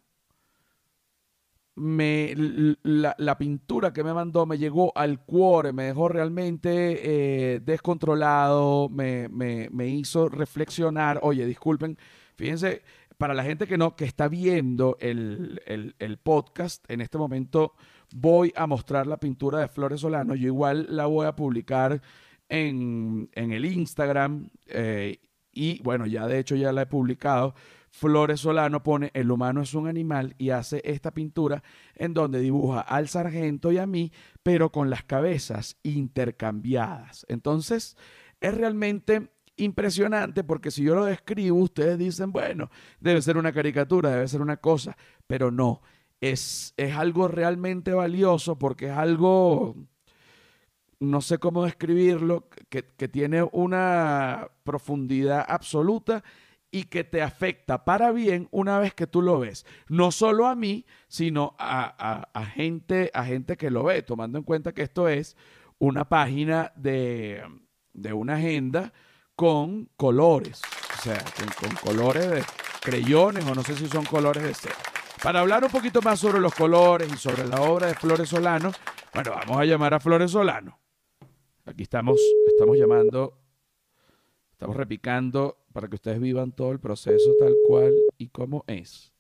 me, 1.79 2.35
la, 2.83 3.39
pintura 3.39 3.93
que 3.93 4.03
me 4.05 4.13
mandó 4.13 4.47
me 4.47 4.59
llegó 4.59 4.93
al 4.97 5.21
cuore, 5.21 5.73
me 5.73 5.85
dejó 5.85 6.09
realmente 6.09 7.01
eh, 7.55 7.61
descontrolado, 7.61 8.89
me, 8.89 9.29
me, 9.29 9.89
hizo 9.89 10.29
reflexionar. 10.29 11.21
Oye, 11.23 11.47
disculpen, 11.47 11.97
fíjense, 12.37 12.83
para 13.17 13.35
la 13.35 13.45
gente 13.45 13.67
que 13.67 13.79
no, 13.79 13.97
que 13.97 14.05
está 14.05 14.29
viendo 14.29 14.97
el, 15.01 15.63
el, 15.67 16.19
podcast, 16.19 16.85
en 16.91 17.01
este 17.01 17.19
momento 17.19 17.75
voy 18.15 18.53
a 18.57 18.67
mostrar 18.67 19.07
la 19.07 19.19
pintura 19.19 19.61
de 19.61 19.69
Flores 19.69 20.01
Solano. 20.01 20.35
Yo 20.35 20.47
igual 20.47 20.87
la 20.91 21.07
voy 21.07 21.27
a 21.27 21.37
publicar 21.37 22.01
en, 22.49 23.31
en 23.35 23.53
el 23.53 23.65
Instagram. 23.65 24.51
Eh, 24.67 25.19
y 25.53 25.83
bueno, 25.83 26.07
ya 26.07 26.27
de 26.27 26.39
hecho 26.39 26.57
ya 26.57 26.73
la 26.73 26.83
he 26.83 26.87
publicado. 26.87 27.55
Flores 27.91 28.41
Solano 28.41 28.83
pone 28.83 29.11
El 29.15 29.31
humano 29.31 29.63
es 29.63 29.75
un 29.75 29.89
animal 29.89 30.35
y 30.39 30.51
hace 30.51 30.81
esta 30.85 31.13
pintura 31.13 31.63
en 31.95 32.15
donde 32.15 32.41
dibuja 32.41 32.81
al 32.81 33.09
sargento 33.09 33.73
y 33.73 33.79
a 33.79 33.87
mí, 33.87 34.13
pero 34.43 34.71
con 34.71 34.91
las 34.91 35.05
cabezas 35.05 35.77
intercambiadas. 35.83 37.27
Entonces, 37.29 37.97
es 38.41 38.55
realmente 38.55 39.31
impresionante 39.57 40.45
porque 40.45 40.71
si 40.71 40.85
yo 40.85 40.95
lo 40.95 41.05
describo, 41.05 41.59
ustedes 41.59 41.99
dicen, 41.99 42.33
bueno, 42.33 42.71
debe 43.01 43.21
ser 43.23 43.37
una 43.37 43.53
caricatura, 43.53 44.11
debe 44.11 44.29
ser 44.29 44.41
una 44.41 44.59
cosa, 44.59 44.97
pero 45.27 45.51
no, 45.51 45.83
es, 46.21 46.75
es 46.77 46.97
algo 46.97 47.29
realmente 47.29 47.93
valioso 47.93 48.59
porque 48.59 48.87
es 48.87 48.97
algo 48.97 49.77
no 51.01 51.21
sé 51.21 51.39
cómo 51.39 51.65
describirlo, 51.65 52.49
que, 52.69 52.85
que, 52.85 53.07
tiene 53.07 53.45
una 53.53 54.49
profundidad 54.65 55.45
absoluta 55.47 56.25
y 56.71 56.85
que 56.85 57.05
te 57.05 57.23
afecta 57.23 57.85
para 57.85 58.13
bien 58.13 58.49
una 58.51 58.79
vez 58.79 58.95
que 58.95 59.07
tú 59.07 59.23
lo 59.23 59.39
ves. 59.39 59.65
No 59.89 60.13
solo 60.13 60.47
a 60.47 60.55
mí, 60.55 60.85
sino 61.09 61.55
a, 61.59 62.27
gente, 62.55 63.11
a 63.15 63.25
gente 63.25 63.57
que 63.57 63.71
lo 63.71 63.85
ve, 63.85 64.03
tomando 64.03 64.39
en 64.39 64.45
cuenta 64.45 64.73
que 64.73 64.83
esto 64.83 65.09
es 65.09 65.37
una 65.79 66.09
página 66.09 66.73
de, 66.77 67.43
una 68.13 68.35
agenda 68.35 68.93
con 69.35 69.89
colores, 69.97 70.61
o 70.99 71.03
sea, 71.03 71.25
con, 71.61 71.75
colores 71.77 72.31
de 72.31 72.45
creyones 72.83 73.47
o 73.47 73.55
no 73.55 73.63
sé 73.63 73.75
si 73.75 73.87
son 73.87 74.05
colores 74.05 74.43
de 74.43 74.55
cera. 74.55 74.77
Para 75.23 75.41
hablar 75.41 75.65
un 75.65 75.71
poquito 75.71 76.01
más 76.03 76.21
sobre 76.21 76.39
los 76.39 76.55
colores 76.55 77.13
y 77.13 77.17
sobre 77.17 77.47
la 77.47 77.63
obra 77.63 77.89
de 77.89 77.95
Flores 77.95 78.29
Solano, 78.29 78.73
bueno, 79.15 79.33
vamos 79.33 79.57
a 79.57 79.65
llamar 79.65 79.95
a 79.95 80.01
Flores 80.01 80.31
Solano. 80.31 80.79
Aquí 81.65 81.83
estamos, 81.83 82.21
estamos 82.47 82.77
llamando, 82.77 83.39
estamos 84.53 84.77
repicando 84.77 85.58
para 85.73 85.89
que 85.89 85.97
ustedes 85.97 86.21
vivan 86.21 86.53
todo 86.53 86.73
el 86.73 86.81
proceso 86.81 87.31
tal 87.39 87.55
cual 87.67 87.95
y 88.17 88.29
como 88.29 88.65
es. 88.67 89.13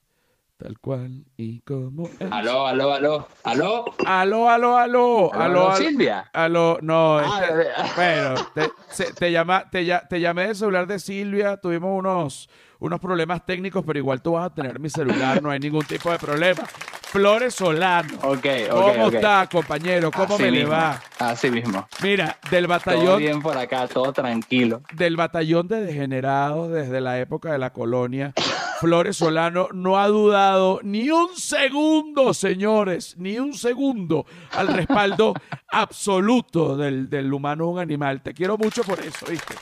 Tal 0.57 0.77
cual 0.81 1.25
y 1.37 1.61
como 1.61 2.09
es. 2.19 2.33
Aló, 2.33 2.67
aló, 2.67 2.93
aló, 2.93 3.29
aló. 3.45 3.85
Aló, 4.05 4.51
aló, 4.51 4.77
aló. 4.77 5.33
Aló, 5.33 5.77
Silvia. 5.77 6.29
Aló, 6.33 6.79
no. 6.83 7.19
Ah, 7.19 7.43
este, 7.45 7.95
bueno, 7.95 8.35
te, 8.97 9.13
te, 9.13 9.31
llama, 9.31 9.71
te, 9.71 9.89
te 10.09 10.21
llamé 10.21 10.49
del 10.49 10.57
celular 10.57 10.89
de 10.89 10.99
Silvia. 10.99 11.59
Tuvimos 11.59 11.97
unos, 11.97 12.51
unos 12.81 12.99
problemas 12.99 13.47
técnicos, 13.47 13.85
pero 13.87 14.01
igual 14.01 14.21
tú 14.21 14.33
vas 14.33 14.47
a 14.47 14.55
tener 14.55 14.81
mi 14.81 14.91
celular. 14.91 15.41
No 15.41 15.51
hay 15.51 15.61
ningún 15.61 15.85
tipo 15.85 16.11
de 16.11 16.19
problema. 16.19 16.65
Flores 17.11 17.55
Solano. 17.55 18.19
Ok, 18.23 18.47
ok. 18.71 18.93
¿Cómo 18.93 19.09
está, 19.09 19.49
compañero? 19.51 20.11
¿Cómo 20.11 20.39
me 20.39 20.51
le 20.51 20.67
va? 20.67 21.01
Así 21.19 21.51
mismo. 21.51 21.89
Mira, 22.03 22.39
del 22.51 22.67
batallón. 22.67 23.07
Todo 23.07 23.17
bien 23.17 23.41
por 23.41 23.57
acá, 23.57 23.89
todo 23.89 24.13
tranquilo. 24.13 24.83
Del 24.93 25.17
batallón 25.17 25.69
de 25.69 25.81
degenerados 25.81 26.71
desde 26.71 27.01
la 27.01 27.19
época 27.19 27.51
de 27.51 27.59
la 27.59 27.73
colonia. 27.73 28.35
Flores 28.81 29.17
Solano 29.17 29.69
no 29.73 29.99
ha 29.99 30.07
dudado 30.07 30.81
ni 30.83 31.09
un 31.11 31.35
segundo, 31.35 32.35
señores, 32.35 33.17
ni 33.17 33.39
un 33.39 33.55
segundo 33.55 34.27
al 34.53 34.69
respaldo 34.69 35.33
absoluto 35.69 36.77
del, 36.77 37.09
del 37.09 37.33
humano 37.33 37.69
un 37.69 37.79
animal. 37.79 38.21
Te 38.21 38.35
quiero 38.35 38.59
mucho 38.59 38.85
por 38.85 39.01
eso, 39.01 39.27
¿viste? 39.27 39.55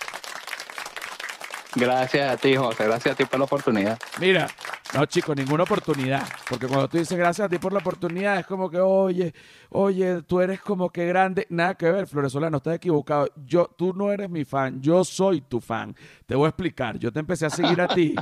Gracias 1.79 2.33
a 2.33 2.39
ti, 2.39 2.57
José. 2.57 2.85
Gracias 2.85 3.12
a 3.12 3.17
ti 3.17 3.27
por 3.27 3.39
la 3.39 3.45
oportunidad. 3.45 3.99
Mira, 4.19 4.49
no, 4.95 5.05
chicos, 5.05 5.37
ninguna 5.37 5.65
oportunidad. 5.65 6.27
Porque 6.49 6.67
cuando 6.67 6.89
tú 6.89 6.97
dices 6.97 7.19
gracias 7.19 7.45
a 7.45 7.49
ti 7.51 7.59
por 7.59 7.71
la 7.71 7.81
oportunidad, 7.81 8.39
es 8.39 8.47
como 8.47 8.71
que, 8.71 8.79
oye, 8.81 9.35
oye, 9.69 10.23
tú 10.23 10.41
eres 10.41 10.62
como 10.62 10.89
que 10.89 11.07
grande. 11.07 11.47
Nada 11.51 11.75
que 11.75 11.91
ver, 11.93 12.07
Floresolano, 12.07 12.57
estás 12.57 12.77
equivocado. 12.77 13.29
Yo, 13.45 13.69
tú 13.77 13.93
no 13.93 14.11
eres 14.11 14.31
mi 14.31 14.47
fan, 14.47 14.81
yo 14.81 15.05
soy 15.05 15.43
tu 15.43 15.61
fan. 15.61 15.95
Te 16.25 16.35
voy 16.35 16.47
a 16.47 16.49
explicar. 16.49 16.99
Yo 16.99 17.12
te 17.12 17.21
empecé 17.21 17.45
a 17.45 17.51
seguir 17.51 17.79
a 17.83 17.89
ti. 17.89 18.15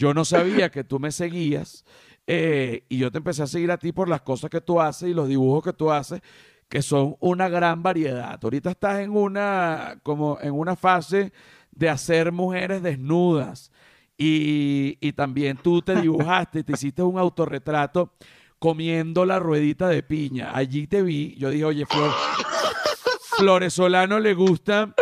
Yo 0.00 0.14
no 0.14 0.24
sabía 0.24 0.70
que 0.70 0.82
tú 0.82 0.98
me 0.98 1.12
seguías. 1.12 1.84
Eh, 2.26 2.86
y 2.88 2.96
yo 2.96 3.12
te 3.12 3.18
empecé 3.18 3.42
a 3.42 3.46
seguir 3.46 3.70
a 3.70 3.76
ti 3.76 3.92
por 3.92 4.08
las 4.08 4.22
cosas 4.22 4.48
que 4.48 4.62
tú 4.62 4.80
haces 4.80 5.10
y 5.10 5.12
los 5.12 5.28
dibujos 5.28 5.62
que 5.62 5.74
tú 5.74 5.92
haces 5.92 6.22
que 6.70 6.82
son 6.82 7.16
una 7.20 7.48
gran 7.48 7.82
variedad. 7.82 8.38
Ahorita 8.42 8.70
estás 8.70 9.00
en 9.00 9.10
una, 9.14 10.00
como 10.02 10.38
en 10.40 10.54
una 10.54 10.74
fase 10.74 11.32
de 11.76 11.88
hacer 11.88 12.32
mujeres 12.32 12.82
desnudas. 12.82 13.70
Y, 14.16 14.96
y 15.00 15.12
también 15.12 15.56
tú 15.56 15.82
te 15.82 16.00
dibujaste, 16.00 16.62
te 16.62 16.72
hiciste 16.72 17.02
un 17.02 17.18
autorretrato 17.18 18.14
comiendo 18.58 19.26
la 19.26 19.38
ruedita 19.38 19.88
de 19.88 20.02
piña. 20.02 20.52
Allí 20.54 20.86
te 20.86 21.02
vi, 21.02 21.34
yo 21.36 21.50
dije, 21.50 21.64
oye, 21.64 21.86
Flor, 21.86 22.12
Flores 23.36 23.74
Solano 23.74 24.20
le 24.20 24.34
gusta 24.34 24.94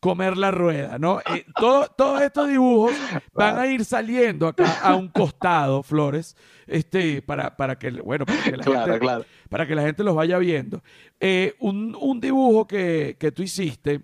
comer 0.00 0.36
la 0.36 0.50
rueda, 0.50 0.98
¿no? 0.98 1.20
Eh, 1.20 1.44
todos 1.56 2.22
estos 2.22 2.48
dibujos 2.48 2.92
van 3.32 3.58
a 3.58 3.66
ir 3.66 3.84
saliendo 3.84 4.46
acá 4.46 4.80
a 4.80 4.94
un 4.94 5.08
costado, 5.08 5.82
Flores, 5.82 6.36
este, 6.66 7.22
para, 7.22 7.56
para 7.56 7.78
que, 7.78 7.90
bueno, 7.90 8.24
para 8.24 8.42
que, 8.42 8.56
la 8.56 8.64
gente, 8.64 9.26
para 9.48 9.66
que 9.66 9.74
la 9.74 9.82
gente 9.82 10.04
los 10.04 10.14
vaya 10.14 10.38
viendo. 10.38 10.82
Eh, 11.20 11.54
un, 11.60 11.96
un, 12.00 12.20
dibujo 12.20 12.66
que, 12.66 13.16
que 13.18 13.32
tú 13.32 13.42
hiciste, 13.42 14.00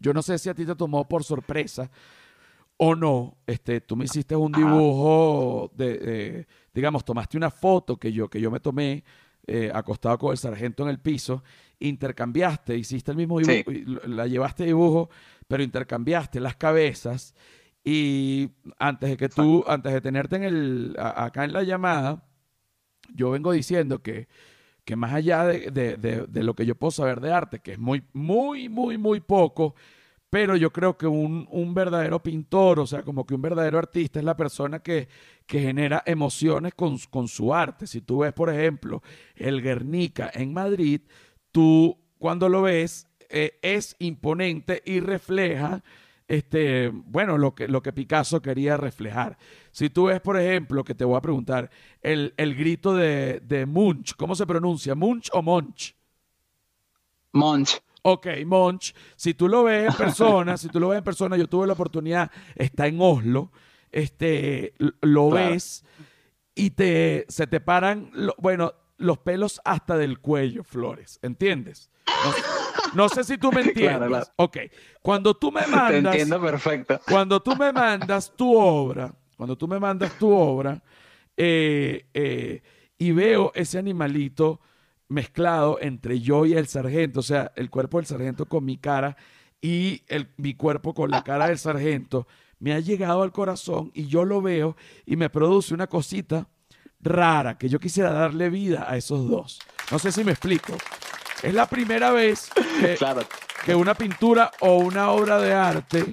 yo 0.00 0.12
no 0.12 0.22
sé 0.22 0.38
si 0.38 0.48
a 0.48 0.54
ti 0.54 0.64
te 0.64 0.74
tomó 0.74 1.08
por 1.08 1.24
sorpresa 1.24 1.90
o 2.76 2.94
no. 2.94 3.38
Este, 3.46 3.80
tú 3.80 3.96
me 3.96 4.04
hiciste 4.04 4.36
un 4.36 4.52
dibujo 4.52 5.70
de, 5.74 6.46
digamos, 6.72 7.04
tomaste 7.04 7.36
una 7.36 7.50
foto 7.50 7.96
que 7.96 8.12
yo, 8.12 8.28
que 8.28 8.40
yo 8.40 8.50
me 8.50 8.60
tomé 8.60 9.04
eh, 9.46 9.70
acostado 9.74 10.16
con 10.18 10.32
el 10.32 10.38
sargento 10.38 10.84
en 10.84 10.88
el 10.88 10.98
piso, 10.98 11.44
intercambiaste, 11.78 12.76
hiciste 12.78 13.10
el 13.10 13.18
mismo 13.18 13.40
dibujo, 13.40 13.70
la 14.06 14.26
llevaste 14.26 14.64
dibujo, 14.64 15.10
pero 15.46 15.62
intercambiaste 15.62 16.40
las 16.40 16.56
cabezas 16.56 17.34
y 17.84 18.48
antes 18.78 19.10
de 19.10 19.16
que 19.18 19.28
tú, 19.28 19.62
antes 19.66 19.92
de 19.92 20.00
tenerte 20.00 20.36
en 20.36 20.44
el, 20.44 20.96
acá 20.98 21.44
en 21.44 21.52
la 21.52 21.62
llamada, 21.62 22.24
yo 23.14 23.30
vengo 23.30 23.52
diciendo 23.52 24.02
que, 24.02 24.28
que 24.84 24.96
más 24.96 25.12
allá 25.14 25.44
de, 25.46 25.70
de- 25.70 25.96
de- 25.96 26.26
de 26.26 26.42
lo 26.42 26.54
que 26.54 26.66
yo 26.66 26.74
puedo 26.74 26.90
saber 26.90 27.20
de 27.20 27.32
arte, 27.32 27.60
que 27.60 27.72
es 27.72 27.78
muy, 27.78 28.02
muy, 28.12 28.68
muy, 28.68 28.98
muy 28.98 29.20
poco, 29.20 29.74
pero 30.30 30.56
yo 30.56 30.72
creo 30.72 30.98
que 30.98 31.06
un, 31.06 31.46
un 31.50 31.74
verdadero 31.74 32.22
pintor, 32.22 32.80
o 32.80 32.86
sea, 32.86 33.02
como 33.04 33.24
que 33.26 33.34
un 33.34 33.42
verdadero 33.42 33.78
artista 33.78 34.18
es 34.18 34.24
la 34.24 34.36
persona 34.36 34.80
que, 34.80 35.08
que 35.46 35.60
genera 35.60 36.02
emociones 36.06 36.74
con, 36.74 36.98
con 37.10 37.28
su 37.28 37.54
arte. 37.54 37.86
Si 37.86 38.00
tú 38.00 38.18
ves, 38.20 38.32
por 38.32 38.50
ejemplo, 38.50 39.02
el 39.36 39.62
Guernica 39.62 40.30
en 40.34 40.52
Madrid, 40.52 41.02
tú 41.52 41.96
cuando 42.18 42.48
lo 42.48 42.62
ves 42.62 43.06
eh, 43.30 43.58
es 43.62 43.94
imponente 44.00 44.82
y 44.84 45.00
refleja 45.00 45.82
este, 46.28 46.88
bueno, 46.88 47.38
lo 47.38 47.54
que, 47.54 47.68
lo 47.68 47.82
que 47.82 47.92
Picasso 47.92 48.40
quería 48.42 48.76
reflejar. 48.76 49.36
Si 49.72 49.90
tú 49.90 50.04
ves, 50.06 50.20
por 50.20 50.38
ejemplo, 50.38 50.84
que 50.84 50.94
te 50.94 51.04
voy 51.04 51.16
a 51.16 51.20
preguntar, 51.20 51.70
el, 52.02 52.34
el 52.36 52.54
grito 52.54 52.94
de, 52.94 53.40
de 53.40 53.66
Munch, 53.66 54.14
¿cómo 54.16 54.34
se 54.34 54.46
pronuncia? 54.46 54.94
¿Munch 54.94 55.30
o 55.32 55.42
Monch? 55.42 55.94
Monch. 57.32 57.82
Ok, 58.02 58.26
Monch, 58.44 58.94
si 59.16 59.32
tú 59.32 59.48
lo 59.48 59.64
ves 59.64 59.86
en 59.88 59.94
persona, 59.96 60.56
si 60.58 60.68
tú 60.68 60.78
lo 60.78 60.88
ves 60.88 60.98
en 60.98 61.04
persona, 61.04 61.36
yo 61.38 61.48
tuve 61.48 61.66
la 61.66 61.72
oportunidad, 61.72 62.30
está 62.54 62.86
en 62.86 62.98
Oslo, 63.00 63.50
este, 63.90 64.74
lo 65.00 65.30
Claro. 65.30 65.30
ves 65.32 65.84
y 66.54 66.70
te, 66.70 67.26
se 67.28 67.46
te 67.46 67.60
paran, 67.60 68.10
lo- 68.14 68.34
bueno, 68.38 68.74
los 68.96 69.18
pelos 69.18 69.60
hasta 69.64 69.96
del 69.96 70.20
cuello, 70.20 70.62
Flores, 70.64 71.18
¿entiendes? 71.22 71.90
No, 72.06 72.34
no 73.04 73.08
sé 73.08 73.24
si 73.24 73.38
tú 73.38 73.50
me 73.52 73.60
entiendes. 73.62 73.96
Claro, 73.98 74.06
claro. 74.08 74.26
Ok, 74.36 74.58
cuando 75.02 75.34
tú 75.34 75.50
me 75.52 75.62
Te 75.62 75.68
mandas, 75.68 76.14
entiendo 76.14 76.40
perfecto. 76.40 77.00
cuando 77.08 77.40
tú 77.42 77.56
me 77.56 77.72
mandas 77.72 78.34
tu 78.36 78.56
obra, 78.56 79.12
cuando 79.36 79.56
tú 79.56 79.66
me 79.68 79.78
mandas 79.80 80.16
tu 80.18 80.30
obra, 80.30 80.82
eh, 81.36 82.06
eh, 82.14 82.62
y 82.98 83.10
veo 83.12 83.50
ese 83.54 83.78
animalito 83.78 84.60
mezclado 85.08 85.78
entre 85.80 86.20
yo 86.20 86.46
y 86.46 86.54
el 86.54 86.66
sargento, 86.66 87.20
o 87.20 87.22
sea, 87.22 87.52
el 87.56 87.68
cuerpo 87.70 87.98
del 87.98 88.06
sargento 88.06 88.46
con 88.46 88.64
mi 88.64 88.78
cara 88.78 89.16
y 89.60 90.02
el- 90.08 90.28
mi 90.36 90.54
cuerpo 90.54 90.94
con 90.94 91.10
la 91.10 91.22
cara 91.24 91.48
del 91.48 91.58
sargento, 91.58 92.26
me 92.58 92.72
ha 92.72 92.80
llegado 92.80 93.22
al 93.22 93.32
corazón 93.32 93.90
y 93.94 94.06
yo 94.06 94.24
lo 94.24 94.40
veo 94.40 94.76
y 95.04 95.16
me 95.16 95.28
produce 95.28 95.74
una 95.74 95.86
cosita 95.88 96.48
rara 97.04 97.56
que 97.58 97.68
yo 97.68 97.78
quisiera 97.78 98.10
darle 98.12 98.50
vida 98.50 98.86
a 98.88 98.96
esos 98.96 99.28
dos. 99.28 99.58
No 99.90 99.98
sé 99.98 100.10
si 100.12 100.24
me 100.24 100.32
explico. 100.32 100.74
Es 101.42 101.52
la 101.54 101.66
primera 101.66 102.10
vez 102.10 102.50
que, 102.80 102.94
Claro. 102.98 103.22
que 103.64 103.74
una 103.74 103.94
pintura 103.94 104.50
o 104.60 104.76
una 104.78 105.10
obra 105.10 105.38
de 105.40 105.52
arte 105.52 106.12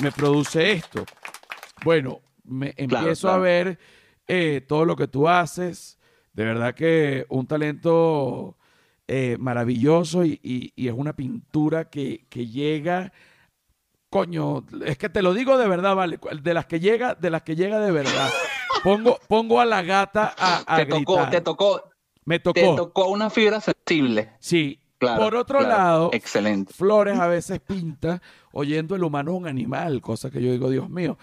me 0.00 0.12
produce 0.12 0.72
esto. 0.72 1.04
Bueno, 1.84 2.20
me 2.44 2.72
empiezo 2.76 3.28
a 3.30 3.38
ver 3.38 3.78
eh, 4.26 4.64
todo 4.66 4.84
lo 4.84 4.94
que 4.96 5.08
tú 5.08 5.28
haces. 5.28 5.98
De 6.32 6.44
verdad 6.44 6.74
que 6.74 7.26
un 7.30 7.46
talento 7.46 8.56
eh, 9.08 9.36
maravilloso 9.40 10.24
y, 10.24 10.38
y- 10.42 10.72
y 10.76 10.86
es 10.88 10.94
una 10.96 11.14
pintura 11.16 11.88
que, 11.90 12.26
que 12.28 12.46
llega. 12.46 13.12
Coño, 14.10 14.64
es 14.86 14.96
que 14.98 15.08
te 15.08 15.20
lo 15.20 15.34
digo 15.34 15.58
de 15.58 15.66
verdad, 15.68 15.94
vale. 15.96 16.18
De 16.42 16.54
las 16.54 16.66
que 16.66 16.78
llega, 16.80 17.14
de 17.14 17.30
las 17.30 17.42
que 17.42 17.56
llega 17.56 17.80
de 17.80 17.90
verdad. 17.90 18.30
Pongo, 18.82 19.18
pongo 19.28 19.60
a 19.60 19.64
la 19.64 19.82
gata 19.82 20.34
a, 20.38 20.64
a 20.66 20.76
Te 20.78 20.86
tocó, 20.86 21.14
gritar. 21.14 21.30
te 21.30 21.40
tocó, 21.40 21.82
Me 22.24 22.38
te 22.38 22.52
tocó. 22.52 22.74
tocó 22.76 23.08
una 23.08 23.30
fibra 23.30 23.60
sensible. 23.60 24.30
Sí. 24.38 24.80
Claro. 24.98 25.22
Por 25.22 25.34
otro 25.36 25.58
claro. 25.60 25.74
lado, 25.76 26.10
Excelente. 26.12 26.72
Flores 26.72 27.18
a 27.20 27.28
veces 27.28 27.60
pinta 27.60 28.20
oyendo 28.52 28.96
el 28.96 29.04
humano 29.04 29.30
es 29.30 29.36
un 29.38 29.46
animal, 29.46 30.00
cosa 30.00 30.28
que 30.28 30.42
yo 30.42 30.50
digo, 30.50 30.70
Dios 30.70 30.90
mío, 30.90 31.16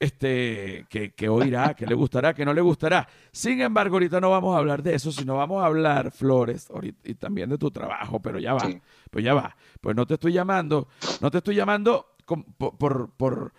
este, 0.00 0.86
que, 0.88 1.12
que 1.12 1.28
oirá, 1.28 1.74
que 1.74 1.84
le 1.86 1.94
gustará, 1.94 2.32
que 2.32 2.46
no 2.46 2.54
le 2.54 2.62
gustará. 2.62 3.06
Sin 3.30 3.60
embargo, 3.60 3.96
ahorita 3.96 4.18
no 4.20 4.30
vamos 4.30 4.54
a 4.54 4.58
hablar 4.58 4.82
de 4.82 4.94
eso, 4.94 5.12
sino 5.12 5.36
vamos 5.36 5.62
a 5.62 5.66
hablar, 5.66 6.10
Flores, 6.10 6.70
ahorita- 6.70 7.06
y 7.10 7.14
también 7.16 7.50
de 7.50 7.58
tu 7.58 7.70
trabajo, 7.70 8.18
pero 8.20 8.38
ya 8.38 8.54
va, 8.54 8.60
Sí. 8.60 8.80
pues 9.10 9.22
ya 9.22 9.34
va. 9.34 9.54
Pues 9.82 9.94
no 9.94 10.06
te 10.06 10.14
estoy 10.14 10.32
llamando, 10.32 10.88
no 11.20 11.30
te 11.30 11.38
estoy 11.38 11.54
llamando 11.54 12.14
por, 12.56 13.10
por, 13.10 13.52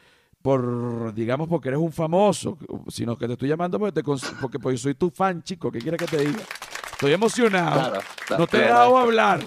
por, 0.50 1.14
digamos, 1.14 1.48
porque 1.48 1.68
eres 1.68 1.80
un 1.80 1.92
famoso, 1.92 2.58
sino 2.88 3.16
que 3.16 3.28
te 3.28 3.34
estoy 3.34 3.50
llamando 3.50 3.78
porque, 3.78 4.02
te 4.02 4.04
porque 4.42 4.58
pues, 4.58 4.82
soy 4.82 4.96
tu 4.96 5.12
fan, 5.12 5.44
chico, 5.44 5.72
¿qué 5.72 5.78
quieres 5.78 6.00
que 6.00 6.08
te 6.08 6.18
diga? 6.18 6.40
Estoy 6.92 7.14
emocionado. 7.14 7.74
Claro, 7.74 8.02
claro, 8.26 8.42
no 8.42 8.48
te 8.48 8.58
he 8.58 8.62
claro. 8.62 8.74
dejado 8.74 8.98
hablar. 8.98 9.42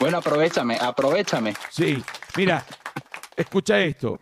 Bueno, 0.00 0.16
aprovechame, 0.16 0.78
aprovechame. 0.80 1.54
Sí, 1.68 2.02
mira, 2.38 2.64
escucha 3.36 3.80
esto. 3.80 4.18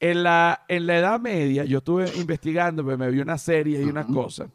En 0.00 0.24
la, 0.24 0.64
en 0.66 0.88
la 0.88 0.98
Edad 0.98 1.20
Media, 1.20 1.64
yo 1.64 1.78
estuve 1.78 2.10
investigando, 2.16 2.82
pues, 2.82 2.98
me 2.98 3.08
vi 3.12 3.20
una 3.20 3.38
serie 3.38 3.80
y 3.80 3.84
unas 3.84 4.06
Ujú. 4.06 4.14
cosas. 4.14 4.48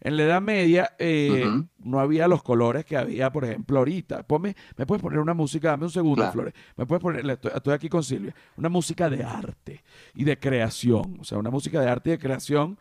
En 0.00 0.16
la 0.16 0.22
Edad 0.22 0.40
Media 0.40 0.92
eh, 0.98 1.44
no 1.78 1.98
había 1.98 2.28
los 2.28 2.42
colores 2.44 2.84
que 2.84 2.96
había, 2.96 3.32
por 3.32 3.44
ejemplo, 3.44 3.78
ahorita. 3.78 4.22
Ponme, 4.22 4.54
¿Me 4.76 4.86
puedes 4.86 5.02
poner 5.02 5.18
una 5.18 5.34
música? 5.34 5.70
Dame 5.70 5.84
un 5.86 5.90
segundo, 5.90 6.16
Claro. 6.22 6.32
Flores. 6.32 6.54
¿Me 6.76 6.86
puedes 6.86 7.02
poner? 7.02 7.28
Estoy, 7.28 7.50
estoy 7.54 7.74
aquí 7.74 7.88
con 7.88 8.04
Silvia. 8.04 8.32
Una 8.56 8.68
música 8.68 9.10
de 9.10 9.24
arte 9.24 9.82
y 10.14 10.22
de 10.22 10.38
creación. 10.38 11.18
O 11.20 11.24
sea, 11.24 11.38
una 11.38 11.50
música 11.50 11.80
de 11.80 11.88
arte 11.88 12.10
y 12.10 12.12
de 12.12 12.18
creación 12.20 12.78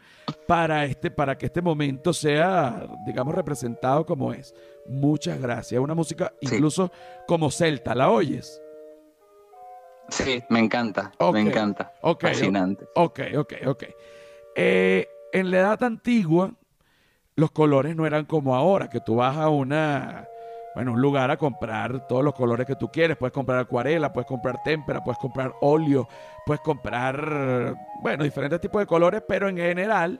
para, 0.47 0.85
este, 0.85 1.09
para 1.09 1.37
que 1.37 1.47
este 1.47 1.61
momento 1.61 2.13
sea, 2.13 2.87
digamos, 3.07 3.33
representado 3.33 4.05
como 4.05 4.31
es. 4.31 4.53
Muchas 4.87 5.39
gracias. 5.41 5.81
Una 5.81 5.95
música 5.95 6.31
Sí. 6.41 6.53
incluso 6.55 6.91
como 7.27 7.49
celta. 7.49 7.95
¿La 7.95 8.11
oyes? 8.11 8.61
Sí, 10.09 10.41
me 10.49 10.59
encanta, 10.59 11.11
me 11.33 11.41
encanta. 11.41 11.93
ok, 12.01 12.21
Fascinante. 12.21 12.85
Ok, 12.95 13.19
ok, 13.37 13.53
ok. 13.65 13.83
Eh, 14.55 15.07
en 15.33 15.51
la 15.51 15.57
edad 15.59 15.83
antigua, 15.83 16.53
los 17.37 17.51
colores 17.51 17.95
no 17.95 18.05
eran 18.05 18.25
como 18.25 18.55
ahora, 18.55 18.89
que 18.89 18.99
tú 18.99 19.17
vas 19.17 19.37
a 19.37 19.47
una, 19.49 20.27
bueno, 20.73 20.93
un 20.93 21.01
lugar 21.01 21.29
a 21.29 21.37
comprar 21.37 22.07
todos 22.07 22.23
los 22.23 22.33
colores 22.33 22.65
que 22.65 22.75
tú 22.75 22.89
quieres. 22.91 23.15
Puedes 23.15 23.31
comprar 23.31 23.59
acuarela, 23.59 24.11
puedes 24.11 24.27
comprar 24.27 24.61
témpera, 24.63 25.03
puedes 25.03 25.19
comprar 25.19 25.53
óleo, 25.61 26.07
puedes 26.47 26.61
comprar, 26.61 27.75
bueno, 28.01 28.23
diferentes 28.23 28.59
tipos 28.59 28.81
de 28.81 28.87
colores, 28.87 29.21
pero 29.27 29.47
en 29.47 29.57
general 29.57 30.19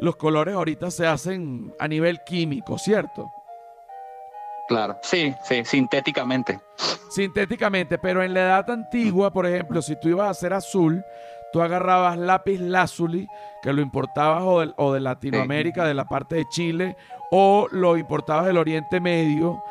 los 0.00 0.16
colores 0.16 0.56
ahorita 0.56 0.90
se 0.90 1.06
hacen 1.06 1.72
a 1.78 1.86
nivel 1.86 2.18
químico, 2.26 2.76
¿cierto? 2.78 3.30
Claro. 4.66 4.98
Sí, 5.02 5.32
sí, 5.44 5.64
sintéticamente. 5.64 6.60
Sintéticamente, 7.10 7.96
pero 7.96 8.24
en 8.24 8.34
la 8.34 8.40
edad 8.40 8.70
antigua, 8.70 9.32
por 9.32 9.46
ejemplo, 9.46 9.80
si 9.80 9.94
tú 10.00 10.08
ibas 10.08 10.26
a 10.26 10.30
hacer 10.30 10.52
azul, 10.52 11.04
tú 11.56 11.62
agarrabas 11.62 12.18
lápiz 12.18 12.60
lazuli, 12.60 13.26
que 13.62 13.72
lo 13.72 13.80
importabas 13.80 14.42
o, 14.76 14.92
de 14.92 15.00
Latinoamérica, 15.00 15.86
de 15.86 15.94
la 15.94 16.04
parte 16.04 16.34
de 16.34 16.46
Chile, 16.50 16.98
o 17.30 17.66
lo 17.70 17.96
importabas 17.96 18.44
del 18.44 18.58
Oriente 18.58 19.00
Medio, 19.00 19.62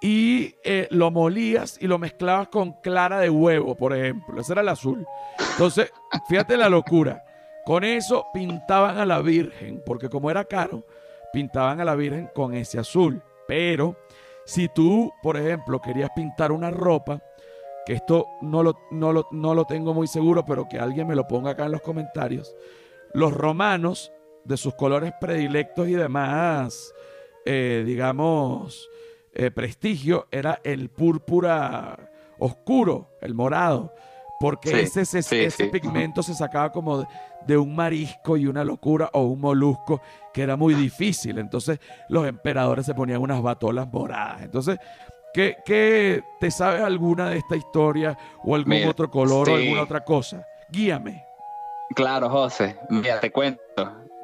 y 0.00 0.54
eh, 0.62 0.86
lo 0.92 1.10
molías 1.10 1.78
y 1.80 1.88
lo 1.88 1.98
mezclabas 1.98 2.46
con 2.46 2.74
clara 2.74 3.18
de 3.18 3.28
huevo, 3.28 3.74
por 3.74 3.92
ejemplo. 3.92 4.40
Ese 4.40 4.52
era 4.52 4.60
el 4.60 4.68
azul. 4.68 5.04
Entonces, 5.50 5.92
fíjate 6.28 6.56
la 6.56 6.68
locura. 6.68 7.24
Con 7.64 7.82
eso 7.82 8.26
pintaban 8.32 8.98
a 8.98 9.04
la 9.04 9.20
Virgen, 9.20 9.82
porque 9.84 10.08
como 10.08 10.30
era 10.30 10.44
caro, 10.44 10.86
pintaban 11.32 11.80
a 11.80 11.84
la 11.84 11.96
Virgen 11.96 12.30
con 12.32 12.54
ese 12.54 12.78
azul. 12.78 13.20
Pero 13.48 13.96
si 14.44 14.68
tú, 14.68 15.12
por 15.24 15.36
ejemplo, 15.36 15.80
querías 15.80 16.10
pintar 16.14 16.52
una 16.52 16.70
ropa, 16.70 17.20
que 17.86 17.94
esto 17.94 18.26
no 18.40 18.62
lo, 18.62 18.78
no 18.90 19.12
lo, 19.12 19.26
no 19.30 19.54
lo 19.54 19.64
tengo 19.64 19.94
muy 19.94 20.06
seguro, 20.06 20.44
pero 20.44 20.68
que 20.68 20.78
alguien 20.78 21.06
me 21.06 21.14
lo 21.14 21.26
ponga 21.26 21.50
acá 21.52 21.66
en 21.66 21.72
los 21.72 21.82
comentarios, 21.82 22.54
los 23.14 23.32
romanos, 23.32 24.12
de 24.44 24.56
sus 24.56 24.74
colores 24.74 25.12
predilectos 25.20 25.86
y 25.88 25.92
demás, 25.92 26.92
eh, 27.44 27.84
digamos, 27.86 28.88
eh, 29.34 29.50
prestigio, 29.50 30.26
era 30.32 30.60
el 30.64 30.88
púrpura 30.90 32.10
oscuro, 32.38 33.10
el 33.20 33.34
morado, 33.34 33.92
porque 34.40 34.70
Sí, 34.70 34.76
ese, 34.80 35.00
ese, 35.02 35.22
sí, 35.22 35.36
ese 35.36 35.64
sí. 35.64 35.70
pigmento 35.70 36.24
se 36.24 36.34
sacaba 36.34 36.72
como 36.72 36.98
de, 36.98 37.06
de 37.46 37.56
un 37.56 37.74
marisco 37.76 38.36
y 38.36 38.46
una 38.48 38.64
locura 38.64 39.08
o 39.12 39.22
un 39.26 39.40
molusco 39.40 40.00
que 40.34 40.42
era 40.42 40.56
muy 40.56 40.74
difícil. 40.74 41.38
Entonces 41.38 41.78
los 42.08 42.26
emperadores 42.26 42.84
se 42.84 42.94
ponían 42.94 43.20
unas 43.22 43.40
batolas 43.40 43.86
moradas. 43.92 44.42
Entonces, 44.42 44.78
¿qué, 45.34 45.56
qué- 45.64 46.22
te 46.40 46.50
sabes 46.50 46.82
alguna 46.82 47.30
de 47.30 47.38
esta 47.38 47.56
historia 47.56 48.16
o 48.44 48.54
algún 48.54 48.74
Mira, 48.74 48.90
otro 48.90 49.10
color 49.10 49.48
o 49.50 49.54
alguna 49.54 49.82
otra 49.82 50.04
cosa? 50.04 50.44
Guíame. 50.70 51.24
Claro, 51.94 52.30
José. 52.30 52.76
Mira, 52.88 53.20
te 53.20 53.30
cuento. 53.30 53.60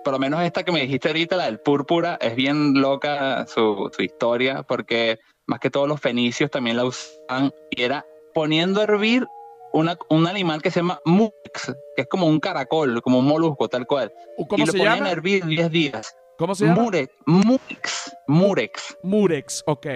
Por 0.05 0.12
lo 0.12 0.18
menos 0.18 0.40
esta 0.42 0.62
que 0.62 0.73
me 0.73 0.81
dijiste 0.81 1.09
ahorita, 1.09 1.37
la 1.37 1.44
del 1.47 1.61
púrpura, 1.61 2.16
es 2.21 2.35
bien 2.35 2.81
loca 2.81 3.47
su, 3.47 3.90
su 3.94 4.03
historia, 4.03 4.62
porque 4.62 5.18
más 5.47 5.61
que 5.61 5.71
todos 5.71 5.87
los 5.88 6.01
fenicios 6.01 6.51
también 6.51 6.77
la 6.77 6.85
usaban 6.85 7.53
y 7.71 7.83
era 7.83 8.07
poniendo 8.33 8.81
a 8.81 8.85
hervir 8.85 9.27
una, 9.73 9.99
un 10.09 10.27
animal 10.27 10.62
que 10.62 10.71
se 10.71 10.81
llama 10.81 10.99
murex, 11.05 11.75
que 11.94 12.03
es 12.03 12.09
como 12.09 12.27
un 12.27 12.40
caracol, 12.40 13.03
como 13.03 13.18
un 13.18 13.27
molusco, 13.27 13.68
tal 13.68 13.87
cual. 13.87 14.11
¿Cómo 14.49 14.62
y 14.62 14.66
lo 14.66 14.73
se 14.73 14.79
ponían 14.79 14.97
llama? 14.99 15.09
a 15.09 15.12
hervir 15.12 15.44
10 15.44 15.71
días. 15.71 16.16
¿Cómo 16.38 16.55
se 16.55 16.64
llama? 16.66 16.83
Murex, 16.83 17.12
murex, 17.27 18.16
murex. 18.29 18.97
Murex, 19.03 19.62
ok. 19.66 19.87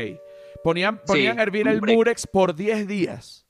Ponían, 0.63 1.01
ponían 1.07 1.39
a 1.39 1.43
hervir 1.43 1.69
el 1.69 1.81
murex. 1.81 2.27
por 2.27 2.55
10 2.55 2.87
días. 2.87 3.47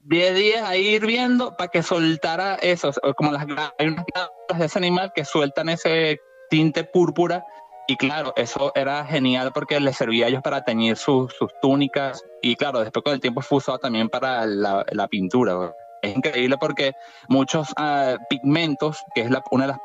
10 0.00 0.34
días 0.34 0.62
ahí 0.68 0.86
hirviendo 0.88 1.56
para 1.56 1.70
que 1.70 1.82
soltara 1.82 2.56
eso, 2.56 2.92
como 3.16 3.32
las 3.32 3.42
hay 3.42 3.88
unas 3.88 4.04
glándulas 4.04 4.58
de 4.58 4.64
ese 4.66 4.78
animal 4.78 5.12
que 5.14 5.24
sueltan 5.24 5.70
ese 5.70 6.20
tinte 6.50 6.84
púrpura 6.84 7.44
y 7.86 7.96
claro, 7.96 8.32
eso 8.36 8.72
era 8.74 9.04
genial 9.04 9.50
porque 9.52 9.78
les 9.78 9.96
servía 9.96 10.26
a 10.26 10.28
ellos 10.28 10.42
para 10.42 10.64
teñir 10.64 10.96
sus, 10.96 11.32
sus 11.34 11.50
túnicas 11.60 12.22
y 12.40 12.56
claro, 12.56 12.80
después 12.80 13.02
con 13.02 13.12
el 13.12 13.20
tiempo 13.20 13.42
fue 13.42 13.58
usado 13.58 13.78
también 13.78 14.08
para 14.08 14.46
la, 14.46 14.84
la 14.90 15.08
pintura. 15.08 15.74
Es 16.00 16.16
increíble 16.16 16.56
porque 16.58 16.92
muchos 17.28 17.70
uh, 17.72 18.16
pigmentos, 18.28 19.02
que 19.14 19.22
es 19.22 19.30
la, 19.30 19.42
una 19.50 19.64
de 19.64 19.72
las 19.72 19.78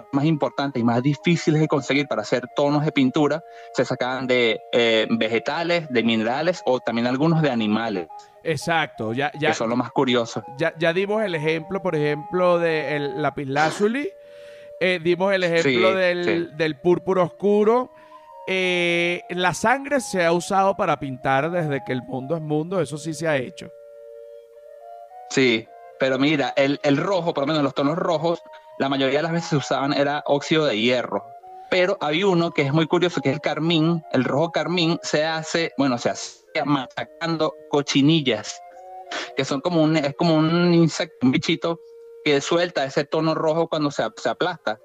partes 0.00 0.08
más 0.12 0.24
importantes 0.24 0.80
y 0.80 0.84
más 0.84 1.02
difíciles 1.02 1.60
de 1.60 1.68
conseguir 1.68 2.06
para 2.06 2.22
hacer 2.22 2.44
tonos 2.54 2.84
de 2.84 2.92
pintura, 2.92 3.42
se 3.72 3.84
sacaban 3.84 4.26
de 4.26 4.60
eh, 4.72 5.06
vegetales, 5.10 5.88
de 5.90 6.02
minerales 6.02 6.62
o 6.64 6.80
también 6.80 7.06
algunos 7.06 7.42
de 7.42 7.50
animales. 7.50 8.08
Exacto, 8.42 9.12
ya, 9.12 9.32
ya. 9.38 9.48
Que 9.48 9.54
son 9.54 9.70
lo 9.70 9.76
más 9.76 9.90
curioso. 9.90 10.42
Ya, 10.58 10.72
ya 10.78 10.92
dimos 10.92 11.22
el 11.22 11.34
ejemplo, 11.34 11.82
por 11.82 11.96
ejemplo, 11.96 12.58
de 12.58 12.98
lapislázuli 13.16 14.08
eh, 14.78 15.00
dimos 15.02 15.32
el 15.32 15.42
ejemplo 15.42 15.90
Sí, 15.90 15.96
del, 15.96 16.24
sí. 16.24 16.54
del 16.56 16.78
púrpura 16.78 17.22
oscuro. 17.22 17.90
Eh, 18.46 19.22
la 19.30 19.54
sangre 19.54 20.00
se 20.00 20.24
ha 20.24 20.32
usado 20.32 20.76
para 20.76 20.98
pintar 20.98 21.50
desde 21.50 21.82
que 21.84 21.92
el 21.92 22.02
mundo 22.02 22.36
es 22.36 22.42
mundo, 22.42 22.80
eso 22.80 22.98
sí 22.98 23.14
se 23.14 23.26
ha 23.26 23.36
hecho. 23.38 23.70
Sí, 25.30 25.66
pero 25.98 26.18
mira, 26.18 26.52
el, 26.56 26.78
el 26.82 26.96
rojo, 26.96 27.34
por 27.34 27.42
lo 27.44 27.48
menos 27.48 27.62
los 27.62 27.74
tonos 27.74 27.96
rojos, 27.96 28.40
la 28.78 28.88
mayoría 28.88 29.18
de 29.18 29.22
las 29.24 29.32
veces 29.32 29.50
se 29.50 29.56
usaban 29.56 29.92
era 29.92 30.22
óxido 30.26 30.66
de 30.66 30.78
hierro. 30.78 31.24
Pero 31.70 31.96
hay 32.00 32.22
uno 32.22 32.52
que 32.52 32.62
es 32.62 32.72
muy 32.72 32.86
curioso, 32.86 33.20
que 33.20 33.30
es 33.30 33.34
el 33.36 33.40
carmín. 33.40 34.02
El 34.12 34.24
rojo 34.24 34.52
carmín 34.52 34.98
se 35.02 35.24
hace, 35.24 35.72
bueno, 35.76 35.98
se 35.98 36.10
hace 36.10 36.46
machacando 36.64 37.54
cochinillas, 37.70 38.60
que 39.36 39.44
son 39.44 39.60
como 39.60 39.82
un, 39.82 39.96
es 39.96 40.14
como 40.16 40.36
un 40.36 40.72
insecto, 40.72 41.16
un 41.22 41.32
bichito 41.32 41.80
que 42.24 42.40
suelta 42.40 42.84
ese 42.84 43.04
tono 43.04 43.34
rojo 43.34 43.68
cuando 43.68 43.90
se, 43.90 44.04
se 44.16 44.28
aplasta. 44.28 44.78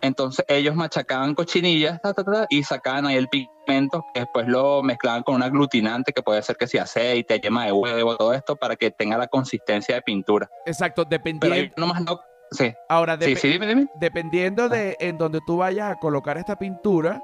Entonces 0.00 0.44
ellos 0.48 0.76
machacaban 0.76 1.34
cochinillas 1.34 2.00
ta, 2.02 2.14
ta, 2.14 2.22
ta, 2.22 2.46
y 2.50 2.62
sacaban 2.62 3.06
ahí 3.06 3.16
el 3.16 3.28
pigmento, 3.28 4.04
que 4.14 4.20
después 4.20 4.46
lo 4.46 4.82
mezclaban 4.82 5.22
con 5.24 5.36
un 5.36 5.42
aglutinante, 5.42 6.12
que 6.12 6.22
puede 6.22 6.42
ser 6.42 6.56
que 6.56 6.68
sea 6.68 6.84
aceite, 6.84 7.40
yema 7.40 7.66
de 7.66 7.72
huevo, 7.72 8.16
todo 8.16 8.32
esto, 8.32 8.54
para 8.54 8.76
que 8.76 8.92
tenga 8.92 9.18
la 9.18 9.26
consistencia 9.26 9.96
de 9.96 10.02
pintura. 10.02 10.48
Exacto, 10.66 11.04
Pero 11.08 11.22
dependiendo. 11.22 11.86
loco. 12.06 12.22
Sí, 12.50 12.72
Ahora, 12.88 13.16
sí, 13.20 13.32
depe- 13.34 13.36
sí, 13.36 13.48
dime, 13.48 13.66
dime. 13.66 13.86
dependiendo 14.00 14.68
de 14.68 14.96
en 15.00 15.18
donde 15.18 15.40
tú 15.46 15.58
vayas 15.58 15.92
a 15.92 15.96
colocar 15.96 16.38
esta 16.38 16.56
pintura, 16.56 17.22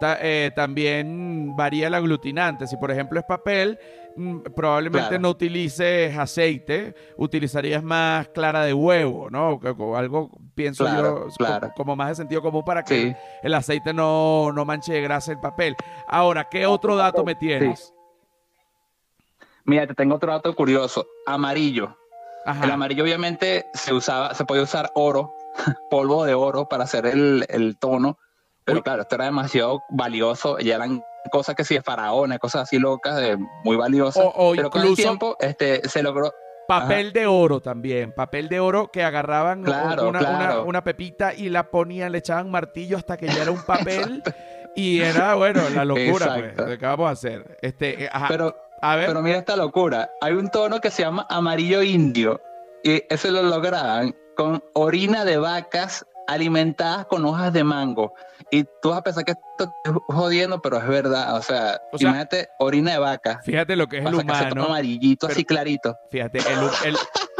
ta- 0.00 0.18
eh, 0.20 0.50
también 0.54 1.54
varía 1.56 1.88
el 1.88 1.94
aglutinante. 1.94 2.66
Si 2.66 2.76
por 2.76 2.90
ejemplo 2.90 3.18
es 3.18 3.24
papel, 3.26 3.78
mm, 4.16 4.40
probablemente 4.54 5.08
Claro. 5.08 5.22
no 5.22 5.30
utilices 5.30 6.16
aceite, 6.16 6.94
utilizarías 7.16 7.82
más 7.82 8.28
clara 8.28 8.64
de 8.64 8.72
huevo, 8.74 9.30
¿no? 9.30 9.58
Algo, 9.96 10.30
pienso 10.54 10.84
Claro, 10.84 11.28
yo, 11.28 11.34
claro. 11.36 11.72
como 11.76 11.96
más 11.96 12.08
de 12.10 12.14
sentido 12.16 12.42
común 12.42 12.62
para 12.64 12.84
que 12.84 12.94
Sí. 13.10 13.16
el 13.42 13.54
aceite 13.54 13.92
no, 13.92 14.52
no 14.52 14.64
manche 14.64 14.92
de 14.92 15.00
grasa 15.00 15.32
el 15.32 15.40
papel. 15.40 15.74
Ahora, 16.08 16.48
¿qué 16.50 16.66
otro 16.66 16.94
dato 16.96 17.24
me 17.24 17.34
tienes? 17.34 17.92
Mira, 19.64 19.86
te 19.86 19.94
tengo 19.94 20.16
otro 20.16 20.32
dato 20.32 20.54
curioso. 20.54 21.06
Amarillo. 21.26 21.96
Ajá. 22.44 22.64
El 22.64 22.70
amarillo 22.70 23.04
obviamente 23.04 23.66
se 23.74 23.92
usaba, 23.92 24.34
se 24.34 24.44
podía 24.44 24.62
usar 24.62 24.90
oro, 24.94 25.34
polvo 25.90 26.24
de 26.24 26.34
oro 26.34 26.68
para 26.68 26.84
hacer 26.84 27.06
el, 27.06 27.44
el 27.48 27.78
tono, 27.78 28.18
pero 28.64 28.78
Uy. 28.78 28.82
claro, 28.82 29.02
esto 29.02 29.14
era 29.16 29.26
demasiado 29.26 29.82
valioso, 29.90 30.58
ya 30.58 30.76
eran 30.76 31.02
cosas 31.30 31.54
que 31.54 31.64
sí, 31.64 31.74
de 31.74 31.82
faraones, 31.82 32.38
cosas 32.38 32.62
así 32.62 32.78
locas, 32.78 33.16
de, 33.16 33.36
muy 33.64 33.76
valiosas, 33.76 34.24
O- 34.24 34.32
o 34.50 34.52
pero 34.56 34.70
con 34.70 34.82
el 34.82 34.94
tiempo 34.94 35.36
este, 35.40 35.88
se 35.88 36.02
logró, 36.02 36.32
Papel 36.68 37.12
de 37.12 37.26
oro 37.26 37.60
también, 37.60 38.12
papel 38.12 38.48
de 38.48 38.60
oro 38.60 38.88
que 38.92 39.02
agarraban 39.02 39.62
Claro, 39.64 40.08
una, 40.08 40.18
claro. 40.20 40.34
una- 40.36 40.60
una 40.62 40.84
pepita 40.84 41.34
y 41.34 41.48
la 41.48 41.64
ponían, 41.70 42.12
le 42.12 42.18
echaban 42.18 42.50
martillo 42.50 42.96
hasta 42.96 43.16
que 43.16 43.26
ya 43.28 43.42
era 43.42 43.50
un 43.50 43.62
papel 43.66 44.22
y 44.74 45.00
era, 45.00 45.34
bueno, 45.34 45.68
la 45.68 45.84
locura, 45.84 46.34
pues, 46.56 46.78
que 46.78 46.86
vamos 46.86 47.08
a 47.08 47.10
hacer. 47.10 47.58
Este, 47.60 48.04
eh, 48.04 48.08
ajá, 48.10 48.26
pero, 48.28 48.56
a 48.82 48.96
ver, 48.96 49.06
pero 49.06 49.22
mira 49.22 49.38
esta 49.38 49.56
locura, 49.56 50.10
hay 50.20 50.34
un 50.34 50.48
tono 50.50 50.80
que 50.80 50.90
se 50.90 51.02
llama 51.02 51.26
amarillo 51.30 51.82
indio, 51.82 52.40
y 52.84 53.02
ese 53.08 53.30
lo 53.30 53.42
lograban 53.42 54.14
con 54.36 54.62
orina 54.74 55.24
de 55.24 55.36
vacas 55.38 56.04
alimentadas 56.28 57.06
con 57.06 57.24
hojas 57.24 57.52
de 57.52 57.64
mango. 57.64 58.14
Y 58.50 58.64
tú 58.80 58.90
vas 58.90 58.98
a 58.98 59.02
pensar 59.02 59.24
que 59.24 59.32
esto 59.32 59.72
es 59.84 59.92
jodiendo, 60.08 60.60
pero 60.62 60.78
es 60.78 60.86
verdad. 60.86 61.36
O 61.36 61.42
sea, 61.42 61.80
O 61.92 61.98
sea, 61.98 62.08
imagínate 62.08 62.48
orina 62.58 62.92
de 62.92 62.98
vaca. 62.98 63.40
fíjate 63.44 63.76
lo 63.76 63.86
que 63.88 63.98
es 63.98 64.06
el 64.06 64.14
humano, 64.14 64.64
amarillito, 64.64 65.26
pero- 65.26 65.36
así 65.36 65.44
clarito. 65.44 65.96
fíjate, 66.10 66.38
el, 66.38 66.88
el- 66.90 66.96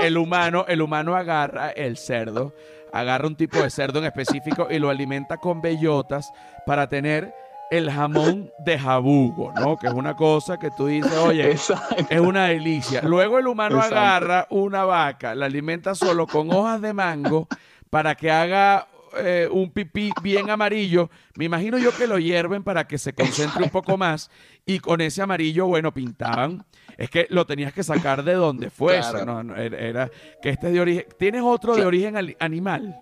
el 0.06 0.18
humano, 0.18 0.64
el 0.68 0.82
humano 0.82 1.16
agarra 1.16 1.70
el 1.70 1.96
cerdo, 1.96 2.52
agarra 2.92 3.26
un 3.26 3.36
tipo 3.36 3.58
de 3.62 3.70
cerdo 3.70 3.98
en 4.00 4.04
específico 4.06 4.66
y 4.70 4.78
lo 4.78 4.90
alimenta 4.90 5.36
con 5.38 5.60
bellotas 5.62 6.30
para 6.66 6.88
tener 6.88 7.32
el 7.72 7.90
jamón 7.90 8.50
de 8.64 8.78
jabugo, 8.78 9.52
¿no? 9.58 9.76
Que 9.78 9.86
es 9.88 9.92
una 9.94 10.14
cosa 10.14 10.58
que 10.58 10.70
tú 10.70 10.86
dices, 10.86 11.12
oye, 11.16 11.50
Exacto. 11.50 11.96
Es 12.10 12.20
una 12.20 12.46
delicia. 12.46 13.00
Luego 13.02 13.38
el 13.38 13.46
humano 13.46 13.76
Exacto. 13.76 13.96
agarra 13.98 14.46
una 14.50 14.84
vaca, 14.84 15.34
la 15.34 15.46
alimenta 15.46 15.94
solo 15.94 16.26
con 16.26 16.52
hojas 16.52 16.80
de 16.82 16.92
mango 16.92 17.48
para 17.90 18.14
que 18.14 18.30
haga 18.30 18.86
eh, 19.18 19.48
un 19.50 19.70
pipí 19.70 20.10
bien 20.22 20.50
amarillo. 20.50 21.10
Me 21.36 21.44
imagino 21.46 21.78
yo 21.78 21.94
que 21.96 22.06
lo 22.06 22.18
hierven 22.18 22.62
para 22.62 22.86
que 22.86 22.98
se 22.98 23.12
concentre 23.14 23.62
un 23.64 23.70
poco 23.70 23.96
más 23.96 24.30
y 24.66 24.78
con 24.78 25.00
ese 25.00 25.22
amarillo, 25.22 25.66
bueno, 25.66 25.92
pintaban. 25.92 26.64
Es 26.98 27.08
que 27.08 27.26
lo 27.30 27.46
tenías 27.46 27.72
que 27.72 27.82
sacar 27.82 28.22
de 28.22 28.34
donde 28.34 28.68
fuese. 28.70 29.10
Claro. 29.10 29.24
No, 29.24 29.42
no, 29.42 29.56
era, 29.56 29.78
era- 29.78 30.10
que 30.42 30.50
este 30.50 30.68
es 30.68 30.72
de 30.74 30.80
origen. 30.80 31.06
¿Tienes 31.18 31.42
otro 31.42 31.74
de 31.74 31.86
origen 31.86 32.16
animal? 32.38 32.96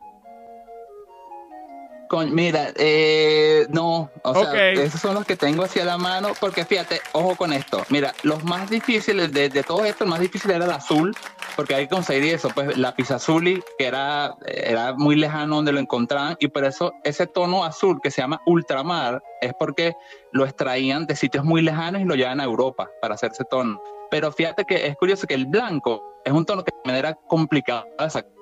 Con- 2.10 2.34
mira, 2.34 2.72
eh, 2.74 3.68
no, 3.70 4.10
o 4.24 4.34
sea, 4.34 4.50
Ok. 4.50 4.78
esos 4.78 5.00
son 5.00 5.14
los 5.14 5.24
que 5.24 5.36
tengo 5.36 5.62
hacia 5.62 5.84
la 5.84 5.96
mano, 5.96 6.32
porque 6.40 6.64
fíjate, 6.64 7.00
ojo 7.12 7.36
con 7.36 7.52
esto. 7.52 7.86
Mira, 7.88 8.12
los 8.24 8.42
más 8.42 8.68
difíciles 8.68 9.32
de, 9.32 9.48
de 9.48 9.62
todo 9.62 9.84
esto, 9.84 10.02
el 10.02 10.10
más 10.10 10.18
difícil 10.18 10.50
era 10.50 10.64
el 10.64 10.72
azul, 10.72 11.16
porque 11.56 11.76
hay 11.76 11.84
que 11.84 11.94
conseguir 11.94 12.34
eso, 12.34 12.52
pues 12.52 12.76
lápiz 12.76 13.12
azul, 13.12 13.44
que 13.78 13.86
era, 13.86 14.34
era 14.44 14.92
muy 14.94 15.14
lejano 15.14 15.54
donde 15.54 15.70
lo 15.70 15.78
encontraban, 15.78 16.36
y 16.40 16.48
por 16.48 16.64
eso 16.64 16.92
ese 17.04 17.28
tono 17.28 17.64
azul 17.64 18.00
que 18.02 18.10
se 18.10 18.22
llama 18.22 18.40
ultramar 18.44 19.22
es 19.40 19.52
porque 19.56 19.94
lo 20.32 20.44
extraían 20.44 21.06
de 21.06 21.14
sitios 21.14 21.44
muy 21.44 21.62
lejanos 21.62 22.02
y 22.02 22.06
lo 22.06 22.16
llevan 22.16 22.40
a 22.40 22.44
Europa 22.44 22.90
para 23.00 23.14
hacer 23.14 23.30
ese 23.30 23.44
tono. 23.44 23.80
Pero 24.10 24.32
fíjate 24.32 24.64
que 24.64 24.88
es 24.88 24.96
curioso 24.96 25.28
que 25.28 25.34
el 25.34 25.46
blanco 25.46 26.02
es 26.24 26.32
un 26.32 26.44
tono 26.44 26.64
que 26.64 26.72
también 26.72 26.96
era 27.04 27.14
complicado 27.28 27.84
de 28.00 28.10
sacar, 28.10 28.32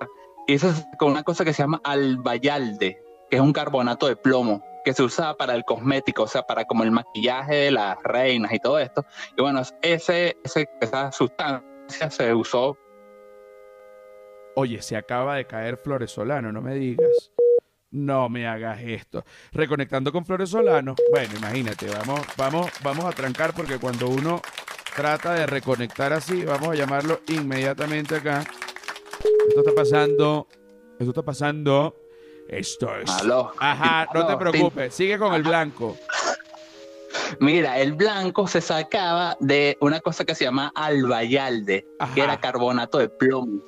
y 0.47 0.55
eso 0.55 0.71
es 0.71 0.87
con 0.99 1.11
una 1.11 1.23
cosa 1.23 1.45
que 1.45 1.53
se 1.53 1.63
llama 1.63 1.83
albayalde 1.85 2.99
que 3.31 3.37
es 3.37 3.43
un 3.43 3.53
carbonato 3.53 4.09
de 4.09 4.17
plomo 4.17 4.63
que 4.85 4.95
se 4.95 5.03
usa 5.03 5.37
para 5.37 5.55
el 5.55 5.65
cosmético, 5.65 6.23
o 6.23 6.27
sea, 6.27 6.43
para 6.43 6.65
como 6.65 6.83
el 6.83 6.91
maquillaje 6.91 7.55
de 7.55 7.71
las 7.71 8.03
reinas 8.03 8.53
y 8.53 8.59
todo 8.59 8.79
esto. 8.79 9.05
Y 9.37 9.43
bueno, 9.43 9.63
ese, 9.83 10.39
esa 10.81 11.13
sustancia 11.13 12.11
se 12.11 12.35
usó. 12.35 12.79
Oye, 14.55 14.81
se 14.83 14.97
acaba 14.97 15.37
de 15.37 15.47
caer 15.47 15.77
Flores 15.77 16.11
Solano, 16.11 16.53
no 16.53 16.63
me 16.63 16.75
digas. 16.75 17.33
No 17.91 18.29
me 18.29 18.47
hagas 18.47 18.81
esto. 18.83 19.25
Reconectando 19.53 20.13
con 20.13 20.25
Flores 20.25 20.51
Solano. 20.51 20.95
Bueno, 21.11 21.35
imagínate, 21.37 21.87
vamos, 21.89 22.21
vamos, 22.37 22.71
vamos 22.83 23.05
a 23.07 23.13
trancar 23.13 23.55
porque 23.55 23.79
cuando 23.79 24.09
uno 24.09 24.43
trata 24.95 25.35
de 25.35 25.47
reconectar 25.47 26.13
así, 26.13 26.45
vamos 26.45 26.69
a 26.69 26.75
llamarlo 26.75 27.21
inmediatamente 27.29 28.17
acá. 28.17 28.45
Esto 29.49 29.61
está 29.61 29.75
pasando. 29.75 30.49
Esto 30.99 31.11
está 31.11 31.23
pasando. 31.23 31.95
Esto 32.49 32.95
es. 32.97 33.11
Ajá, 33.59 34.09
no 34.15 34.27
te 34.27 34.37
preocupes. 34.37 34.95
Sigue 34.95 35.19
con 35.19 35.35
el 35.35 35.43
blanco. 35.43 35.97
Mira, 37.41 37.79
el 37.79 37.93
blanco 37.93 38.47
se 38.47 38.61
sacaba 38.61 39.37
de 39.41 39.77
una 39.81 40.01
cosa 40.01 40.25
que 40.25 40.35
se 40.35 40.45
llama 40.45 40.73
albayalde, 40.75 41.87
Ajá. 41.99 42.15
que 42.15 42.23
era 42.23 42.41
carbonato 42.41 42.99
de 42.99 43.09
plomo. 43.09 43.61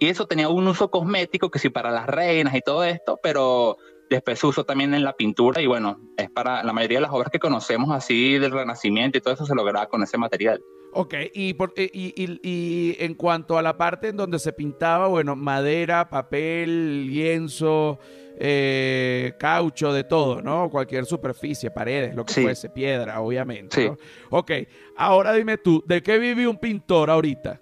Y 0.00 0.08
eso 0.08 0.26
tenía 0.26 0.48
un 0.48 0.66
uso 0.66 0.90
cosmético 0.90 1.50
que 1.50 1.58
sí 1.58 1.70
para 1.70 1.90
las 1.90 2.06
reinas 2.06 2.54
y 2.54 2.60
todo 2.60 2.82
esto, 2.84 3.18
pero 3.22 3.76
después 4.10 4.38
se 4.38 4.46
usó 4.46 4.64
también 4.64 4.94
en 4.94 5.04
la 5.04 5.14
pintura 5.14 5.60
y 5.62 5.66
bueno, 5.66 5.98
es 6.16 6.28
para 6.30 6.62
la 6.62 6.72
mayoría 6.72 6.98
de 6.98 7.02
las 7.02 7.12
obras 7.12 7.30
que 7.30 7.38
conocemos 7.38 7.90
así 7.94 8.38
del 8.38 8.50
Renacimiento 8.52 9.18
y 9.18 9.20
todo 9.20 9.34
eso 9.34 9.46
se 9.46 9.54
lograba 9.54 9.86
con 9.88 10.02
ese 10.02 10.18
material. 10.18 10.60
Ok, 10.92 11.14
y, 11.32 11.54
por- 11.54 11.72
y, 11.76 11.90
y- 11.92 12.40
y 12.42 12.96
en 13.00 13.14
cuanto 13.14 13.58
a 13.58 13.62
la 13.62 13.76
parte 13.76 14.08
en 14.08 14.16
donde 14.16 14.38
se 14.38 14.52
pintaba, 14.52 15.06
bueno, 15.08 15.34
madera, 15.36 16.08
papel, 16.08 17.06
lienzo, 17.06 17.98
eh, 18.38 19.34
caucho, 19.38 19.92
de 19.92 20.04
todo, 20.04 20.42
¿no? 20.42 20.68
Cualquier 20.70 21.06
superficie, 21.06 21.70
paredes, 21.70 22.14
lo 22.14 22.24
que 22.24 22.32
Sí. 22.32 22.42
fuese, 22.42 22.68
piedra, 22.68 23.20
obviamente. 23.20 23.76
Sí. 23.82 23.88
¿no? 23.88 23.96
Ok, 24.30 24.50
ahora 24.96 25.32
dime 25.32 25.58
tú, 25.58 25.82
¿de 25.86 26.02
qué 26.02 26.18
vive 26.18 26.46
un 26.48 26.58
pintor 26.58 27.10
ahorita? 27.10 27.60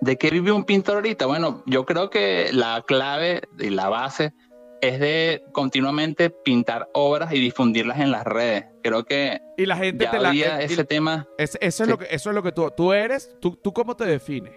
¿De 0.00 0.16
qué 0.16 0.30
vive 0.30 0.50
un 0.52 0.64
pintor 0.64 0.96
ahorita? 0.96 1.26
Bueno, 1.26 1.62
yo 1.66 1.84
creo 1.84 2.08
que 2.08 2.48
la 2.52 2.82
clave 2.86 3.42
y 3.58 3.68
la 3.68 3.88
base 3.90 4.32
es 4.80 4.98
de 4.98 5.42
continuamente 5.52 6.30
pintar 6.30 6.88
obras 6.94 7.34
y 7.34 7.38
difundirlas 7.38 8.00
en 8.00 8.10
las 8.10 8.24
redes. 8.24 8.64
Creo 8.82 9.04
que 9.04 9.38
Y 9.58 9.66
la 9.66 9.76
gente 9.76 10.04
ya 10.06 10.10
te 10.10 10.18
la... 10.18 10.30
eh, 10.32 10.36
y- 10.36 10.72
ese 10.72 10.84
tema. 10.86 11.28
es- 11.36 11.58
eso, 11.60 11.82
es 11.82 11.86
sí. 11.86 11.90
lo 11.92 11.98
que, 11.98 12.06
eso 12.10 12.30
es 12.30 12.34
lo 12.34 12.42
que 12.42 12.52
tú, 12.52 12.70
tú 12.74 12.94
eres, 12.94 13.36
tú, 13.40 13.56
tú 13.56 13.74
cómo 13.74 13.94
te 13.94 14.06
defines. 14.06 14.54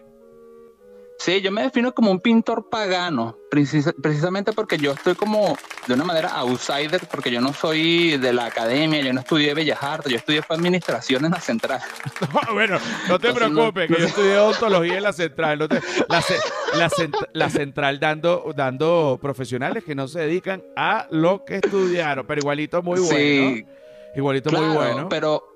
Sí, 1.23 1.39
yo 1.39 1.53
me 1.53 1.61
defino 1.61 1.93
como 1.93 2.11
un 2.11 2.19
pintor 2.19 2.69
pagano, 2.69 3.37
precisamente 3.49 4.51
porque 4.51 4.77
yo 4.77 4.91
estoy 4.91 5.15
como 5.15 5.57
de 5.87 5.93
una 5.93 6.03
manera 6.03 6.27
outsider, 6.31 6.99
porque 7.09 7.31
yo 7.31 7.39
no 7.39 7.53
soy 7.53 8.17
de 8.17 8.33
la 8.33 8.47
academia, 8.47 8.99
yo 8.99 9.13
no 9.13 9.21
estudié 9.21 9.53
Bellas 9.53 9.81
Artes, 9.81 10.11
yo 10.11 10.17
estudié 10.17 10.41
administración 10.49 11.23
en 11.23 11.31
la 11.31 11.39
central. 11.39 11.79
bueno, 12.53 12.77
no 13.07 13.19
te 13.19 13.31
preocupes, 13.31 13.87
que 13.87 14.01
yo 14.01 14.07
estudié 14.07 14.37
odontología 14.37 14.97
en 14.97 15.03
la 15.03 15.13
central. 15.13 15.65
la, 17.31 17.49
central 17.49 18.01
dando, 18.01 18.51
dando 18.53 19.17
profesionales 19.21 19.85
que 19.85 19.95
no 19.95 20.09
se 20.09 20.19
dedican 20.19 20.61
a 20.75 21.07
lo 21.09 21.45
que 21.45 21.55
estudiaron, 21.55 22.27
pero 22.27 22.41
igualito 22.41 22.83
muy 22.83 22.99
bueno. 22.99 23.15
Sí, 23.15 23.65
igualito 24.13 24.51
muy 24.51 24.75
bueno. 24.75 25.07
Pero 25.07 25.52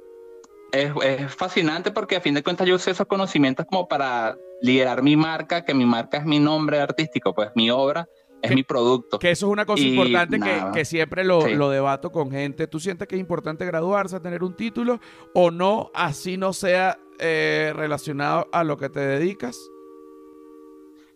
es, 0.71 0.91
es, 1.03 1.35
fascinante 1.35 1.91
porque 1.91 2.15
a 2.15 2.21
fin 2.21 2.33
de 2.33 2.43
cuentas 2.43 2.67
yo 2.67 2.75
usé 2.75 2.91
esos 2.91 3.07
conocimientos 3.07 3.65
como 3.69 3.87
para 3.87 4.37
liderar 4.61 5.03
mi 5.03 5.15
marca, 5.15 5.63
que 5.63 5.73
mi 5.73 5.85
marca 5.85 6.17
es 6.17 6.25
mi 6.25 6.39
nombre 6.39 6.79
artístico, 6.79 7.33
pues 7.33 7.51
mi 7.55 7.69
obra 7.69 8.07
es 8.41 8.53
mi 8.53 8.63
producto. 8.63 9.19
Que 9.19 9.31
eso 9.31 9.47
es 9.47 9.51
una 9.51 9.65
cosa 9.65 9.83
importante 9.83 10.39
que, 10.73 10.85
siempre 10.85 11.23
lo, 11.23 11.69
debato 11.69 12.11
con 12.11 12.31
gente. 12.31 12.67
¿Tú 12.67 12.79
sientes 12.79 13.07
que 13.07 13.15
es 13.15 13.21
importante 13.21 13.65
graduarse, 13.65 14.19
tener 14.19 14.43
un 14.43 14.55
título 14.55 14.99
o 15.33 15.51
no, 15.51 15.91
así 15.93 16.37
no 16.37 16.53
sea 16.53 16.99
eh, 17.19 17.73
relacionado 17.75 18.47
a 18.51 18.63
lo 18.63 18.77
que 18.77 18.89
te 18.89 18.99
dedicas? 18.99 19.57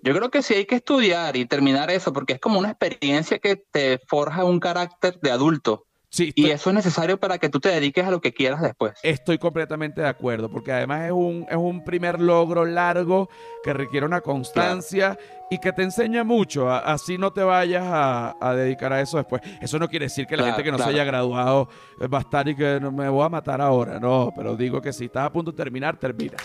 Yo 0.04 0.16
creo 0.16 0.32
que 0.32 0.42
sí 0.42 0.56
hay 0.56 0.66
que 0.66 0.76
estudiar 0.76 1.38
y 1.38 1.46
terminar 1.46 1.92
eso 1.92 2.12
porque 2.12 2.34
es 2.34 2.40
como 2.40 2.58
una 2.58 2.72
experiencia 2.72 3.38
que 3.38 3.56
te 3.56 4.00
forja 4.08 4.44
un 4.44 4.60
carácter 4.60 5.20
de 5.22 5.30
adulto 5.30 5.86
y 6.18 6.50
eso 6.50 6.70
es 6.70 6.76
necesario 6.76 7.18
para 7.18 7.38
que 7.38 7.48
tú 7.48 7.60
te 7.62 7.70
dediques 7.70 8.06
a 8.06 8.12
lo 8.12 8.20
que 8.20 8.34
quieras 8.34 8.62
después. 8.62 8.94
Estoy 9.02 9.38
completamente 9.38 10.02
de 10.02 10.08
acuerdo, 10.08 10.50
porque 10.50 10.74
además 10.74 11.06
es 11.06 11.12
un, 11.12 11.46
es 11.50 11.56
un 11.56 11.86
primer 11.86 12.20
logro 12.20 12.66
largo 12.66 13.30
que 13.64 13.72
requiere 13.72 14.06
una 14.06 14.20
constancia 14.20 15.18
y 15.50 15.60
que 15.60 15.72
te 15.72 15.84
enseña 15.84 16.26
mucho. 16.26 16.70
así 16.70 17.18
no 17.18 17.32
te 17.32 17.44
vayas 17.44 17.84
a, 17.88 18.54
dedicar 18.56 18.92
a 18.92 19.00
eso 19.00 19.18
después. 19.18 19.42
Eso 19.62 19.80
no 19.80 19.88
quiere 19.88 20.06
decir 20.06 20.28
que 20.28 20.36
la 20.36 20.48
gente 20.48 20.64
que 20.64 20.72
no 20.72 20.78
se 20.78 20.84
haya 20.84 21.06
graduado 21.06 21.70
va 22.14 22.18
a 22.18 22.22
estar 22.22 22.48
y 22.48 22.56
que 22.56 22.80
no 22.82 22.92
me 22.92 23.08
voy 23.08 23.26
a 23.26 23.30
matar 23.30 23.62
ahora. 23.62 24.00
No, 24.00 24.34
pero 24.36 24.58
digo 24.58 24.82
que 24.82 24.92
si 24.92 25.06
estás 25.06 25.26
a 25.26 25.32
punto 25.32 25.52
de 25.52 25.58
terminar, 25.58 25.98
termina. 25.98 26.38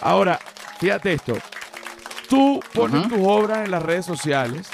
Ahora, 0.00 0.38
fíjate 0.78 1.12
esto. 1.12 1.34
Tú 2.28 2.60
pones 2.74 3.08
tus 3.08 3.20
obras 3.20 3.64
en 3.64 3.70
las 3.70 3.82
redes 3.82 4.04
sociales 4.04 4.68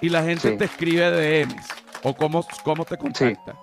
y 0.00 0.08
la 0.08 0.24
gente 0.24 0.56
te 0.56 0.64
escribe 0.64 1.44
DMs 1.44 1.79
¿O 2.02 2.14
cómo, 2.14 2.44
cómo 2.64 2.84
te 2.84 2.96
contacta? 2.96 3.56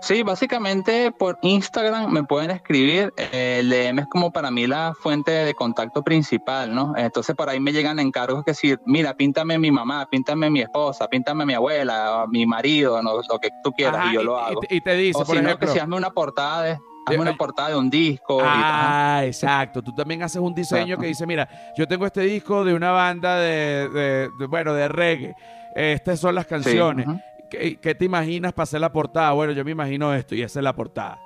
Sí. 0.00 0.22
básicamente 0.22 1.12
por 1.12 1.38
Instagram 1.42 2.10
me 2.10 2.22
pueden 2.24 2.50
escribir. 2.50 3.12
Eh, 3.16 3.58
el 3.60 3.70
DM 3.70 4.00
es 4.00 4.06
como 4.06 4.30
para 4.32 4.50
mí 4.50 4.66
la 4.66 4.94
fuente 4.98 5.30
de 5.30 5.54
contacto 5.54 6.02
principal, 6.02 6.74
¿no? 6.74 6.94
Entonces 6.96 7.34
por 7.34 7.48
ahí 7.48 7.60
me 7.60 7.72
llegan 7.72 7.98
encargos 7.98 8.44
que 8.44 8.52
decir, 8.52 8.80
mira, 8.86 9.14
píntame 9.14 9.58
mi 9.58 9.70
mamá, 9.70 10.06
píntame 10.10 10.50
mi 10.50 10.60
esposa, 10.60 11.08
píntame 11.08 11.44
mi 11.44 11.54
abuela, 11.54 12.26
mi 12.28 12.46
marido, 12.46 13.02
¿no? 13.02 13.16
lo 13.28 13.38
que 13.38 13.50
tú 13.62 13.72
quieras, 13.72 14.06
y 14.10 14.14
yo 14.14 14.22
lo 14.22 14.38
hago. 14.38 14.60
Y, 14.70 14.80
te 14.80 14.94
dice, 14.94 15.18
o 15.18 15.24
por 15.24 15.36
si 15.36 15.42
ejemplo, 15.42 15.58
que 15.58 15.66
si 15.66 15.78
hazme 15.78 15.96
una 15.96 16.10
portada 16.10 16.62
de 16.62 16.78
hazme 17.08 17.22
una 17.22 17.36
portada 17.36 17.70
de 17.70 17.76
un 17.76 17.90
disco. 17.90 18.40
Ah, 18.42 19.22
exacto. 19.24 19.82
Tú 19.82 19.94
también 19.94 20.22
haces 20.22 20.40
un 20.40 20.54
diseño 20.54 20.98
que 20.98 21.06
dice, 21.06 21.26
mira, 21.26 21.48
yo 21.76 21.86
tengo 21.86 22.06
este 22.06 22.22
disco 22.22 22.64
de 22.64 22.74
una 22.74 22.90
banda 22.90 23.36
de, 23.36 24.30
bueno, 24.48 24.74
de 24.74 24.88
reggae. 24.88 25.34
Estas 25.78 26.18
son 26.18 26.34
las 26.34 26.44
canciones. 26.44 27.06
¿Qué, 27.48 27.94
te 27.94 28.04
imaginas 28.04 28.52
para 28.52 28.64
hacer 28.64 28.80
la 28.80 28.90
portada? 28.90 29.30
Bueno, 29.30 29.52
yo 29.52 29.64
me 29.64 29.70
imagino 29.70 30.12
esto 30.12 30.34
y 30.34 30.42
esa 30.42 30.58
es 30.58 30.64
la 30.64 30.74
portada. 30.74 31.20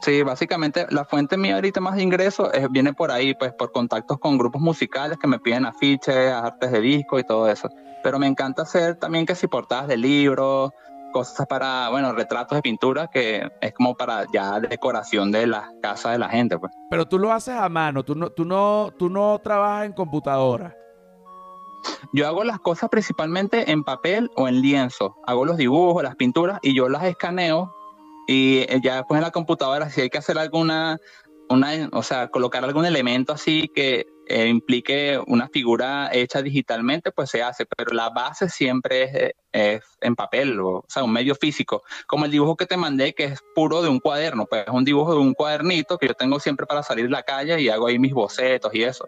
Sí, 0.00 0.24
básicamente 0.24 0.86
la 0.90 1.04
fuente 1.04 1.36
mía 1.36 1.54
ahorita 1.54 1.80
más 1.80 1.94
de 1.94 2.02
ingresos 2.02 2.50
viene 2.70 2.92
por 2.92 3.12
ahí, 3.12 3.32
pues 3.34 3.52
por 3.52 3.70
contactos 3.70 4.18
con 4.18 4.36
grupos 4.36 4.60
musicales 4.60 5.18
que 5.18 5.28
me 5.28 5.38
piden 5.38 5.66
afiches, 5.66 6.32
artes 6.32 6.72
de 6.72 6.80
disco 6.80 7.16
y 7.16 7.22
todo 7.22 7.48
eso. 7.48 7.70
Pero 8.02 8.18
me 8.18 8.26
encanta 8.26 8.62
hacer 8.62 8.96
también 8.96 9.24
que 9.24 9.36
si 9.36 9.46
portadas 9.46 9.86
de 9.86 9.98
libros, 9.98 10.72
cosas 11.12 11.46
para, 11.46 11.90
bueno, 11.90 12.12
retratos 12.12 12.58
de 12.58 12.62
pintura, 12.62 13.06
que 13.06 13.48
es 13.60 13.72
como 13.72 13.94
para 13.94 14.24
ya 14.32 14.58
decoración 14.58 15.30
de 15.30 15.46
las 15.46 15.70
casas 15.80 16.10
de 16.12 16.18
la 16.18 16.28
gente, 16.28 16.58
pues. 16.58 16.72
Pero 16.90 17.06
tú 17.06 17.20
lo 17.20 17.30
haces 17.30 17.54
a 17.54 17.68
mano, 17.68 18.04
tú 18.04 18.16
no, 18.16 18.30
tú 18.30 18.44
no, 18.44 18.90
tú 18.98 19.08
no 19.08 19.38
trabajas 19.38 19.86
en 19.86 19.92
computadora. 19.92 20.76
Yo 22.12 22.26
hago 22.26 22.44
las 22.44 22.60
cosas 22.60 22.90
principalmente 22.90 23.70
en 23.70 23.84
papel 23.84 24.30
o 24.36 24.48
en 24.48 24.60
lienzo. 24.60 25.16
Hago 25.26 25.44
los 25.44 25.56
dibujos, 25.56 26.02
las 26.02 26.16
pinturas 26.16 26.58
y 26.62 26.74
yo 26.74 26.88
las 26.88 27.04
escaneo 27.04 27.74
y 28.26 28.58
eh, 28.60 28.80
ya 28.82 28.96
después 28.96 29.18
en 29.18 29.24
la 29.24 29.30
computadora 29.30 29.90
si 29.90 30.00
hay 30.00 30.10
que 30.10 30.18
hacer 30.18 30.38
alguna, 30.38 30.98
una, 31.48 31.90
o 31.92 32.02
sea, 32.02 32.28
colocar 32.28 32.64
algún 32.64 32.86
elemento 32.86 33.32
así 33.32 33.70
que 33.74 34.06
eh, 34.26 34.46
implique 34.46 35.20
una 35.26 35.48
figura 35.48 36.08
hecha 36.12 36.40
digitalmente, 36.40 37.12
pues 37.12 37.28
se 37.28 37.42
hace, 37.42 37.66
pero 37.66 37.92
la 37.92 38.08
base 38.08 38.48
siempre 38.48 39.34
es, 39.52 39.82
en 40.00 40.16
papel, 40.16 40.58
o, 40.60 40.68
o, 40.78 40.84
sea, 40.88 41.04
un 41.04 41.12
medio 41.12 41.34
físico, 41.34 41.82
como 42.06 42.24
el 42.24 42.30
dibujo 42.30 42.56
que 42.56 42.64
te 42.64 42.78
mandé, 42.78 43.14
que 43.14 43.24
es 43.24 43.40
puro 43.54 43.82
de 43.82 43.88
un 43.90 44.00
cuaderno, 44.00 44.46
pues 44.46 44.64
es 44.66 44.72
un 44.72 44.84
dibujo 44.84 45.12
de 45.12 45.20
un 45.20 45.34
cuadernito 45.34 45.98
que 45.98 46.08
yo 46.08 46.14
tengo 46.14 46.40
siempre 46.40 46.64
para 46.64 46.82
salir 46.82 47.06
a 47.06 47.10
la 47.10 47.22
calle 47.22 47.60
y 47.60 47.68
hago 47.68 47.86
ahí 47.86 47.98
mis 47.98 48.14
bocetos 48.14 48.74
y 48.74 48.84
eso. 48.84 49.04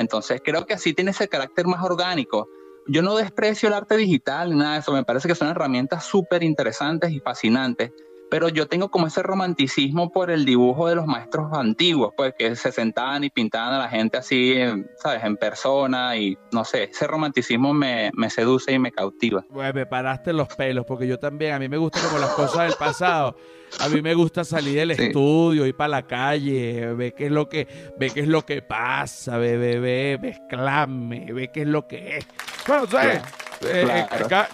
Entonces 0.00 0.40
creo 0.42 0.64
que 0.64 0.72
así 0.72 0.94
tiene 0.94 1.10
ese 1.10 1.28
carácter 1.28 1.66
más 1.66 1.84
orgánico. 1.84 2.48
Yo 2.86 3.02
no 3.02 3.16
desprecio 3.16 3.68
el 3.68 3.74
arte 3.74 3.98
digital, 3.98 4.56
nada 4.56 4.72
de 4.72 4.80
eso, 4.80 4.92
me 4.92 5.04
parece 5.04 5.28
que 5.28 5.34
son 5.34 5.48
herramientas 5.48 6.04
súper 6.04 6.42
interesantes 6.42 7.12
y 7.12 7.20
fascinantes, 7.20 7.92
pero 8.30 8.48
yo 8.48 8.68
tengo 8.68 8.90
como 8.90 9.08
ese 9.08 9.22
romanticismo 9.22 10.12
por 10.12 10.30
el 10.30 10.44
dibujo 10.44 10.88
de 10.88 10.94
los 10.94 11.06
maestros 11.06 11.52
antiguos, 11.52 12.12
pues 12.16 12.32
que 12.38 12.54
se 12.54 12.70
sentaban 12.72 13.24
y 13.24 13.30
pintaban 13.30 13.74
a 13.74 13.78
la 13.78 13.88
gente 13.88 14.16
así, 14.16 14.54
¿sabes?, 14.96 15.24
en 15.24 15.36
persona 15.36 16.16
y 16.16 16.38
no 16.52 16.64
sé, 16.64 16.84
ese 16.84 17.06
romanticismo 17.06 17.74
me, 17.74 18.10
seduce 18.30 18.72
y 18.72 18.78
me 18.78 18.92
cautiva. 18.92 19.44
Pues 19.52 19.74
me 19.74 19.84
paraste 19.84 20.32
los 20.32 20.48
pelos, 20.54 20.86
porque 20.86 21.06
yo 21.06 21.18
también, 21.18 21.54
a 21.54 21.58
mí 21.58 21.68
me 21.68 21.76
gustan 21.76 22.04
como 22.04 22.18
las 22.18 22.30
cosas 22.30 22.68
del 22.68 22.76
pasado. 22.78 23.36
A 23.78 23.88
mí 23.88 24.02
me 24.02 24.14
gusta 24.14 24.44
salir 24.44 24.76
del 24.76 24.92
estudio, 24.92 25.66
ir 25.66 25.76
para 25.76 25.88
la 25.88 26.06
calle, 26.06 26.92
ver 26.94 27.14
qué 27.14 27.26
es 27.26 27.32
lo 27.32 27.48
que, 27.48 27.66
ve 27.98 28.10
qué 28.10 28.20
es 28.20 28.28
lo 28.28 28.44
que 28.44 28.62
pasa, 28.62 29.38
ve, 29.38 29.56
ve, 29.56 29.78
ve, 29.78 30.18
mezclame, 30.20 31.32
ve 31.32 31.50
qué 31.52 31.62
es 31.62 31.68
lo 31.68 31.86
que 31.86 32.18
es. 32.18 32.26
Bueno, 32.66 32.86
¿sabes? 32.86 33.22
Eh, 33.62 33.86
eh, 33.86 34.06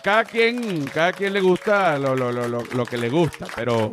cada, 0.02 0.24
quien, 0.24 0.84
cada 0.86 1.12
quien 1.12 1.32
le 1.32 1.40
gusta 1.40 1.98
lo, 1.98 2.16
lo, 2.16 2.32
lo, 2.32 2.48
lo, 2.48 2.84
que 2.84 2.98
le 2.98 3.08
gusta, 3.08 3.46
pero, 3.54 3.92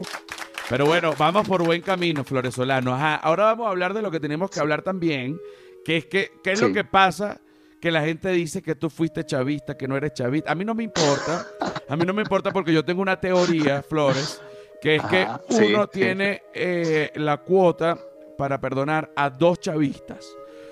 pero 0.69 0.85
bueno, 0.87 1.13
vamos 1.17 1.47
por 1.47 1.63
buen 1.63 1.81
camino, 1.81 2.23
Floresolano. 2.23 2.95
Ajá, 2.95 3.15
ahora 3.15 3.45
vamos 3.45 3.67
a 3.67 3.69
hablar 3.69 3.93
de 3.93 4.01
lo 4.01 4.09
que 4.09 4.19
tenemos 4.19 4.49
que 4.49 4.59
hablar 4.59 4.81
también, 4.81 5.39
que 5.85 5.97
es 5.97 6.05
que, 6.05 6.31
qué 6.43 6.53
es 6.53 6.61
lo 6.61 6.73
que 6.73 6.83
pasa 6.83 7.39
que 7.79 7.91
la 7.91 8.01
gente 8.01 8.29
dice 8.29 8.61
que 8.61 8.75
tú 8.75 8.89
fuiste 8.89 9.25
chavista, 9.25 9.75
que 9.75 9.89
no 9.89 9.97
eres 9.97 10.13
chavista. 10.13 10.49
A 10.51 10.55
mí 10.55 10.63
no 10.63 10.73
me 10.73 10.83
importa, 10.83 11.45
a 11.89 11.95
mí 11.97 12.05
no 12.05 12.13
me 12.13 12.21
importa 12.21 12.51
porque 12.51 12.71
yo 12.71 12.85
tengo 12.85 13.01
una 13.01 13.19
teoría, 13.19 13.83
Flores, 13.83 14.41
que 14.81 14.95
es 14.95 15.03
que 15.03 15.27
uno 15.49 15.87
tiene 15.87 16.43
eh, 16.53 17.11
la 17.15 17.37
cuota 17.37 17.99
para 18.37 18.59
perdonar 18.59 19.11
a 19.15 19.29
dos 19.29 19.59
chavistas. 19.59 20.25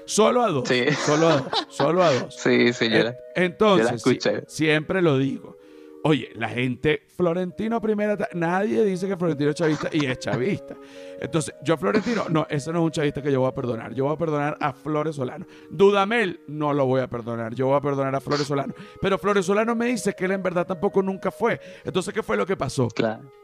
Solo 0.06 0.44
a 0.44 0.50
dos. 0.50 0.68
Solo 1.06 1.28
a 1.28 1.38
dos. 1.38 1.68
Solo 1.70 2.04
a 2.04 2.14
dos. 2.14 2.36
Sí, 2.36 2.74
sí, 2.74 2.90
yo 2.90 3.12
Entonces, 3.36 4.04
siempre 4.48 5.02
lo 5.02 5.18
digo. 5.18 5.58
Oye, 6.04 6.32
la 6.34 6.50
gente, 6.50 7.04
Florentino 7.16 7.80
primera, 7.80 8.18
nadie 8.34 8.84
dice 8.84 9.08
que 9.08 9.16
Florentino 9.16 9.52
es 9.52 9.56
chavista 9.56 9.90
y 9.92 10.08
es 10.08 10.18
chavista. 10.18 10.76
Entonces, 11.20 11.54
yo 11.64 11.78
Florentino, 11.78 12.26
no, 12.30 12.48
ese 12.50 12.72
no 12.72 12.80
es 12.80 12.86
un 12.86 12.92
chavista 12.92 13.22
que 13.22 13.32
yo 13.32 13.42
voy 13.42 13.50
a 13.50 13.54
perdonar. 13.54 13.94
Yo 13.94 14.06
voy 14.06 14.14
a 14.16 14.18
perdonar 14.18 14.58
a 14.60 14.74
Flores 14.74 15.16
Solano. 15.16 15.46
Dudamel, 15.70 16.40
no 16.48 16.74
lo 16.74 16.88
voy 16.88 17.02
a 17.02 17.08
perdonar. 17.08 17.54
Yo 17.54 17.68
voy 17.68 17.78
a 17.78 17.82
perdonar 17.82 18.16
a 18.16 18.20
Flores 18.20 18.48
Solano. 18.48 18.74
Pero 19.00 19.20
Flores 19.20 19.46
Solano 19.46 19.76
me 19.76 19.88
dice 19.88 20.14
que 20.14 20.26
él 20.26 20.32
en 20.32 20.42
verdad 20.42 20.66
tampoco 20.66 21.04
nunca 21.04 21.30
fue. 21.30 21.60
Entonces, 21.86 22.12
¿qué 22.14 22.24
fue 22.24 22.36
lo 22.36 22.48
que 22.48 22.58
pasó? 22.58 22.88
Claro. 22.88 23.41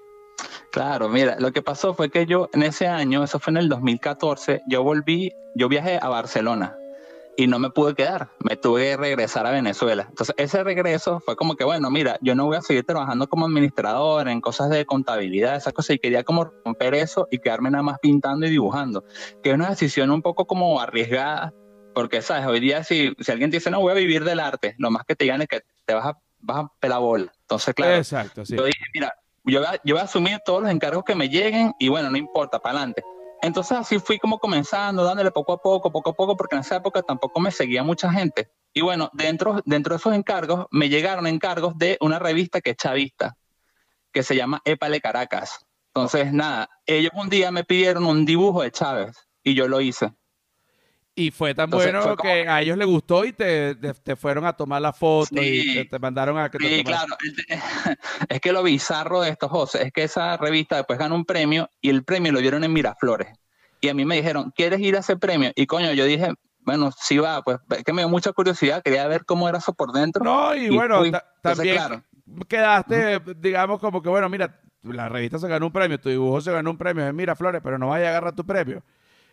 Claro, 0.71 1.09
mira, 1.09 1.37
lo 1.39 1.51
que 1.51 1.61
pasó 1.61 1.93
fue 1.93 2.09
que 2.09 2.25
yo 2.25 2.49
en 2.53 2.63
ese 2.63 2.87
año, 2.87 3.23
eso 3.23 3.39
fue 3.39 3.51
en 3.51 3.57
el 3.57 3.69
2014, 3.69 4.61
yo 4.67 4.83
volví, 4.83 5.31
yo 5.55 5.69
viajé 5.69 5.97
a 6.01 6.09
Barcelona 6.09 6.77
y 7.37 7.45
no 7.45 7.59
me 7.59 7.69
pude 7.69 7.93
quedar, 7.93 8.29
me 8.39 8.57
tuve 8.57 8.83
que 8.83 8.97
regresar 8.97 9.45
a 9.45 9.51
Venezuela. 9.51 10.07
Entonces, 10.09 10.33
ese 10.39 10.63
regreso 10.63 11.19
fue 11.19 11.35
como 11.35 11.55
que, 11.55 11.63
bueno, 11.63 11.91
mira, 11.91 12.17
yo 12.21 12.33
no 12.33 12.45
voy 12.47 12.57
a 12.57 12.61
seguir 12.61 12.83
trabajando 12.83 13.29
como 13.29 13.45
administrador 13.45 14.27
en 14.27 14.41
cosas 14.41 14.71
de 14.71 14.85
contabilidad, 14.87 15.55
esas 15.55 15.71
cosas, 15.71 15.95
y 15.95 15.99
quería 15.99 16.23
como 16.23 16.45
romper 16.65 16.95
eso 16.95 17.27
y 17.29 17.37
quedarme 17.37 17.69
nada 17.69 17.83
más 17.83 17.99
pintando 17.99 18.47
y 18.47 18.49
dibujando, 18.49 19.03
que 19.43 19.49
es 19.49 19.55
una 19.55 19.69
decisión 19.69 20.09
un 20.09 20.23
poco 20.23 20.47
como 20.47 20.81
arriesgada, 20.81 21.53
porque, 21.93 22.23
¿sabes? 22.23 22.47
Hoy 22.47 22.59
día 22.59 22.83
si, 22.83 23.13
si 23.19 23.31
alguien 23.31 23.51
te 23.51 23.57
dice, 23.57 23.69
no, 23.69 23.81
voy 23.81 23.91
a 23.91 23.95
vivir 23.95 24.23
del 24.23 24.39
arte, 24.39 24.73
lo 24.79 24.89
más 24.89 25.03
que 25.05 25.15
te 25.15 25.25
digan 25.25 25.43
es 25.43 25.47
que 25.47 25.61
te 25.85 25.93
vas 25.93 26.07
a, 26.07 26.17
vas 26.39 26.65
a 26.65 26.71
pelar 26.79 27.01
bola. 27.01 27.31
Entonces, 27.41 27.75
claro, 27.75 27.97
Exacto, 27.97 28.45
sí. 28.45 28.55
yo 28.55 28.65
dije, 28.65 28.83
mira, 28.95 29.13
yo 29.53 29.61
voy, 29.83 29.97
a, 29.97 30.03
asumir 30.03 30.39
todos 30.45 30.61
los 30.61 30.71
encargos 30.71 31.03
que 31.03 31.15
me 31.15 31.29
lleguen 31.29 31.73
y 31.79 31.87
bueno, 31.89 32.09
no 32.09 32.17
importa, 32.17 32.59
para 32.59 32.77
adelante. 32.77 33.03
Entonces 33.41 33.77
así 33.77 33.99
fui 33.99 34.17
como 34.17 34.39
comenzando, 34.39 35.03
dándole 35.03 35.31
poco 35.31 35.53
a 35.53 35.61
poco, 35.61 35.91
poco 35.91 36.09
a 36.09 36.13
poco, 36.13 36.35
porque 36.35 36.55
en 36.55 36.61
esa 36.61 36.77
época 36.77 37.01
tampoco 37.01 37.39
me 37.39 37.51
seguía 37.51 37.83
mucha 37.83 38.11
gente. 38.11 38.49
Y 38.73 38.81
bueno, 38.81 39.09
dentro, 39.13 39.61
dentro 39.65 39.93
de 39.93 39.97
esos 39.97 40.13
encargos 40.13 40.65
me 40.71 40.89
llegaron 40.89 41.27
encargos 41.27 41.77
de 41.77 41.97
una 42.01 42.19
revista 42.19 42.61
que 42.61 42.71
es 42.71 42.77
chavista, 42.77 43.37
que 44.11 44.23
se 44.23 44.35
llama 44.35 44.61
Epale 44.65 45.01
Caracas. 45.01 45.65
Entonces, 45.93 46.31
nada, 46.33 46.69
ellos 46.85 47.11
un 47.15 47.29
día 47.29 47.51
me 47.51 47.63
pidieron 47.63 48.05
un 48.05 48.25
dibujo 48.25 48.61
de 48.61 48.71
Chávez 48.71 49.27
y 49.43 49.55
yo 49.55 49.67
lo 49.67 49.81
hice. 49.81 50.11
Y 51.19 51.31
fue 51.31 51.55
tan 51.55 51.63
Entonces, 51.65 51.91
bueno 51.91 52.15
fue 52.15 52.15
que 52.23 52.47
a 52.47 52.61
ellos 52.61 52.77
les 52.77 52.85
gustó 52.85 53.25
y 53.25 53.33
te, 53.33 53.73
te- 53.73 53.93
te 53.95 54.15
fueron 54.15 54.45
a 54.45 54.53
tomar 54.53 54.79
la 54.79 54.93
foto 54.93 55.41
y 55.41 55.73
te, 55.73 55.85
te 55.85 55.97
mandaron 55.97 56.37
a 56.37 56.47
que 56.51 56.59
te 56.59 56.67
Sí, 56.77 56.83
claro. 56.83 57.17
Es 58.29 58.39
que 58.39 58.51
lo 58.53 58.61
bizarro 58.61 59.21
de 59.21 59.31
esto, 59.31 59.49
José, 59.49 59.87
es 59.87 59.91
que 59.91 60.03
esa 60.03 60.37
revista 60.37 60.75
después 60.77 60.99
ganó 60.99 61.15
un 61.15 61.25
premio 61.25 61.71
y 61.81 61.89
el 61.89 62.03
premio 62.03 62.31
lo 62.31 62.39
vieron 62.39 62.63
en 62.63 62.71
Miraflores. 62.71 63.29
Y 63.81 63.89
a 63.89 63.95
mí 63.95 64.05
me 64.05 64.15
dijeron, 64.15 64.51
¿quieres 64.55 64.79
ir 64.79 64.95
a 64.95 64.99
ese 64.99 65.17
premio? 65.17 65.51
Y 65.55 65.65
coño, 65.65 65.91
yo 65.93 66.05
dije, 66.05 66.33
bueno, 66.59 66.91
sí 66.95 67.17
va, 67.17 67.41
pues 67.41 67.57
es 67.75 67.83
que 67.83 67.93
me 67.93 68.03
dio 68.03 68.09
mucha 68.09 68.31
curiosidad, 68.31 68.83
quería 68.83 69.07
ver 69.07 69.25
cómo 69.25 69.49
era 69.49 69.57
eso 69.57 69.73
por 69.73 69.93
dentro. 69.93 70.23
No, 70.23 70.53
y, 70.55 70.65
Y 70.65 70.69
bueno, 70.69 71.03
Entonces, 71.03 71.27
también 71.41 71.75
claro. 71.77 72.03
quedaste, 72.47 73.19
digamos, 73.37 73.79
como 73.79 74.03
que, 74.03 74.09
bueno, 74.09 74.29
mira, 74.29 74.61
la 74.83 75.09
revista 75.09 75.39
se 75.39 75.47
ganó 75.47 75.65
un 75.65 75.71
premio, 75.71 75.99
tu 75.99 76.09
dibujo 76.09 76.41
se 76.41 76.51
ganó 76.51 76.69
un 76.69 76.77
premio, 76.77 77.07
es 77.07 77.13
Miraflores, 77.13 77.61
pero 77.63 77.79
no 77.79 77.87
vaya 77.87 78.05
a 78.05 78.09
agarrar 78.09 78.35
tu 78.35 78.45
premio. 78.45 78.83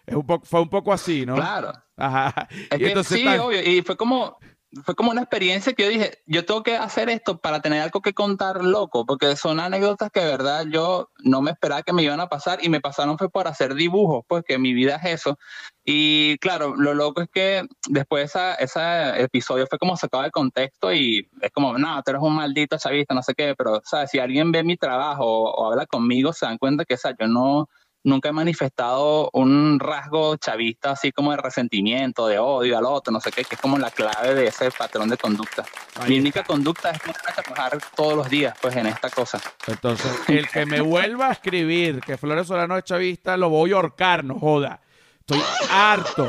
Es 0.07 0.14
un 0.14 0.26
poco, 0.26 0.44
fue 0.46 0.61
un 0.61 0.68
poco 0.68 0.92
así, 0.92 1.24
¿no? 1.26 1.34
Claro. 1.34 1.72
Ajá. 1.96 2.48
Es 2.70 2.78
Y 2.78 2.82
que 2.82 2.88
entonces 2.88 3.18
sí, 3.18 3.24
tan- 3.24 3.40
obvio. 3.40 3.62
Y 3.62 3.82
fue 3.82 3.96
como, 3.96 4.36
fue 4.84 4.94
como 4.96 5.12
una 5.12 5.20
experiencia 5.22 5.72
que 5.72 5.84
yo 5.84 5.88
dije, 5.88 6.18
yo 6.26 6.44
tengo 6.44 6.62
que 6.64 6.76
hacer 6.76 7.09
esto 7.09 7.38
para 7.40 7.61
tener 7.62 7.80
algo 7.80 8.02
que 8.02 8.12
contar 8.12 8.62
loco, 8.64 9.07
porque 9.07 9.36
son 9.36 9.61
anécdotas 9.61 10.11
que 10.11 10.20
de 10.20 10.26
verdad 10.26 10.66
yo 10.68 11.11
no 11.22 11.40
me 11.42 11.52
esperaba 11.52 11.82
que 11.84 11.92
me 11.92 12.02
iban 12.02 12.20
a 12.20 12.26
pasar 12.28 12.59
y 12.62 12.68
me 12.68 12.80
pasaron 12.80 13.16
fue 13.16 13.30
por 13.30 13.46
hacer 13.46 13.74
dibujos, 13.74 14.24
pues 14.28 14.42
que 14.46 14.59
mi 14.59 14.74
vida 14.74 14.96
es 14.96 15.20
eso. 15.22 15.38
Y 15.84 16.36
claro, 16.38 16.74
lo 16.76 16.92
loco 16.92 17.22
es 17.22 17.28
que 17.32 17.66
después 17.88 18.24
esa, 18.24 18.55
ese 18.55 19.22
episodio 19.22 19.66
fue 19.68 19.78
como 19.78 19.96
sacado 19.96 20.24
de 20.24 20.30
contexto 20.32 20.92
y 20.92 21.28
es 21.40 21.50
como, 21.52 21.78
no, 21.78 22.02
tú 22.02 22.11
eres 22.11 22.22
un 22.22 22.34
maldito 22.34 22.76
chavista, 22.76 23.14
no 23.14 23.22
sé 23.22 23.34
qué, 23.34 23.55
pero, 23.57 23.80
¿sabes? 23.84 24.11
Si 24.11 24.18
alguien 24.18 24.50
ve 24.50 24.64
mi 24.64 24.76
trabajo 24.76 25.24
o, 25.24 25.50
o 25.50 25.70
habla 25.70 25.86
conmigo, 25.86 26.32
se 26.32 26.46
dan 26.46 26.59
cuenta 26.59 26.84
que, 26.84 26.94
o 26.94 26.98
sea, 26.98 27.14
yo 27.18 27.28
no 27.28 27.68
nunca 28.05 28.28
he 28.28 28.32
manifestado 28.32 29.30
un 29.32 29.80
rasgo 29.80 30.36
chavista 30.36 30.92
así 30.92 31.11
como 31.11 31.32
de 31.32 31.38
resentimiento, 31.38 32.26
de 32.26 32.38
odio 32.38 32.78
al 32.78 32.84
otro, 32.84 33.12
no 33.12 33.20
sé 33.20 33.32
qué, 33.32 33.44
que 33.44 33.57
es 33.57 33.61
como 33.61 33.78
la 33.78 33.90
clave 33.90 34.34
de 34.34 34.46
ese 34.46 34.70
patrón 34.70 35.09
de 35.09 35.16
conducta. 35.16 35.64
Ahí 36.00 36.11
Mi 36.11 36.20
única 36.20 36.40
está. 36.40 36.52
conducta 36.52 36.90
es 36.90 37.00
trabajar 37.00 37.78
todos 37.96 38.14
los 38.16 38.28
días, 38.28 38.57
pues 38.61 38.76
en 38.76 38.86
esta 38.86 39.11
cosa. 39.11 39.40
Entonces, 39.66 40.12
el 40.28 40.48
que 40.48 40.66
me 40.66 40.80
vuelva 40.80 41.28
a 41.28 41.32
escribir 41.32 42.00
que 42.00 42.16
Flores 42.16 42.46
Solano 42.46 42.76
es 42.76 42.84
chavista, 42.84 43.36
lo 43.36 43.48
voy 43.48 43.72
a 43.72 43.76
ahorcar, 43.76 44.24
no 44.24 44.38
joda. 44.38 44.80
Estoy 45.20 45.42
harto. 45.70 46.28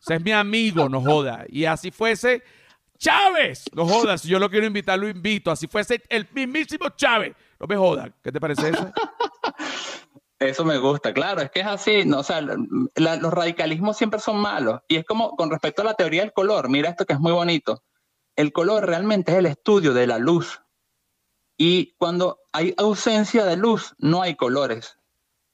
Ese 0.00 0.16
es 0.16 0.20
mi 0.22 0.32
amigo, 0.32 0.88
no 0.88 1.00
joda. 1.00 1.44
Y 1.48 1.64
así 1.64 1.90
fuese 1.90 2.42
Chávez, 2.98 3.64
no 3.74 3.86
joda. 3.86 4.18
Si 4.18 4.28
yo 4.28 4.38
lo 4.38 4.50
quiero 4.50 4.66
invitar, 4.66 4.98
lo 4.98 5.08
invito. 5.08 5.50
Así 5.50 5.66
fuese 5.66 6.02
el 6.08 6.28
mismísimo 6.32 6.90
Chávez. 6.90 7.34
No 7.58 7.66
me 7.66 7.76
joda. 7.76 8.10
¿Qué 8.22 8.30
te 8.30 8.40
parece 8.40 8.68
eso? 8.68 8.92
Eso 10.48 10.64
me 10.64 10.78
gusta, 10.78 11.14
claro, 11.14 11.40
es 11.40 11.50
que 11.50 11.60
es 11.60 11.66
así, 11.66 12.04
no, 12.04 12.20
o 12.20 12.22
sea, 12.22 12.40
los 12.40 13.32
radicalismos 13.32 13.96
siempre 13.96 14.20
son 14.20 14.36
malos. 14.38 14.80
Y 14.88 14.96
es 14.96 15.04
como 15.04 15.36
con 15.36 15.50
respecto 15.50 15.82
a 15.82 15.86
la 15.86 15.94
teoría 15.94 16.20
del 16.20 16.32
color, 16.32 16.68
mira 16.68 16.90
esto 16.90 17.06
que 17.06 17.14
es 17.14 17.20
muy 17.20 17.32
bonito. 17.32 17.82
El 18.36 18.52
color 18.52 18.84
realmente 18.86 19.32
es 19.32 19.38
el 19.38 19.46
estudio 19.46 19.94
de 19.94 20.06
la 20.06 20.18
luz. 20.18 20.60
Y 21.56 21.94
cuando 21.96 22.40
hay 22.52 22.74
ausencia 22.76 23.44
de 23.44 23.56
luz, 23.56 23.94
no 23.98 24.22
hay 24.22 24.36
colores. 24.36 24.98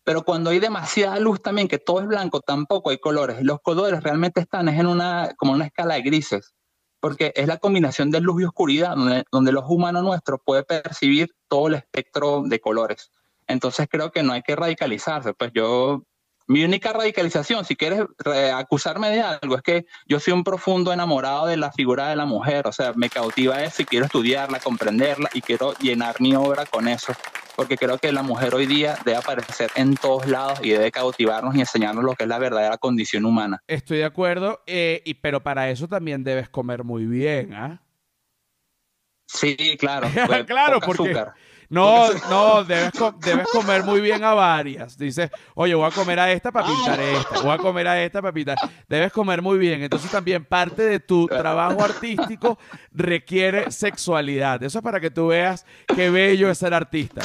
Pero 0.03 0.25
cuando 0.25 0.51
hay 0.51 0.59
demasiada 0.59 1.21
luz 1.21 1.41
también, 1.41 1.69
que 1.69 1.79
todo 1.79 2.01
es 2.01 2.07
blanco, 2.07 2.41
tampoco 2.41 2.91
hay 2.91 2.99
colores. 2.99 3.43
Los 3.43 3.61
colores 3.61 4.03
realmente 4.03 4.41
están 4.41 4.69
es 4.69 4.81
en 4.81 4.87
una, 4.87 5.35
como 5.37 5.53
una 5.53 5.67
escala 5.67 5.95
de 5.95 6.03
grises, 6.03 6.55
porque 7.01 7.33
es 7.37 7.47
la 7.47 7.59
combinación 7.59 8.11
de 8.11 8.21
luz 8.21 8.43
y 8.43 8.45
oscuridad 8.45 8.97
donde, 9.31 9.53
los 9.53 9.65
humanos 9.69 10.03
nuestros 10.03 10.41
puede 10.45 10.65
percibir 10.65 11.31
todo 11.49 11.69
el 11.69 11.75
espectro 11.75 12.43
de 12.45 12.61
colores. 12.61 13.13
Entonces 13.51 13.87
creo 13.91 14.11
que 14.13 14.23
no 14.23 14.33
hay 14.33 14.43
que 14.43 14.57
radicalizarse. 14.57 15.35
Pues 15.35 15.51
yo, 15.55 16.03
mi 16.47 16.65
única 16.65 16.93
radicalización, 16.93 17.65
si 17.65 17.77
quieres 17.77 18.05
re- 18.19 18.51
acusarme 18.51 19.11
de 19.11 19.21
algo, 19.23 19.57
es 19.57 19.63
que 19.63 19.87
yo 20.07 20.19
soy 20.21 20.33
un 20.33 20.43
profundo 20.45 20.93
enamorado 20.93 21.47
de 21.47 21.57
la 21.57 21.71
figura 21.73 22.09
de 22.09 22.17
la 22.17 22.25
mujer. 22.27 22.67
O 22.67 22.73
sea, 22.73 22.93
me 22.95 23.09
cautiva 23.11 23.63
eso 23.63 23.83
y 23.83 23.85
quiero 23.85 24.07
estudiarla, 24.07 24.59
comprenderla 24.61 25.29
y 25.35 25.41
quiero 25.43 25.75
llenar 25.81 26.21
mi 26.21 26.35
obra 26.35 26.67
con 26.67 26.89
eso. 26.89 27.13
Porque 27.57 27.77
creo 27.77 27.99
que 27.99 28.11
la 28.11 28.23
mujer 28.23 28.55
hoy 28.55 28.65
día 28.67 28.97
debe 29.05 29.19
aparecer 29.19 29.71
en 29.75 29.95
todos 29.95 30.27
lados 30.27 30.61
y 30.63 30.71
debe 30.71 30.91
cautivarnos 30.91 31.55
y 31.57 31.61
enseñarnos 31.61 32.03
lo 32.05 32.15
que 32.15 32.23
es 32.25 32.29
la 32.29 32.39
verdadera 32.39 32.79
condición 32.79 33.27
humana. 33.27 33.63
Estoy 33.67 33.99
de 33.99 34.05
acuerdo. 34.07 34.63
eh, 34.67 35.03
y, 35.05 35.15
pero 35.15 35.43
para 35.43 35.69
eso 35.71 35.87
también 35.87 36.25
debes 36.25 36.49
comer 36.49 36.85
muy 36.85 37.05
bien, 37.05 37.53
¿ah? 37.53 37.83
Sí, 39.27 39.77
claro. 39.79 40.09
pues, 40.27 40.45
Claro, 40.45 40.81
porque- 40.81 41.03
azúcar. 41.03 41.35
No, 41.71 42.13
no, 42.29 42.65
debes, 42.65 42.91
co- 42.99 43.13
debes 43.13 43.47
comer 43.49 43.85
muy 43.85 44.01
bien 44.01 44.23
a 44.25 44.35
varias. 44.35 44.99
Dices, 44.99 45.31
oye, 45.55 45.75
voy 45.75 45.87
a 45.87 45.93
comer 45.93 46.19
a 46.19 46.31
esta 46.33 46.51
para 46.51 46.67
pintar 46.67 46.99
esta, 47.01 47.41
voy 47.43 47.53
a 47.53 47.59
comer 47.59 47.87
a 47.89 48.03
esta 48.03 48.21
para 48.21 48.33
pintar. 48.33 48.59
Debes 48.89 49.13
comer 49.13 49.41
muy 49.41 49.57
bien. 49.57 49.81
Entonces 49.83 50.11
también 50.11 50.45
parte 50.45 50.83
de 50.83 50.99
tu 50.99 51.27
trabajo 51.29 51.83
artístico 51.85 52.59
requiere 52.93 53.71
sexualidad. 53.71 54.61
Eso 54.65 54.79
es 54.79 54.85
para 54.85 54.99
que 55.01 55.11
tú 55.11 55.29
veas 55.29 55.65
qué 55.95 56.11
bello 56.11 56.51
es 56.51 56.59
ser 56.59 56.75
artista. 56.75 57.23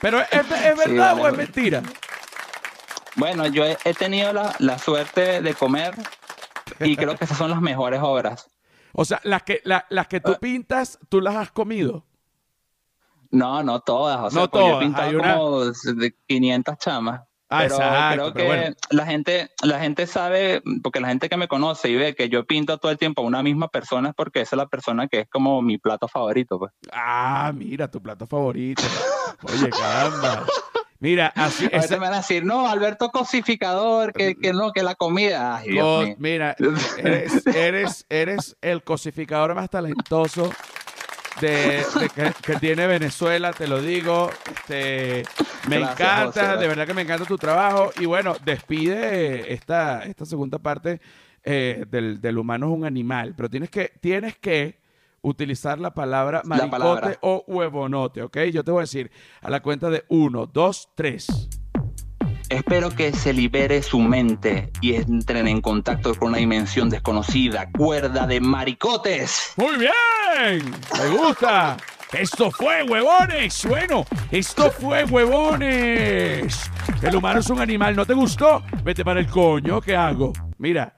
Pero 0.00 0.20
¿es, 0.20 0.26
es 0.32 0.76
verdad 0.76 1.16
o 1.20 1.28
es 1.28 1.36
mentira? 1.36 1.82
Bueno, 3.14 3.46
yo 3.46 3.64
he, 3.64 3.78
he 3.84 3.94
tenido 3.94 4.32
la, 4.32 4.54
la 4.58 4.78
suerte 4.78 5.40
de 5.42 5.54
comer 5.54 5.94
y 6.80 6.96
creo 6.96 7.16
que 7.16 7.24
esas 7.26 7.38
son 7.38 7.50
las 7.50 7.60
mejores 7.60 8.00
obras. 8.02 8.48
O 8.92 9.04
sea, 9.04 9.20
las 9.22 9.42
que, 9.44 9.60
la- 9.64 9.86
las 9.90 10.08
que 10.08 10.16
Ah. 10.16 10.22
tú 10.24 10.36
pintas, 10.40 10.98
tú 11.08 11.20
las 11.20 11.36
has 11.36 11.52
comido. 11.52 12.04
No, 13.32 13.62
no 13.64 13.80
todas. 13.80 14.20
O 14.20 14.30
sea, 14.30 14.42
No 14.42 14.50
pues 14.50 14.64
yo 14.64 14.76
he 14.76 14.80
pintado 14.84 15.18
una- 15.18 15.34
como 15.36 15.64
de 15.64 16.14
500 16.28 16.78
chamas. 16.78 17.22
Ah, 17.54 17.58
pero 17.64 17.74
exacto, 17.74 18.14
creo 18.14 18.32
pero 18.32 18.34
que 18.34 18.46
bueno. 18.46 18.76
la 18.90 19.04
gente, 19.06 19.50
la 19.62 19.78
gente 19.78 20.06
sabe, 20.06 20.62
porque 20.82 21.00
la 21.00 21.08
gente 21.08 21.28
que 21.28 21.36
me 21.36 21.48
conoce 21.48 21.90
y 21.90 21.96
ve 21.96 22.14
que 22.14 22.30
yo 22.30 22.46
pinto 22.46 22.78
todo 22.78 22.90
el 22.90 22.96
tiempo 22.96 23.20
a 23.20 23.26
una 23.26 23.42
misma 23.42 23.68
persona 23.68 24.08
es 24.10 24.14
porque 24.14 24.40
esa 24.40 24.56
es 24.56 24.58
la 24.58 24.68
persona 24.68 25.06
que 25.06 25.20
es 25.20 25.28
como 25.28 25.60
mi 25.60 25.76
plato 25.76 26.08
favorito, 26.08 26.58
pues. 26.58 26.72
Ah, 26.92 27.52
mira, 27.54 27.90
tu 27.90 28.00
plato 28.02 28.26
favorito. 28.26 28.82
Oye, 29.42 29.68
caramba. 29.68 30.46
Mira, 30.98 31.32
así 31.36 31.68
ese- 31.70 31.94
me 31.94 31.98
van 32.06 32.14
a 32.14 32.18
decir, 32.18 32.42
no, 32.44 32.68
Alberto 32.68 33.10
cosificador, 33.10 34.12
que, 34.14 34.34
que 34.36 34.52
no, 34.54 34.72
que 34.72 34.82
la 34.82 34.94
comida. 34.94 35.56
Ay, 35.56 35.70
Dios 35.72 36.08
mira, 36.18 36.56
eres, 36.98 37.46
eres, 37.46 38.06
eres 38.08 38.56
el 38.62 38.82
cosificador 38.82 39.54
más 39.54 39.68
talentoso 39.68 40.50
de, 41.40 41.84
de 42.00 42.08
que, 42.14 42.32
que 42.42 42.56
tiene 42.56 42.86
Venezuela, 42.86 43.52
te 43.52 43.66
lo 43.66 43.80
digo. 43.80 44.30
Este, 44.50 45.22
me 45.68 45.78
Gracias, 45.78 46.00
encanta, 46.00 46.46
José. 46.52 46.56
de 46.58 46.68
verdad 46.68 46.86
que 46.86 46.94
me 46.94 47.02
encanta 47.02 47.24
tu 47.24 47.38
trabajo. 47.38 47.90
Y 47.98 48.06
bueno, 48.06 48.36
despide 48.44 49.52
esta, 49.52 50.04
esta 50.04 50.24
segunda 50.26 50.58
parte 50.58 51.00
eh, 51.44 51.84
del, 51.88 52.20
del 52.20 52.38
humano 52.38 52.66
es 52.66 52.72
un 52.78 52.84
animal, 52.84 53.34
pero 53.36 53.48
tienes 53.50 53.70
que, 53.70 53.92
tienes 54.00 54.36
que 54.38 54.80
utilizar 55.22 55.78
la 55.78 55.94
palabra 55.94 56.42
La 56.44 56.48
maricote 56.48 56.70
palabra. 56.70 57.18
o 57.22 57.44
huevonote, 57.46 58.22
¿ok? 58.22 58.38
Yo 58.52 58.64
te 58.64 58.70
voy 58.72 58.80
a 58.80 58.82
decir 58.82 59.10
a 59.40 59.50
la 59.50 59.60
cuenta 59.60 59.88
de 59.90 60.04
uno, 60.08 60.46
dos, 60.46 60.88
tres. 60.94 61.26
Espero 62.52 62.90
que 62.90 63.12
se 63.12 63.32
libere 63.32 63.82
su 63.82 63.98
mente 63.98 64.70
y 64.82 64.94
entren 64.94 65.48
en 65.48 65.60
contacto 65.62 66.14
con 66.14 66.28
una 66.28 66.38
dimensión 66.38 66.90
desconocida, 66.90 67.70
cuerda 67.76 68.26
de 68.26 68.40
maricotes. 68.40 69.54
Muy 69.56 69.76
bien, 69.78 70.70
me 71.02 71.08
gusta. 71.16 71.76
Esto 72.12 72.50
fue 72.50 72.82
huevones. 72.82 73.64
Bueno, 73.66 74.04
esto 74.30 74.70
fue 74.70 75.04
huevones. 75.04 76.70
El 77.00 77.16
humano 77.16 77.40
es 77.40 77.48
un 77.48 77.58
animal. 77.60 77.96
¿No 77.96 78.04
te 78.04 78.12
gustó? 78.12 78.62
Vete 78.84 79.02
para 79.02 79.20
el 79.20 79.28
coño. 79.28 79.80
¿Qué 79.80 79.96
hago? 79.96 80.34
Mira, 80.58 80.94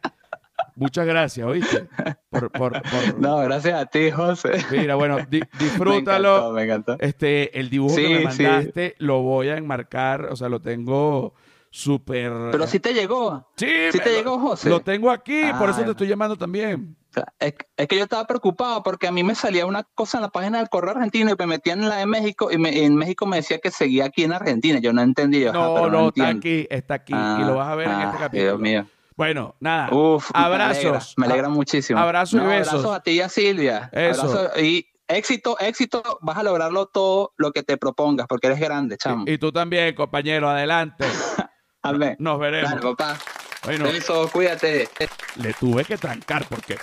muchas 0.74 1.06
gracias, 1.06 1.46
¿oíste? 1.46 1.86
Por, 2.30 2.50
por, 2.50 2.82
por- 2.82 3.20
No, 3.20 3.36
gracias 3.38 3.80
a 3.80 3.86
ti, 3.86 4.10
José. 4.10 4.50
Mira, 4.72 4.96
bueno, 4.96 5.18
di- 5.30 5.38
Me 5.52 5.58
disfrútalo. 5.60 6.34
encantó, 6.36 6.52
me 6.52 6.62
encantó. 6.64 6.96
Este, 6.98 7.60
el 7.60 7.70
dibujo 7.70 7.94
que 7.94 8.24
me 8.24 8.32
sí. 8.32 8.42
mandaste 8.42 8.96
lo 8.98 9.22
voy 9.22 9.50
a 9.50 9.56
enmarcar. 9.56 10.24
O 10.32 10.36
sea, 10.36 10.48
lo 10.48 10.60
tengo 10.60 11.34
súper. 11.78 12.32
Pero 12.52 12.66
si 12.68 12.78
te 12.78 12.94
llegó. 12.94 13.48
Sí, 13.56 13.66
sí 13.90 13.98
me 13.98 14.04
te 14.04 14.10
lo- 14.10 14.16
llegó, 14.16 14.38
José. 14.38 14.68
Lo 14.70 14.80
tengo 14.80 15.10
aquí, 15.10 15.42
por 15.58 15.70
eso 15.70 15.80
Ah, 15.80 15.84
te 15.84 15.90
estoy 15.90 16.06
llamando 16.08 16.36
también. 16.36 16.96
Es, 17.38 17.54
es 17.76 17.86
que 17.88 17.96
yo 17.96 18.04
estaba 18.04 18.26
preocupado 18.26 18.82
porque 18.82 19.06
a 19.06 19.12
mí 19.12 19.22
me 19.22 19.34
salía 19.34 19.66
una 19.66 19.84
cosa 19.94 20.18
en 20.18 20.22
la 20.22 20.28
página 20.30 20.58
del 20.58 20.68
correo 20.68 20.92
argentino 20.92 21.30
y 21.30 21.34
me 21.38 21.46
metían 21.46 21.80
en 21.82 21.88
la 21.88 21.96
de 21.96 22.06
México 22.06 22.50
y 22.50 22.58
me- 22.58 22.84
en 22.84 22.94
México 22.96 23.26
me 23.26 23.36
decía 23.36 23.58
que 23.58 23.70
seguía 23.70 24.06
aquí 24.06 24.24
en 24.24 24.32
Argentina. 24.32 24.78
Yo 24.80 24.92
no 24.92 25.02
entendía. 25.02 25.50
ajá, 25.50 25.58
No, 25.58 25.74
pero 25.74 25.90
no, 25.90 26.08
está 26.08 26.28
aquí, 26.28 26.66
está 26.70 26.94
aquí. 26.94 27.12
y 27.12 27.16
Ah, 27.16 27.44
lo 27.46 27.56
vas 27.56 27.68
a 27.68 27.74
ver 27.74 27.88
en 27.88 27.94
ah, 27.94 28.04
este 28.04 28.18
capítulo. 28.18 28.42
Dios 28.50 28.60
mío. 28.60 28.86
Bueno, 29.16 29.54
nada. 29.60 29.94
Uf, 29.94 30.30
me 30.34 30.40
alegra, 30.40 30.64
abrazos. 30.70 31.14
Me 31.16 31.26
alegra, 31.26 31.48
muchísimo. 31.48 32.00
abrazos 32.00 32.34
y 32.34 32.36
No, 32.42 32.48
besos. 32.48 32.68
Abrazos 32.74 32.96
a 32.96 33.00
ti 33.00 33.10
y 33.12 33.20
a 33.20 33.28
Silvia. 33.28 33.90
Eso. 33.92 34.22
Abrazos 34.22 34.60
y 34.62 34.86
éxito, 35.06 35.56
éxito. 35.60 36.02
Vas 36.20 36.36
a 36.38 36.42
lograrlo 36.42 36.86
todo 36.86 37.32
lo 37.36 37.52
que 37.52 37.62
te 37.62 37.76
propongas 37.76 38.26
porque 38.28 38.48
eres 38.48 38.58
grande, 38.58 38.96
chamo. 38.96 39.24
Y, 39.28 39.34
y 39.34 39.38
tú 39.38 39.52
también, 39.52 39.94
compañero, 39.94 40.48
adelante. 40.50 41.04
Amén. 41.84 42.16
Nos 42.18 42.38
veremos. 42.40 42.70
Dale, 42.70 42.82
papá. 42.82 43.18
Bueno, 43.64 43.86
Eso, 43.86 44.28
cuídate. 44.30 44.88
le 45.36 45.52
tuve 45.54 45.84
que 45.84 45.96
trancar 45.96 46.44
porque 46.48 46.76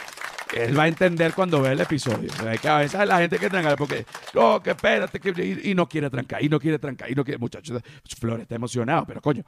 él 0.56 0.78
va 0.78 0.84
a 0.84 0.88
entender 0.88 1.34
cuando 1.34 1.62
vea 1.62 1.72
el 1.74 1.82
episodio. 1.82 2.30
O 2.32 2.44
sea, 2.44 2.58
que 2.58 2.68
a 2.68 2.78
veces 2.78 3.08
la 3.08 3.20
gente 3.20 3.38
que 3.38 3.50
trancar 3.50 3.76
porque, 3.78 4.06
no, 4.34 4.62
que 4.62 4.72
espérate, 4.72 5.20
que, 5.20 5.30
y, 5.44 5.72
y 5.72 5.76
no 5.76 5.88
quiere 5.88 6.10
trancar, 6.10 6.44
y 6.44 6.50
no 6.50 6.60
quiere 6.60 6.80
trancar, 6.80 7.10
y 7.12 7.16
no 7.16 7.24
quiere, 7.24 7.38
muchachos. 7.38 7.82
Flores 8.20 8.44
está 8.44 8.56
emocionado, 8.56 9.06
pero 9.06 9.22
coño, 9.22 9.44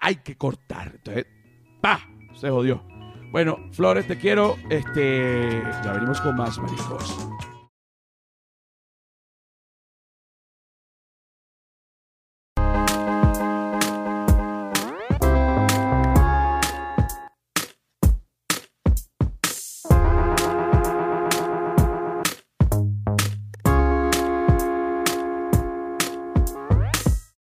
hay 0.00 0.16
que 0.16 0.36
cortar. 0.36 0.92
Entonces, 0.94 1.26
pa, 1.80 2.00
se 2.34 2.48
jodió. 2.50 2.82
Bueno, 3.30 3.70
Flores, 3.72 4.06
te 4.06 4.18
quiero. 4.18 4.56
Este, 4.68 5.62
ya 5.84 5.92
venimos 5.92 6.20
con 6.20 6.36
más, 6.36 6.58
maricos. 6.58 7.28